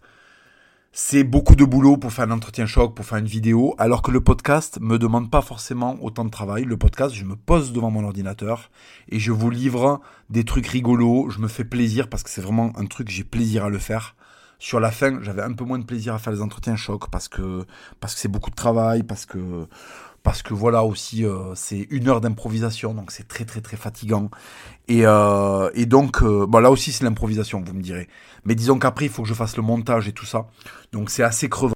c'est 0.93 1.25
beaucoup 1.25 1.57
de 1.57 1.65
boulot 1.65 1.97
pour 1.97 2.13
faire 2.13 2.27
un 2.27 2.31
entretien 2.33 2.67
choc, 2.67 2.95
pour 2.95 3.07
faire 3.07 3.17
une 3.17 3.25
vidéo, 3.25 3.75
alors 3.79 4.03
que 4.03 4.11
le 4.11 4.21
podcast 4.21 4.79
me 4.83 4.99
demande 4.99 5.31
pas 5.31 5.41
forcément 5.41 5.97
autant 6.03 6.27
de 6.27 6.31
travail. 6.31 6.65
Le 6.65 6.77
podcast, 6.77 7.15
je 7.15 7.25
me 7.25 7.35
pose 7.35 7.73
devant 7.73 7.91
mon 7.91 8.05
ordinateur 8.05 8.71
et 9.09 9.19
je 9.21 9.33
vous 9.33 9.49
livre 9.49 10.03
des 10.29 10.45
trucs 10.45 10.67
rigolos. 10.67 11.31
Je 11.31 11.39
me 11.39 11.49
fais 11.49 11.65
plaisir 11.65 12.11
parce 12.11 12.23
que 12.23 12.29
c'est 12.29 12.43
vraiment 12.43 12.73
un 12.77 12.85
truc, 12.85 13.09
j'ai 13.09 13.25
plaisir 13.25 13.65
à 13.65 13.71
le 13.71 13.79
faire. 13.79 14.17
Sur 14.59 14.81
la 14.81 14.91
fin, 14.91 15.23
j'avais 15.23 15.43
un 15.43 15.53
peu 15.53 15.65
moins 15.65 15.79
de 15.79 15.85
plaisir 15.85 16.15
à 16.15 16.19
faire 16.19 16.33
les 16.33 16.41
entretiens 16.41 16.77
choc 16.77 17.11
parce 17.11 17.29
que 17.29 17.65
parce 18.01 18.15
que 18.15 18.21
c'est 18.21 18.29
beaucoup 18.29 18.51
de 18.51 18.57
travail, 18.57 19.03
parce 19.03 19.27
que 19.27 19.67
voilà 20.55 20.83
aussi 20.85 21.25
euh, 21.25 21.55
c'est 21.55 21.87
une 21.91 22.09
heure 22.09 22.21
d'improvisation 22.21 22.95
donc 22.95 23.13
c'est 23.13 23.29
très 23.29 23.45
très 23.45 23.61
très 23.61 23.77
fatigant. 23.77 24.31
Et, 24.89 25.03
euh, 25.05 25.71
donc 25.87 26.23
euh, 26.23 26.47
bon 26.47 26.59
là 26.59 26.71
aussi 26.71 26.93
c'est 26.93 27.05
l'improvisation 27.05 27.63
vous 27.65 27.75
me 27.75 27.83
direz. 27.83 28.09
Mais 28.45 28.55
disons 28.55 28.79
qu'après 28.79 29.07
il 29.07 29.11
faut 29.11 29.23
que 29.23 29.29
je 29.29 29.35
fasse 29.35 29.57
le 29.57 29.63
montage 29.63 30.09
et 30.09 30.13
tout 30.13 30.27
ça. 30.27 30.47
Donc 30.93 31.11
c'est 31.11 31.23
assez 31.23 31.49
crevant 31.49 31.76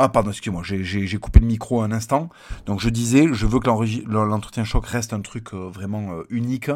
Ah 0.00 0.08
pardon, 0.08 0.30
excusez-moi, 0.30 0.62
j'ai 0.62 1.18
coupé 1.18 1.40
le 1.40 1.46
micro 1.46 1.82
un 1.82 1.90
instant. 1.90 2.28
Donc 2.66 2.78
je 2.78 2.88
disais, 2.88 3.26
je 3.32 3.46
veux 3.46 3.58
que 3.58 3.68
l'entretien 3.68 4.62
choc 4.62 4.86
reste 4.86 5.12
un 5.12 5.20
truc 5.20 5.52
euh, 5.54 5.68
vraiment 5.68 6.12
euh, 6.12 6.22
unique. 6.30 6.70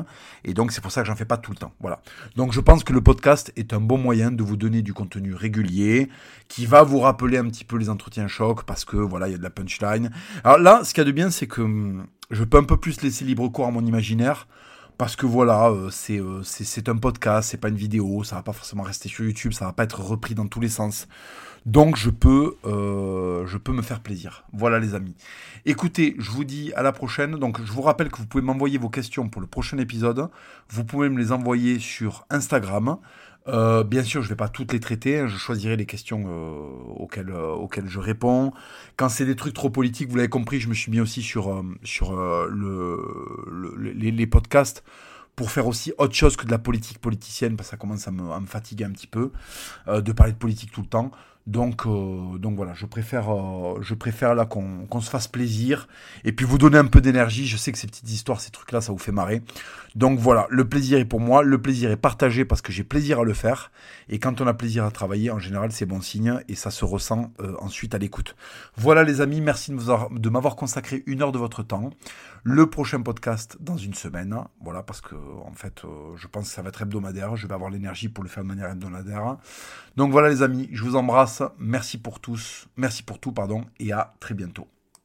Et 0.45 0.55
donc 0.55 0.73
c'est 0.73 0.81
pour 0.81 0.91
ça 0.91 1.03
que 1.03 1.07
j'en 1.07 1.14
fais 1.14 1.25
pas 1.25 1.37
tout 1.37 1.53
le 1.53 1.57
temps. 1.57 1.73
Voilà. 1.81 2.03
Donc 2.35 2.53
je 2.53 2.59
pense 2.61 2.83
que 2.83 2.93
le 2.93 3.01
podcast 3.01 3.53
est 3.55 3.75
un 3.75 3.81
bon 3.81 3.97
moyen 3.97 4.33
de 4.33 4.43
vous 4.43 4.57
donner 4.57 4.83
du 4.83 4.93
contenu 4.93 5.35
régulier, 5.35 6.09
qui 6.49 6.66
va 6.66 6.83
vous 6.83 6.99
rappeler 6.99 7.39
un 7.39 7.47
petit 7.47 7.64
peu 7.64 7.77
les 7.77 7.91
entretiens 7.91 8.27
choc, 8.27 8.64
parce 8.64 8.85
que 8.85 8.97
voilà, 8.97 9.29
il 9.29 9.31
y 9.31 9.35
a 9.37 9.39
de 9.39 9.43
la 9.45 9.51
punchline. 9.51 10.11
Alors 10.43 10.59
là, 10.59 10.81
ce 10.83 10.93
qu'il 10.93 11.03
y 11.03 11.03
a 11.03 11.05
de 11.05 11.12
bien, 11.12 11.31
c'est 11.31 11.47
que 11.47 11.62
hum, 11.62 12.07
je 12.33 12.43
peux 12.43 12.59
un 12.59 12.64
peu 12.64 12.77
plus 12.77 13.03
laisser 13.03 13.25
libre 13.25 13.49
cours 13.51 13.66
à 13.66 13.70
mon 13.70 13.87
imaginaire 13.87 14.49
parce 14.99 15.16
que 15.16 15.27
voilà, 15.27 15.70
euh, 15.70 15.91
c'est 15.91 16.89
un 16.89 16.97
podcast, 16.97 17.51
c'est 17.51 17.57
pas 17.57 17.68
une 17.68 17.77
vidéo, 17.77 18.23
ça 18.25 18.37
va 18.37 18.43
pas 18.43 18.53
forcément 18.53 18.85
rester 18.85 19.09
sur 19.09 19.25
YouTube, 19.25 19.53
ça 19.53 19.64
va 19.64 19.73
pas 19.73 19.85
être 19.85 20.01
repris 20.01 20.35
dans 20.35 20.47
tous 20.47 20.61
les 20.61 20.68
sens. 20.68 21.09
Donc 21.67 21.97
je 21.97 22.11
peux, 22.11 22.57
euh, 22.65 23.47
je 23.47 23.57
peux 23.57 23.73
me 23.73 23.83
faire 23.83 24.01
plaisir. 24.01 24.45
Voilà 24.53 24.81
les 24.81 24.95
amis. 24.95 25.15
Écoutez, 25.65 26.17
je 26.19 26.31
vous 26.31 26.45
dis 26.45 26.73
à 26.75 26.83
la 26.83 26.93
prochaine. 26.93 27.37
Donc 27.37 27.65
je 27.65 27.73
vous 27.73 27.83
rappelle 27.83 28.11
que 28.11 28.19
vous 28.19 28.27
pouvez 28.27 28.43
m'envoyer 28.43 28.79
vos 28.79 28.89
questions 28.89 29.29
pour 29.29 29.41
le 29.41 29.47
prochain 29.47 29.79
épisode. 29.79 30.29
Vous 30.69 30.85
pouvez 30.85 31.09
me 31.09 31.19
les 31.19 31.31
envoyer 31.31 31.79
sur 31.79 32.27
Instagram. 32.31 32.99
Euh, 33.49 33.83
bien 33.85 34.03
sûr, 34.03 34.23
je 34.23 34.27
ne 34.27 34.31
vais 34.31 34.37
pas 34.37 34.49
toutes 34.49 34.73
les 34.73 34.81
traiter. 34.81 35.21
Hein. 35.21 35.29
je 35.29 35.37
choisirai 35.37 35.77
les 35.77 35.87
questions 35.87 36.25
euh, 36.27 36.95
auxquelles, 36.97 37.33
auxquelles 37.33 37.89
je 37.89 38.01
réponds. 38.01 38.53
Quand 38.97 39.09
c'est 39.09 39.27
des 39.27 39.37
trucs 39.37 39.55
trop 39.55 39.71
politiques, 39.71 40.09
vous 40.09 40.17
l'avez 40.17 40.29
compris, 40.29 40.61
je 40.61 40.69
me 40.69 40.75
suis 40.75 40.91
mis 40.91 41.01
aussi 41.01 41.23
sur, 41.23 41.65
sur 41.85 42.17
le, 42.17 43.75
les, 43.77 44.27
podcasts 44.27 44.85
pour 45.35 45.51
faire 45.51 45.67
aussi 45.67 45.93
autre 45.99 46.15
chose 46.15 46.37
que 46.37 46.45
de 46.45 46.51
la 46.51 46.59
politique 46.59 46.99
politicienne, 46.99 47.57
parce 47.57 47.69
que 47.69 47.71
ça 47.73 47.77
commence 47.77 48.07
à 48.07 48.11
me, 48.11 48.31
à 48.31 48.39
me 48.39 48.47
fatiguer 48.47 48.85
un 48.85 48.93
petit 48.93 49.09
peu, 49.09 49.33
de 49.89 50.13
parler 50.13 50.33
de 50.33 50.39
politique 50.39 50.71
tout 50.71 50.83
le 50.83 50.89
temps. 50.89 51.11
Donc, 51.47 51.86
euh, 51.86 52.38
donc 52.38 52.57
voilà, 52.57 52.72
je 52.74 52.86
préfère, 52.86 53.32
euh, 53.32 53.80
je 53.80 53.95
préfère 53.95 54.34
là 54.34 54.47
qu'on 54.47 55.01
se 55.01 55.11
fasse 55.11 55.26
plaisir 55.26 55.88
et 56.24 56.32
puis 56.32 56.47
vous 56.47 56.57
donner 56.57 56.78
un 56.78 56.86
peu 56.86 57.01
d'énergie. 57.01 57.47
Je 57.47 57.57
sais 57.57 57.72
que 57.72 57.78
ces 57.78 57.88
petites 57.88 58.11
histoires, 58.11 58.40
ces 58.40 58.51
trucs-là, 58.51 58.80
ça 58.80 58.93
vous 58.93 58.99
fait 58.99 59.12
marrer. 59.12 59.43
Donc 59.97 60.18
voilà, 60.18 60.47
le 60.51 60.68
plaisir 60.68 60.99
est 60.99 61.05
pour 61.05 61.20
moi, 61.20 61.43
le 61.43 61.61
plaisir 61.61 61.90
est 61.90 61.97
partagé 61.97 62.45
parce 62.45 62.62
que 62.62 62.72
j'ai 62.72 62.84
plaisir 62.84 63.20
à 63.20 63.24
le 63.24 63.34
faire. 63.34 63.72
Et 64.09 64.18
quand 64.18 64.40
on 64.40 64.47
a 64.47 64.55
plaisir 64.55 64.84
à 64.84 64.90
travailler, 64.90 65.30
en 65.30 65.40
général, 65.40 65.72
c'est 65.72 65.86
bon 65.86 66.01
signe 66.01 66.38
et 66.49 66.55
ça 66.55 66.70
se 66.70 66.84
ressent 66.84 67.32
euh, 67.40 67.55
ensuite 67.59 67.95
à 67.95 67.99
l'écoute. 67.99 68.36
Voilà 68.76 69.03
les 69.03 69.20
amis, 69.20 69.40
merci 69.40 69.72
de 69.72 70.28
m'avoir 70.28 70.55
consacré 70.55 71.03
une 71.07 71.22
heure 71.22 71.32
de 71.32 71.38
votre 71.38 71.62
temps. 71.62 71.90
Le 72.45 72.68
prochain 72.68 73.01
podcast 73.03 73.57
dans 73.61 73.76
une 73.76 73.95
semaine, 73.95 74.36
voilà, 74.61 74.82
parce 74.82 75.01
que 75.01 75.14
en 75.14 75.53
fait, 75.53 75.82
je 76.16 76.26
pense 76.26 76.49
que 76.49 76.55
ça 76.55 76.62
va 76.62 76.70
être 76.70 76.82
hebdomadaire. 76.82 77.36
Je 77.36 77.47
vais 77.47 77.55
avoir 77.55 77.70
l'énergie 77.70 78.09
pour 78.09 78.24
le 78.24 78.28
faire 78.28 78.43
de 78.43 78.49
manière 78.49 78.68
hebdomadaire. 78.68 79.36
Donc 79.97 80.11
voilà 80.11 80.28
les 80.28 80.43
amis, 80.43 80.68
je 80.72 80.82
vous 80.82 80.97
embrasse. 80.97 81.43
Merci 81.59 81.99
pour 81.99 82.18
tous, 82.18 82.66
merci 82.76 83.05
pour 83.05 83.20
tout, 83.20 83.30
pardon, 83.30 83.64
et 83.78 83.93
à 83.93 84.14
très 84.18 84.34
bientôt. 84.34 84.66